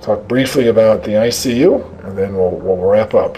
Talk 0.01 0.27
briefly 0.27 0.67
about 0.67 1.03
the 1.03 1.11
ICU, 1.11 2.05
and 2.05 2.17
then 2.17 2.35
we'll, 2.35 2.51
we'll 2.51 2.77
wrap 2.77 3.13
up. 3.13 3.37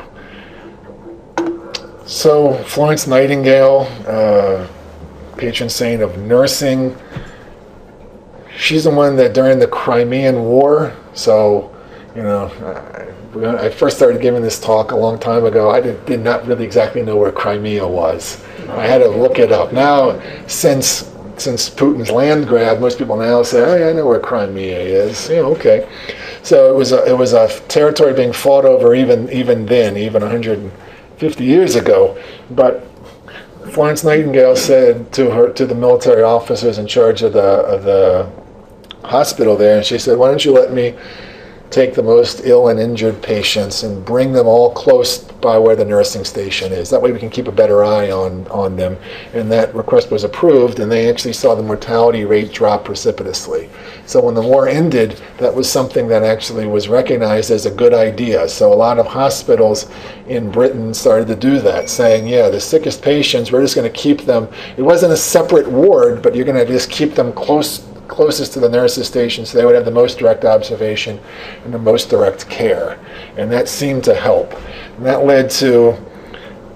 So 2.05 2.55
Florence 2.63 3.05
Nightingale, 3.05 3.87
uh, 4.07 4.67
patron 5.37 5.69
saint 5.69 6.01
of 6.01 6.17
nursing, 6.17 6.97
she's 8.57 8.83
the 8.83 8.89
one 8.89 9.15
that 9.17 9.33
during 9.33 9.59
the 9.59 9.67
Crimean 9.67 10.43
War. 10.43 10.95
So, 11.19 11.75
you 12.15 12.23
know, 12.23 12.49
I, 13.35 13.65
I 13.65 13.69
first 13.69 13.97
started 13.97 14.21
giving 14.21 14.41
this 14.41 14.59
talk 14.59 14.91
a 14.91 14.95
long 14.95 15.19
time 15.19 15.43
ago. 15.43 15.69
I 15.69 15.81
did, 15.81 16.05
did 16.05 16.21
not 16.21 16.47
really 16.47 16.63
exactly 16.63 17.01
know 17.01 17.17
where 17.17 17.31
Crimea 17.31 17.85
was. 17.85 18.41
I 18.69 18.87
had 18.87 18.99
to 18.99 19.09
look 19.09 19.37
it 19.37 19.51
up. 19.51 19.73
Now, 19.73 20.21
since 20.47 21.13
since 21.35 21.69
Putin's 21.69 22.11
land 22.11 22.47
grab, 22.47 22.79
most 22.79 22.97
people 22.97 23.17
now 23.17 23.43
say, 23.43 23.61
"Oh 23.61 23.75
yeah, 23.75 23.89
I 23.89 23.93
know 23.93 24.05
where 24.05 24.19
Crimea 24.19 24.79
is." 24.79 25.29
Yeah, 25.29 25.39
okay. 25.55 25.87
So 26.41 26.73
it 26.73 26.77
was 26.77 26.91
a, 26.91 27.05
it 27.05 27.17
was 27.17 27.33
a 27.33 27.47
territory 27.67 28.13
being 28.13 28.33
fought 28.33 28.65
over 28.65 28.95
even 28.95 29.29
even 29.29 29.65
then, 29.65 29.97
even 29.97 30.21
150 30.21 31.43
years 31.43 31.75
ago. 31.75 32.17
But 32.51 32.85
Florence 33.71 34.03
Nightingale 34.03 34.55
said 34.55 35.11
to 35.13 35.31
her 35.31 35.51
to 35.53 35.65
the 35.65 35.75
military 35.75 36.23
officers 36.23 36.77
in 36.77 36.87
charge 36.87 37.23
of 37.23 37.33
the 37.33 37.39
of 37.39 37.83
the 37.83 38.29
hospital 39.03 39.55
there, 39.55 39.77
and 39.77 39.85
she 39.85 39.97
said, 39.97 40.17
"Why 40.17 40.27
don't 40.27 40.43
you 40.43 40.51
let 40.51 40.73
me 40.73 40.95
take 41.69 41.93
the 41.93 42.03
most 42.03 42.41
ill 42.45 42.69
and 42.69 42.79
injured 42.79 43.21
patients 43.21 43.83
and 43.83 44.03
bring 44.03 44.31
them 44.31 44.47
all 44.47 44.71
close 44.71 45.19
by 45.19 45.57
where 45.57 45.75
the 45.75 45.85
nursing 45.85 46.25
station 46.25 46.71
is. 46.71 46.89
That 46.89 47.01
way 47.01 47.11
we 47.11 47.19
can 47.19 47.29
keep 47.29 47.47
a 47.47 47.51
better 47.51 47.83
eye 47.83 48.11
on, 48.11 48.47
on 48.47 48.75
them. 48.75 48.97
And 49.33 49.51
that 49.51 49.73
request 49.75 50.09
was 50.11 50.23
approved, 50.23 50.79
and 50.79 50.91
they 50.91 51.09
actually 51.09 51.33
saw 51.33 51.55
the 51.55 51.63
mortality 51.63 52.25
rate 52.25 52.51
drop 52.51 52.85
precipitously. 52.85 53.69
So 54.05 54.21
when 54.21 54.33
the 54.33 54.41
war 54.41 54.67
ended, 54.67 55.21
that 55.37 55.53
was 55.53 55.71
something 55.71 56.07
that 56.07 56.23
actually 56.23 56.65
was 56.65 56.89
recognized 56.89 57.51
as 57.51 57.67
a 57.67 57.71
good 57.71 57.93
idea. 57.93 58.49
So 58.49 58.73
a 58.73 58.75
lot 58.75 58.97
of 58.97 59.05
hospitals 59.05 59.89
in 60.27 60.51
Britain 60.51 60.93
started 60.93 61.27
to 61.27 61.35
do 61.35 61.59
that, 61.59 61.89
saying, 61.89 62.27
yeah, 62.27 62.49
the 62.49 62.59
sickest 62.59 63.01
patients, 63.01 63.51
we're 63.51 63.61
just 63.61 63.75
going 63.75 63.89
to 63.89 63.97
keep 63.97 64.21
them. 64.21 64.47
It 64.75 64.81
wasn't 64.81 65.13
a 65.13 65.17
separate 65.17 65.67
ward, 65.67 66.23
but 66.23 66.35
you're 66.35 66.45
going 66.45 66.65
to 66.65 66.71
just 66.71 66.89
keep 66.89 67.13
them 67.13 67.31
close 67.33 67.85
closest 68.09 68.53
to 68.53 68.59
the 68.59 68.67
nurses 68.67 69.07
station 69.07 69.45
so 69.45 69.57
they 69.57 69.65
would 69.65 69.75
have 69.75 69.85
the 69.85 69.91
most 69.91 70.17
direct 70.17 70.43
observation 70.43 71.19
and 71.63 71.73
the 71.73 71.79
most 71.79 72.09
direct 72.09 72.49
care. 72.49 72.99
And 73.37 73.51
that 73.51 73.69
seemed 73.69 74.03
to 74.05 74.15
help. 74.15 74.53
And 74.97 75.05
that 75.05 75.25
led 75.25 75.49
to 75.51 75.97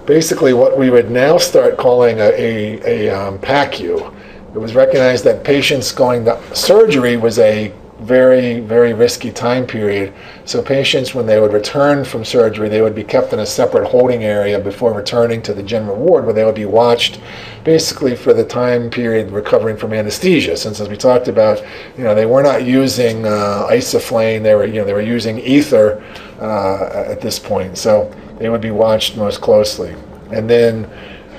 basically 0.05 0.53
what 0.53 0.77
we 0.77 0.89
would 0.89 1.11
now 1.11 1.37
start 1.37 1.77
calling 1.77 2.19
a, 2.19 2.29
a, 2.29 3.09
a 3.09 3.09
um, 3.09 3.39
PACU. 3.39 4.13
It 4.53 4.57
was 4.57 4.75
recognized 4.75 5.23
that 5.25 5.43
patients 5.43 5.91
going 5.91 6.25
to 6.25 6.39
surgery 6.53 7.17
was 7.17 7.39
a 7.39 7.73
very, 8.03 8.59
very 8.59 8.93
risky 8.93 9.31
time 9.31 9.65
period. 9.65 10.13
So 10.45 10.61
patients, 10.61 11.15
when 11.15 11.25
they 11.25 11.39
would 11.39 11.53
return 11.53 12.03
from 12.03 12.25
surgery, 12.25 12.69
they 12.69 12.81
would 12.81 12.95
be 12.95 13.03
kept 13.03 13.33
in 13.33 13.39
a 13.39 13.45
separate 13.45 13.87
holding 13.87 14.23
area 14.23 14.59
before 14.59 14.93
returning 14.93 15.41
to 15.43 15.53
the 15.53 15.63
general 15.63 15.95
ward, 15.95 16.25
where 16.25 16.33
they 16.33 16.43
would 16.43 16.55
be 16.55 16.65
watched, 16.65 17.19
basically 17.63 18.15
for 18.15 18.33
the 18.33 18.43
time 18.43 18.89
period 18.89 19.31
recovering 19.31 19.77
from 19.77 19.93
anesthesia. 19.93 20.57
Since, 20.57 20.79
as 20.79 20.89
we 20.89 20.97
talked 20.97 21.27
about, 21.27 21.63
you 21.97 22.03
know, 22.03 22.13
they 22.13 22.25
were 22.25 22.43
not 22.43 22.63
using 22.63 23.25
uh, 23.25 23.67
they 23.69 24.55
were, 24.55 24.65
you 24.65 24.73
know, 24.73 24.85
they 24.85 24.93
were 24.93 25.01
using 25.01 25.39
ether 25.39 26.03
uh, 26.39 27.05
at 27.07 27.21
this 27.21 27.39
point. 27.39 27.77
So 27.77 28.13
they 28.37 28.49
would 28.49 28.61
be 28.61 28.71
watched 28.71 29.15
most 29.15 29.41
closely. 29.41 29.95
And 30.31 30.49
then 30.49 30.89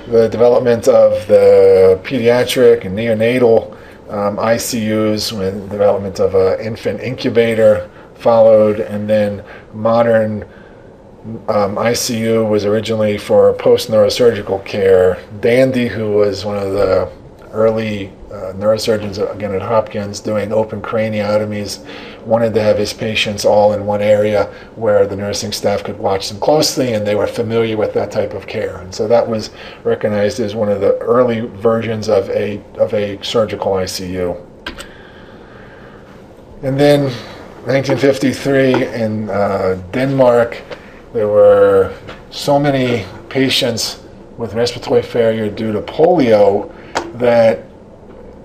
the 0.09 0.29
development 0.29 0.89
of 0.89 1.27
the 1.27 1.99
pediatric 2.05 2.85
and 2.85 2.97
neonatal 2.97 3.77
um, 4.09 4.37
ICUs, 4.37 5.37
with 5.37 5.71
development 5.71 6.21
of 6.21 6.35
an 6.35 6.61
infant 6.61 7.01
incubator 7.01 7.91
followed, 8.15 8.81
and 8.81 9.09
then 9.09 9.45
modern 9.73 10.43
um, 11.49 11.77
ICU 11.77 12.49
was 12.49 12.65
originally 12.65 13.19
for 13.19 13.53
post 13.55 13.91
neurosurgical 13.91 14.65
care. 14.65 15.23
Dandy, 15.41 15.89
who 15.89 16.13
was 16.13 16.45
one 16.45 16.57
of 16.57 16.73
the 16.73 17.11
early 17.53 18.13
neurosurgeons 18.55 19.19
again 19.35 19.55
at 19.55 19.63
Hopkins 19.63 20.21
doing 20.21 20.53
open 20.53 20.81
craniotomies, 20.81 21.85
wanted 22.25 22.55
to 22.55 22.63
have 22.63 22.79
his 22.79 22.93
patients 22.93 23.45
all 23.45 23.73
in 23.73 23.87
one 23.87 24.01
area 24.01 24.45
where 24.77 25.07
the 25.07 25.17
nursing 25.17 25.53
staff 25.53 25.85
could 25.85 25.99
watch 25.99 26.29
them 26.29 26.41
closely 26.41 26.95
and 26.95 27.07
they 27.07 27.15
were 27.15 27.27
familiar 27.27 27.77
with 27.77 27.93
that 27.95 28.11
type 28.11 28.35
of 28.35 28.47
care. 28.47 28.79
And 28.79 28.95
so 28.95 29.09
that 29.09 29.27
was 29.27 29.51
recognized 29.85 30.41
as 30.41 30.55
one 30.55 30.69
of 30.69 30.81
the 30.81 30.97
early 30.99 31.41
versions 31.41 32.09
of 32.09 32.29
a, 32.31 32.63
of 32.79 32.93
a 32.95 33.23
surgical 33.23 33.73
ICU. 33.73 34.41
And 36.63 36.81
then 36.81 37.03
1953 37.67 38.87
in 38.95 39.31
uh, 39.31 39.83
Denmark, 39.91 40.63
there 41.13 41.29
were 41.29 41.95
so 42.31 42.59
many 42.59 43.05
patients 43.29 44.03
with 44.37 44.55
respiratory 44.55 45.03
failure 45.03 45.49
due 45.49 45.73
to 45.73 45.81
polio 45.81 46.73
that 47.19 47.65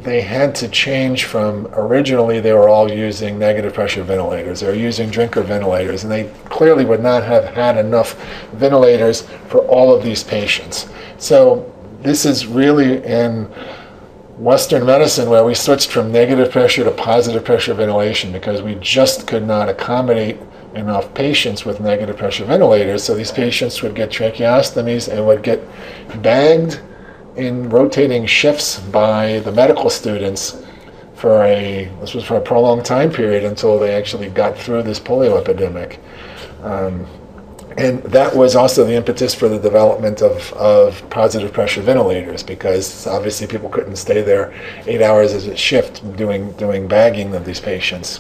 they 0.02 0.22
had 0.22 0.56
to 0.56 0.68
change 0.70 1.26
from 1.26 1.68
originally 1.74 2.40
they 2.40 2.54
were 2.54 2.70
all 2.70 2.90
using 2.90 3.38
negative 3.38 3.74
pressure 3.74 4.04
ventilators. 4.04 4.62
They 4.62 4.68
were 4.68 4.74
using 4.74 5.10
Drinker 5.10 5.42
ventilators, 5.42 6.04
and 6.04 6.12
they 6.12 6.32
clearly 6.46 6.86
would 6.86 7.04
not 7.04 7.24
have 7.24 7.46
had 7.46 7.78
enough 7.78 8.14
ventilators 8.54 9.24
for 9.48 9.60
all 9.68 9.94
of 9.94 10.04
these 10.04 10.24
patients. 10.24 10.90
So 11.18 11.70
this 12.02 12.26
is 12.26 12.48
really 12.48 13.04
in 13.04 13.46
Western 14.38 14.86
medicine 14.86 15.30
where 15.30 15.44
we 15.44 15.54
switched 15.54 15.92
from 15.92 16.14
negative 16.14 16.50
pressure 16.50 16.86
to 16.86 16.92
positive 16.92 17.44
pressure 17.44 17.74
ventilation 17.74 18.32
because 18.32 18.62
we 18.62 18.76
just 18.76 19.28
could 19.28 19.46
not 19.46 19.68
accommodate 19.68 20.38
enough 20.76 21.14
patients 21.14 21.66
with 21.66 21.82
negative 21.82 22.16
pressure 22.16 22.46
ventilators. 22.46 23.04
So 23.04 23.16
these 23.16 23.34
patients 23.34 23.82
would 23.82 23.96
get 23.96 24.12
tracheostomies 24.12 25.12
and 25.12 25.28
would 25.28 25.44
get 25.44 25.62
bagged 26.22 26.80
in 27.40 27.70
rotating 27.70 28.26
shifts 28.26 28.80
by 28.80 29.40
the 29.40 29.52
medical 29.52 29.90
students 29.90 30.62
for 31.16 31.44
a 31.44 31.86
this 32.00 32.14
was 32.14 32.24
for 32.24 32.38
a 32.38 32.42
prolonged 32.42 32.86
time 32.86 33.12
period 33.12 33.44
until 33.44 33.78
they 33.80 33.94
actually 33.94 34.30
got 34.30 34.58
through 34.58 34.84
this 34.84 35.00
polio 35.00 35.40
epidemic. 35.40 36.00
Um, 36.62 37.06
and 37.78 38.04
that 38.04 38.36
was 38.36 38.56
also 38.56 38.84
the 38.84 38.94
impetus 38.94 39.34
for 39.34 39.48
the 39.48 39.60
development 39.60 40.22
of, 40.22 40.52
of 40.54 41.08
positive 41.10 41.54
pressure 41.54 41.82
ventilators 41.82 42.44
because 42.44 43.08
obviously 43.08 43.48
people 43.48 43.70
couldn't 43.70 43.96
stay 43.96 44.22
there 44.22 44.54
eight 44.86 45.02
hours 45.02 45.34
as 45.34 45.48
a 45.48 45.56
shift 45.56 46.04
doing 46.18 46.52
doing 46.54 46.88
bagging 46.88 47.34
of 47.36 47.46
these 47.46 47.60
patients. 47.60 48.20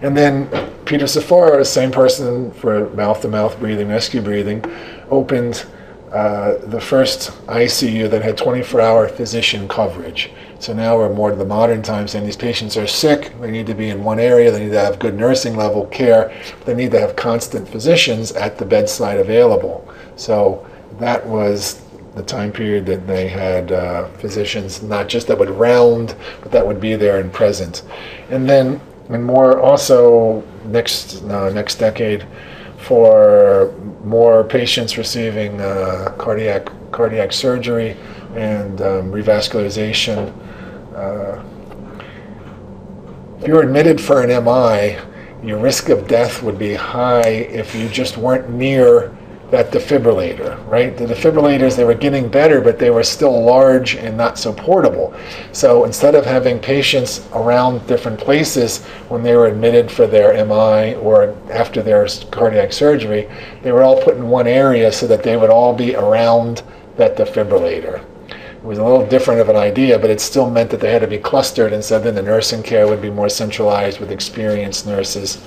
And 0.00 0.16
then 0.16 0.48
Peter 0.84 1.06
Safar, 1.06 1.62
same 1.64 1.90
person 1.90 2.52
for 2.52 2.88
mouth 2.90 3.20
to 3.22 3.28
mouth 3.28 3.58
breathing, 3.58 3.88
rescue 3.88 4.20
breathing, 4.20 4.64
opened 5.10 5.66
uh, 6.12 6.56
the 6.66 6.80
first 6.80 7.30
ICU 7.46 8.10
that 8.10 8.22
had 8.22 8.36
24 8.36 8.80
hour 8.80 9.08
physician 9.08 9.68
coverage. 9.68 10.30
So 10.58 10.72
now 10.72 10.96
we're 10.96 11.12
more 11.12 11.30
to 11.30 11.36
the 11.36 11.44
modern 11.44 11.82
times, 11.82 12.14
and 12.14 12.26
these 12.26 12.36
patients 12.36 12.76
are 12.76 12.86
sick. 12.86 13.32
They 13.40 13.50
need 13.50 13.66
to 13.66 13.74
be 13.74 13.90
in 13.90 14.02
one 14.02 14.18
area. 14.18 14.50
They 14.50 14.64
need 14.64 14.72
to 14.72 14.80
have 14.80 14.98
good 14.98 15.14
nursing 15.14 15.56
level 15.56 15.86
care. 15.86 16.34
They 16.64 16.74
need 16.74 16.90
to 16.92 17.00
have 17.00 17.14
constant 17.14 17.68
physicians 17.68 18.32
at 18.32 18.58
the 18.58 18.64
bedside 18.64 19.18
available. 19.18 19.88
So 20.16 20.66
that 20.98 21.24
was 21.24 21.82
the 22.14 22.22
time 22.22 22.52
period 22.52 22.86
that 22.86 23.06
they 23.06 23.28
had 23.28 23.70
uh, 23.70 24.08
physicians 24.18 24.82
not 24.82 25.08
just 25.08 25.28
that 25.28 25.38
would 25.38 25.50
round, 25.50 26.16
but 26.42 26.50
that 26.50 26.66
would 26.66 26.80
be 26.80 26.96
there 26.96 27.20
and 27.20 27.32
present. 27.32 27.82
And 28.30 28.48
then, 28.48 28.80
and 29.08 29.24
more 29.24 29.60
also 29.60 30.42
next 30.64 31.22
uh, 31.24 31.50
next 31.50 31.76
decade, 31.76 32.26
for 32.88 33.74
more 34.02 34.42
patients 34.44 34.96
receiving 34.96 35.60
uh, 35.60 36.14
cardiac 36.16 36.70
cardiac 36.90 37.34
surgery 37.34 37.94
and 38.34 38.80
um, 38.80 39.12
revascularization. 39.12 40.32
Uh, 40.96 41.44
if 43.38 43.46
you 43.46 43.52
were 43.52 43.60
admitted 43.60 44.00
for 44.00 44.22
an 44.22 44.30
MI, 44.42 44.96
your 45.46 45.58
risk 45.58 45.90
of 45.90 46.08
death 46.08 46.42
would 46.42 46.58
be 46.58 46.72
high 46.72 47.28
if 47.28 47.74
you 47.74 47.90
just 47.90 48.16
weren't 48.16 48.48
near 48.48 49.14
that 49.50 49.70
defibrillator, 49.70 50.66
right? 50.68 50.94
The 50.96 51.06
defibrillators, 51.06 51.74
they 51.74 51.84
were 51.84 51.94
getting 51.94 52.28
better, 52.28 52.60
but 52.60 52.78
they 52.78 52.90
were 52.90 53.02
still 53.02 53.42
large 53.42 53.94
and 53.94 54.16
not 54.16 54.38
so 54.38 54.52
portable. 54.52 55.14
So 55.52 55.84
instead 55.84 56.14
of 56.14 56.26
having 56.26 56.58
patients 56.58 57.26
around 57.32 57.86
different 57.86 58.20
places 58.20 58.84
when 59.08 59.22
they 59.22 59.34
were 59.34 59.46
admitted 59.46 59.90
for 59.90 60.06
their 60.06 60.32
MI 60.44 60.96
or 60.96 61.34
after 61.50 61.82
their 61.82 62.06
cardiac 62.30 62.74
surgery, 62.74 63.28
they 63.62 63.72
were 63.72 63.82
all 63.82 64.02
put 64.02 64.16
in 64.16 64.28
one 64.28 64.46
area 64.46 64.92
so 64.92 65.06
that 65.06 65.22
they 65.22 65.36
would 65.38 65.50
all 65.50 65.74
be 65.74 65.96
around 65.96 66.62
that 66.96 67.16
defibrillator. 67.16 68.04
It 68.28 68.64
was 68.64 68.78
a 68.78 68.84
little 68.84 69.06
different 69.06 69.40
of 69.40 69.48
an 69.48 69.56
idea, 69.56 69.98
but 69.98 70.10
it 70.10 70.20
still 70.20 70.50
meant 70.50 70.68
that 70.70 70.80
they 70.80 70.92
had 70.92 71.00
to 71.00 71.06
be 71.06 71.16
clustered, 71.16 71.72
and 71.72 71.82
so 71.82 71.98
then 71.98 72.14
the 72.14 72.22
nursing 72.22 72.62
care 72.62 72.86
would 72.86 73.00
be 73.00 73.08
more 73.08 73.28
centralized 73.28 73.98
with 73.98 74.10
experienced 74.10 74.84
nurses. 74.86 75.46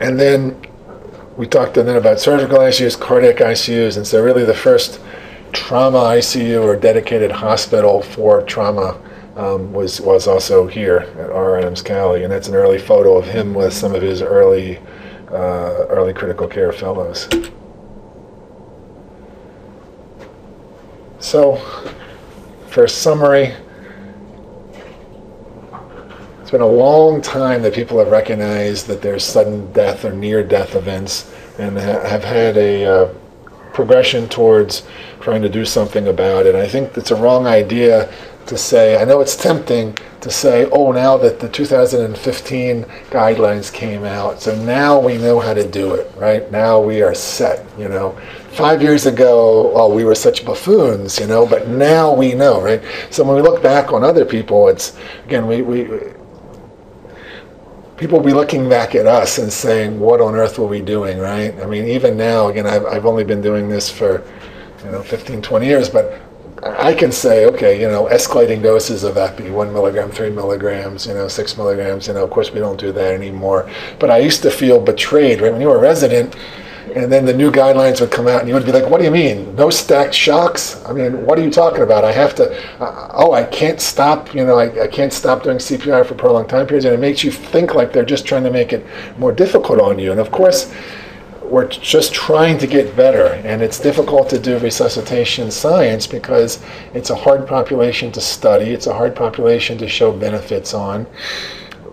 And 0.00 0.18
then 0.18 0.60
we 1.38 1.46
talked 1.46 1.74
then 1.74 1.88
about 1.88 2.18
surgical 2.18 2.58
ICUs, 2.58 2.98
cardiac 2.98 3.36
ICUs, 3.36 3.96
and 3.96 4.04
so 4.04 4.22
really 4.22 4.44
the 4.44 4.52
first 4.52 5.00
trauma 5.52 5.98
ICU 5.98 6.62
or 6.62 6.76
dedicated 6.76 7.30
hospital 7.30 8.02
for 8.02 8.42
trauma 8.42 9.00
um, 9.36 9.72
was 9.72 10.00
was 10.00 10.26
also 10.26 10.66
here 10.66 11.08
at 11.16 11.30
R. 11.30 11.56
Adams 11.56 11.80
Cowley, 11.80 12.24
and 12.24 12.32
that's 12.32 12.48
an 12.48 12.56
early 12.56 12.78
photo 12.78 13.16
of 13.16 13.24
him 13.24 13.54
with 13.54 13.72
some 13.72 13.94
of 13.94 14.02
his 14.02 14.20
early 14.20 14.78
uh, 15.30 15.86
early 15.88 16.12
critical 16.12 16.48
care 16.48 16.72
fellows. 16.72 17.28
So, 21.20 21.56
for 22.66 22.88
summary, 22.88 23.54
it's 26.48 26.52
been 26.52 26.62
a 26.62 26.66
long 26.66 27.20
time 27.20 27.60
that 27.60 27.74
people 27.74 27.98
have 27.98 28.08
recognized 28.08 28.86
that 28.86 29.02
there's 29.02 29.22
sudden 29.22 29.70
death 29.74 30.02
or 30.02 30.14
near 30.14 30.42
death 30.42 30.76
events 30.76 31.30
and 31.58 31.76
ha- 31.76 32.00
have 32.08 32.24
had 32.24 32.56
a 32.56 32.86
uh, 32.86 33.14
progression 33.74 34.26
towards 34.30 34.86
trying 35.20 35.42
to 35.42 35.50
do 35.50 35.66
something 35.66 36.08
about 36.08 36.46
it. 36.46 36.54
I 36.54 36.66
think 36.66 36.96
it's 36.96 37.10
a 37.10 37.16
wrong 37.16 37.46
idea 37.46 38.10
to 38.46 38.56
say, 38.56 38.98
I 38.98 39.04
know 39.04 39.20
it's 39.20 39.36
tempting 39.36 39.98
to 40.22 40.30
say, 40.30 40.64
oh, 40.72 40.90
now 40.90 41.18
that 41.18 41.38
the 41.38 41.50
2015 41.50 42.84
guidelines 43.10 43.70
came 43.70 44.04
out, 44.04 44.40
so 44.40 44.56
now 44.64 44.98
we 44.98 45.18
know 45.18 45.40
how 45.40 45.52
to 45.52 45.68
do 45.68 45.92
it, 45.96 46.10
right? 46.16 46.50
Now 46.50 46.80
we 46.80 47.02
are 47.02 47.14
set, 47.14 47.66
you 47.78 47.90
know. 47.90 48.18
Five 48.52 48.80
years 48.80 49.04
ago, 49.04 49.74
well, 49.74 49.92
we 49.92 50.02
were 50.02 50.14
such 50.14 50.46
buffoons, 50.46 51.20
you 51.20 51.26
know, 51.26 51.46
but 51.46 51.68
now 51.68 52.14
we 52.14 52.32
know, 52.32 52.62
right? 52.62 52.82
So 53.10 53.22
when 53.22 53.36
we 53.36 53.42
look 53.42 53.62
back 53.62 53.92
on 53.92 54.02
other 54.02 54.24
people, 54.24 54.68
it's, 54.68 54.96
again, 55.26 55.46
we, 55.46 55.60
we 55.60 56.14
people 57.98 58.18
will 58.18 58.26
be 58.26 58.32
looking 58.32 58.68
back 58.68 58.94
at 58.94 59.06
us 59.06 59.38
and 59.38 59.52
saying, 59.52 59.98
what 59.98 60.20
on 60.20 60.36
earth 60.36 60.58
were 60.58 60.66
we 60.66 60.80
doing, 60.80 61.18
right? 61.18 61.52
I 61.60 61.66
mean, 61.66 61.84
even 61.86 62.16
now, 62.16 62.48
again, 62.48 62.66
I've, 62.66 62.86
I've 62.86 63.06
only 63.06 63.24
been 63.24 63.42
doing 63.42 63.68
this 63.68 63.90
for, 63.90 64.24
you 64.84 64.92
know, 64.92 65.02
15, 65.02 65.42
20 65.42 65.66
years, 65.66 65.88
but 65.88 66.20
I 66.62 66.94
can 66.94 67.10
say, 67.10 67.46
okay, 67.46 67.80
you 67.80 67.88
know, 67.88 68.06
escalating 68.06 68.62
doses 68.62 69.02
of 69.02 69.16
epi, 69.16 69.50
one 69.50 69.72
milligram, 69.72 70.10
three 70.10 70.30
milligrams, 70.30 71.06
you 71.06 71.14
know, 71.14 71.26
six 71.26 71.56
milligrams, 71.56 72.06
you 72.06 72.14
know, 72.14 72.22
of 72.22 72.30
course 72.30 72.52
we 72.52 72.60
don't 72.60 72.78
do 72.78 72.92
that 72.92 73.14
anymore. 73.14 73.70
But 73.98 74.10
I 74.10 74.18
used 74.18 74.42
to 74.42 74.50
feel 74.50 74.80
betrayed, 74.80 75.40
right? 75.40 75.52
When 75.52 75.60
you 75.60 75.68
were 75.68 75.76
a 75.76 75.80
resident, 75.80 76.36
and 76.92 77.10
then 77.12 77.24
the 77.24 77.32
new 77.32 77.50
guidelines 77.50 78.00
would 78.00 78.10
come 78.10 78.28
out, 78.28 78.40
and 78.40 78.48
you 78.48 78.54
would 78.54 78.64
be 78.64 78.72
like, 78.72 78.88
"What 78.88 78.98
do 78.98 79.04
you 79.04 79.10
mean? 79.10 79.54
No 79.54 79.70
stacked 79.70 80.14
shocks? 80.14 80.84
I 80.86 80.92
mean, 80.92 81.24
what 81.24 81.38
are 81.38 81.42
you 81.42 81.50
talking 81.50 81.82
about? 81.82 82.04
I 82.04 82.12
have 82.12 82.34
to. 82.36 82.50
Uh, 82.80 83.08
oh, 83.14 83.32
I 83.32 83.44
can't 83.44 83.80
stop. 83.80 84.34
You 84.34 84.44
know, 84.44 84.58
I, 84.58 84.84
I 84.84 84.86
can't 84.86 85.12
stop 85.12 85.42
doing 85.42 85.58
CPR 85.58 86.04
for 86.06 86.14
prolonged 86.14 86.48
time 86.48 86.66
periods, 86.66 86.84
and 86.84 86.94
it 86.94 87.00
makes 87.00 87.24
you 87.24 87.30
think 87.30 87.74
like 87.74 87.92
they're 87.92 88.04
just 88.04 88.26
trying 88.26 88.44
to 88.44 88.50
make 88.50 88.72
it 88.72 88.86
more 89.18 89.32
difficult 89.32 89.80
on 89.80 89.98
you. 89.98 90.10
And 90.10 90.20
of 90.20 90.30
course, 90.30 90.72
we're 91.42 91.68
just 91.68 92.12
trying 92.12 92.58
to 92.58 92.66
get 92.66 92.94
better, 92.96 93.34
and 93.44 93.62
it's 93.62 93.80
difficult 93.80 94.28
to 94.30 94.38
do 94.38 94.58
resuscitation 94.58 95.50
science 95.50 96.06
because 96.06 96.62
it's 96.94 97.10
a 97.10 97.16
hard 97.16 97.46
population 97.46 98.12
to 98.12 98.20
study. 98.20 98.70
It's 98.70 98.86
a 98.86 98.94
hard 98.94 99.16
population 99.16 99.78
to 99.78 99.88
show 99.88 100.12
benefits 100.12 100.74
on 100.74 101.06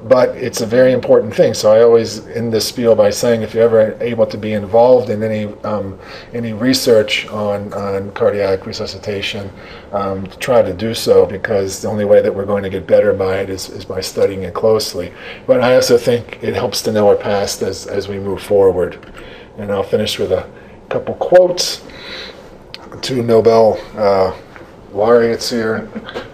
but 0.05 0.29
it's 0.37 0.61
a 0.61 0.67
very 0.67 0.93
important 0.93 1.33
thing. 1.33 1.55
So 1.55 1.71
I 1.71 1.81
always 1.81 2.27
end 2.27 2.53
this 2.53 2.67
spiel 2.67 2.95
by 2.95 3.09
saying, 3.09 3.41
if 3.41 3.55
you're 3.55 3.63
ever 3.63 3.97
able 4.01 4.27
to 4.27 4.37
be 4.37 4.53
involved 4.53 5.09
in 5.09 5.23
any 5.23 5.45
um, 5.63 5.99
any 6.31 6.53
research 6.53 7.27
on, 7.29 7.73
on 7.73 8.11
cardiac 8.11 8.67
resuscitation, 8.67 9.49
um, 9.93 10.27
try 10.39 10.61
to 10.61 10.73
do 10.73 10.93
so 10.93 11.25
because 11.25 11.81
the 11.81 11.87
only 11.87 12.05
way 12.05 12.21
that 12.21 12.33
we're 12.33 12.45
going 12.45 12.61
to 12.61 12.69
get 12.69 12.85
better 12.85 13.13
by 13.13 13.37
it 13.39 13.49
is, 13.49 13.69
is 13.69 13.83
by 13.83 13.99
studying 13.99 14.43
it 14.43 14.53
closely. 14.53 15.11
But 15.47 15.61
I 15.61 15.73
also 15.75 15.97
think 15.97 16.43
it 16.43 16.53
helps 16.53 16.83
to 16.83 16.91
know 16.91 17.07
our 17.07 17.15
past 17.15 17.63
as, 17.63 17.87
as 17.87 18.07
we 18.07 18.19
move 18.19 18.43
forward. 18.43 19.11
And 19.57 19.71
I'll 19.71 19.83
finish 19.83 20.19
with 20.19 20.31
a 20.31 20.47
couple 20.89 21.15
quotes. 21.15 21.83
Two 23.01 23.23
Nobel 23.23 23.79
uh, 23.95 24.37
laureates 24.95 25.49
here. 25.49 25.89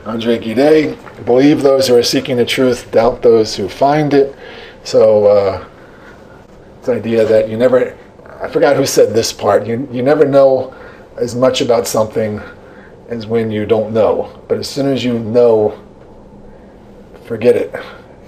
Andre 0.05 0.37
Gide, 0.37 0.97
believe 1.25 1.61
those 1.61 1.87
who 1.87 1.97
are 1.97 2.03
seeking 2.03 2.37
the 2.37 2.45
truth, 2.45 2.91
doubt 2.91 3.21
those 3.21 3.55
who 3.55 3.67
find 3.67 4.13
it. 4.13 4.35
So, 4.83 5.25
uh, 5.25 5.67
the 6.83 6.93
idea 6.93 7.25
that 7.25 7.49
you 7.49 7.57
never, 7.57 7.97
I 8.41 8.47
forgot 8.47 8.75
who 8.75 8.85
said 8.85 9.13
this 9.13 9.33
part, 9.33 9.65
you, 9.65 9.87
you 9.91 10.01
never 10.01 10.25
know 10.25 10.73
as 11.17 11.35
much 11.35 11.61
about 11.61 11.87
something 11.87 12.41
as 13.09 13.27
when 13.27 13.51
you 13.51 13.65
don't 13.65 13.93
know. 13.93 14.41
But 14.47 14.57
as 14.57 14.69
soon 14.69 14.87
as 14.87 15.03
you 15.03 15.19
know, 15.19 15.77
forget 17.25 17.55
it. 17.55 17.73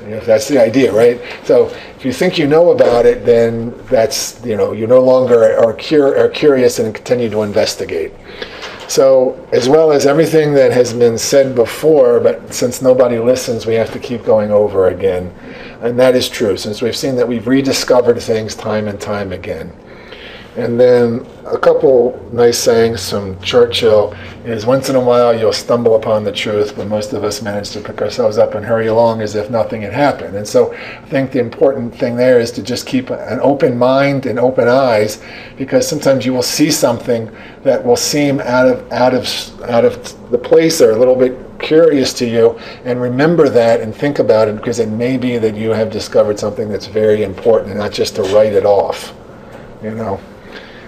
If 0.01 0.25
that's 0.25 0.49
the 0.49 0.61
idea, 0.61 0.91
right? 0.91 1.21
So 1.45 1.67
if 1.95 2.03
you 2.03 2.11
think 2.11 2.37
you 2.37 2.45
know 2.45 2.71
about 2.71 3.05
it, 3.05 3.25
then 3.25 3.73
that's 3.85 4.43
you 4.45 4.57
know 4.57 4.73
you 4.73 4.85
no 4.85 4.99
longer 4.99 5.57
are, 5.57 5.73
cur- 5.73 6.17
are 6.17 6.27
curious 6.27 6.79
and 6.79 6.93
continue 6.93 7.29
to 7.29 7.43
investigate. 7.43 8.11
So, 8.87 9.47
as 9.51 9.69
well 9.69 9.91
as 9.91 10.05
everything 10.05 10.53
that 10.53 10.71
has 10.71 10.93
been 10.93 11.17
said 11.17 11.55
before, 11.55 12.19
but 12.19 12.53
since 12.53 12.81
nobody 12.81 13.17
listens, 13.17 13.65
we 13.65 13.75
have 13.75 13.91
to 13.93 13.99
keep 13.99 14.23
going 14.23 14.51
over 14.51 14.87
again. 14.87 15.33
And 15.81 15.99
that 15.99 16.15
is 16.15 16.29
true, 16.29 16.57
since 16.57 16.81
we've 16.81 16.95
seen 16.95 17.15
that 17.15 17.27
we've 17.27 17.47
rediscovered 17.47 18.21
things 18.21 18.55
time 18.55 18.87
and 18.87 18.99
time 18.99 19.31
again. 19.31 19.73
And 20.55 20.79
then 20.79 21.25
a 21.47 21.57
couple 21.57 22.29
nice 22.31 22.59
sayings 22.59 23.09
from 23.09 23.39
Churchill 23.41 24.15
is 24.45 24.67
once 24.67 24.87
in 24.87 24.95
a 24.95 24.99
while 24.99 25.37
you'll 25.37 25.51
stumble 25.51 25.95
upon 25.95 26.23
the 26.23 26.31
truth, 26.31 26.75
but 26.75 26.87
most 26.87 27.11
of 27.11 27.23
us 27.23 27.41
manage 27.41 27.71
to 27.71 27.81
pick 27.81 28.03
ourselves 28.03 28.37
up 28.37 28.53
and 28.53 28.63
hurry 28.63 28.85
along 28.85 29.21
as 29.21 29.33
if 29.33 29.49
nothing 29.49 29.81
had 29.81 29.93
happened. 29.93 30.35
And 30.35 30.47
so 30.47 30.71
I 30.71 31.05
think 31.07 31.31
the 31.31 31.39
important 31.39 31.95
thing 31.95 32.15
there 32.15 32.39
is 32.39 32.51
to 32.51 32.61
just 32.61 32.85
keep 32.85 33.09
an 33.09 33.39
open 33.41 33.79
mind 33.79 34.27
and 34.27 34.37
open 34.37 34.67
eyes 34.67 35.23
because 35.57 35.87
sometimes 35.87 36.23
you 36.23 36.33
will 36.33 36.43
see 36.43 36.69
something 36.69 37.31
that 37.63 37.83
will 37.83 37.97
seem 37.97 38.39
out 38.41 38.67
of 38.67 38.91
out 38.91 39.15
of 39.15 39.61
out 39.63 39.85
of 39.85 40.29
the 40.29 40.37
place 40.37 40.81
or 40.81 40.91
a 40.91 40.97
little 40.97 41.15
bit 41.15 41.35
curious 41.59 42.13
to 42.13 42.27
you 42.27 42.59
and 42.85 43.01
remember 43.01 43.49
that 43.49 43.81
and 43.81 43.95
think 43.95 44.19
about 44.19 44.47
it 44.47 44.55
because 44.57 44.77
it 44.77 44.89
may 44.89 45.17
be 45.17 45.39
that 45.39 45.55
you 45.55 45.71
have 45.71 45.89
discovered 45.89 46.37
something 46.37 46.69
that's 46.69 46.87
very 46.87 47.23
important 47.23 47.71
and 47.71 47.79
not 47.79 47.91
just 47.91 48.15
to 48.15 48.21
write 48.23 48.53
it 48.53 48.65
off. 48.65 49.15
You 49.81 49.91
know 49.91 50.19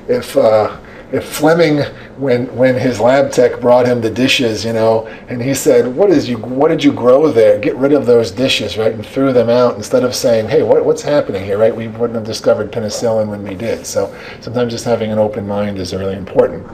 if 0.08 0.36
uh, 0.38 0.78
if 1.12 1.24
Fleming, 1.24 1.84
when 2.18 2.54
when 2.56 2.76
his 2.76 3.00
lab 3.00 3.32
tech 3.32 3.62
brought 3.62 3.86
him 3.86 4.02
the 4.02 4.10
dishes, 4.10 4.66
you 4.66 4.74
know, 4.74 5.08
and 5.30 5.42
he 5.42 5.54
said, 5.54 5.88
"What 5.96 6.10
is 6.10 6.28
you? 6.28 6.38
What 6.38 6.70
did 6.70 6.84
you 6.84 6.92
grow 6.92 7.32
there? 7.32 7.60
Get 7.60 7.76
rid 7.76 7.94
of 7.94 8.06
those 8.06 8.32
dishes, 8.32 8.78
right?" 8.78 8.92
and 8.92 9.06
threw 9.06 9.32
them 9.32 9.50
out 9.50 9.76
instead 9.76 10.04
of 10.04 10.16
saying, 10.16 10.50
"Hey, 10.50 10.64
what, 10.64 10.84
what's 10.84 11.04
happening 11.04 11.46
here?" 11.46 11.58
Right? 11.58 11.76
We 11.76 11.88
wouldn't 11.88 12.16
have 12.16 12.26
discovered 12.26 12.72
penicillin 12.72 13.28
when 13.28 13.44
we 13.44 13.56
did. 13.56 13.86
So 13.86 14.14
sometimes 14.42 14.74
just 14.74 14.86
having 14.86 15.12
an 15.12 15.20
open 15.20 15.48
mind 15.48 15.78
is 15.78 15.94
really 15.94 16.16
important. 16.16 16.66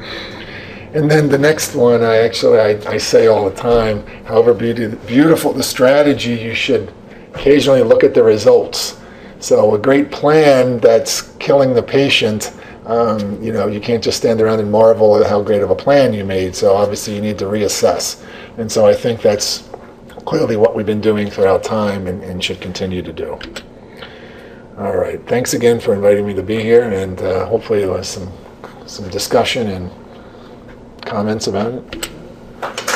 And 0.94 1.10
then 1.10 1.30
the 1.30 1.38
next 1.38 1.76
one, 1.76 2.04
I 2.04 2.18
actually 2.18 2.60
I, 2.60 2.80
I 2.90 2.98
say 2.98 3.28
all 3.28 3.50
the 3.50 3.56
time. 3.56 4.06
However 4.26 4.54
beauty, 4.54 4.88
beautiful 5.08 5.54
the 5.54 5.64
strategy, 5.64 6.34
you 6.34 6.56
should 6.56 6.94
occasionally 7.34 7.84
look 7.84 8.04
at 8.04 8.14
the 8.14 8.24
results. 8.24 9.00
So 9.40 9.76
a 9.76 9.80
great 9.80 10.12
plan 10.12 10.80
that's 10.80 11.34
killing 11.38 11.74
the 11.74 11.84
patient 11.84 12.54
um, 12.92 13.42
you 13.42 13.52
know, 13.52 13.68
you 13.68 13.80
can't 13.80 14.04
just 14.04 14.18
stand 14.18 14.42
around 14.42 14.60
and 14.60 14.72
marvel 14.72 15.22
at 15.22 15.30
how 15.30 15.42
great 15.42 15.62
of 15.62 15.70
a 15.72 15.76
plan 15.76 16.14
you 16.14 16.26
made. 16.26 16.56
So 16.56 16.76
obviously, 16.76 17.16
you 17.16 17.22
need 17.22 17.40
to 17.40 17.46
reassess. 17.46 18.24
And 18.58 18.72
so 18.72 18.86
I 18.86 18.94
think 18.94 19.22
that's 19.22 19.70
clearly 20.26 20.58
what 20.58 20.76
we've 20.76 20.86
been 20.86 21.02
doing 21.02 21.30
throughout 21.30 21.64
time 21.64 22.08
and, 22.08 22.22
and 22.24 22.44
should 22.44 22.60
continue 22.60 23.02
to 23.02 23.14
do. 23.14 23.40
All 24.78 24.98
right. 24.98 25.26
Thanks 25.28 25.54
again 25.54 25.80
for 25.80 25.94
inviting 25.94 26.26
me 26.26 26.34
to 26.34 26.44
be 26.44 26.62
here, 26.62 26.84
and 26.84 27.22
uh, 27.22 27.46
hopefully 27.46 27.80
there 27.80 27.92
was 27.92 28.08
some 28.08 28.32
some 28.86 29.08
discussion 29.10 29.68
and 29.68 29.90
comments 31.06 31.48
about 31.48 31.74
it? 31.74 32.91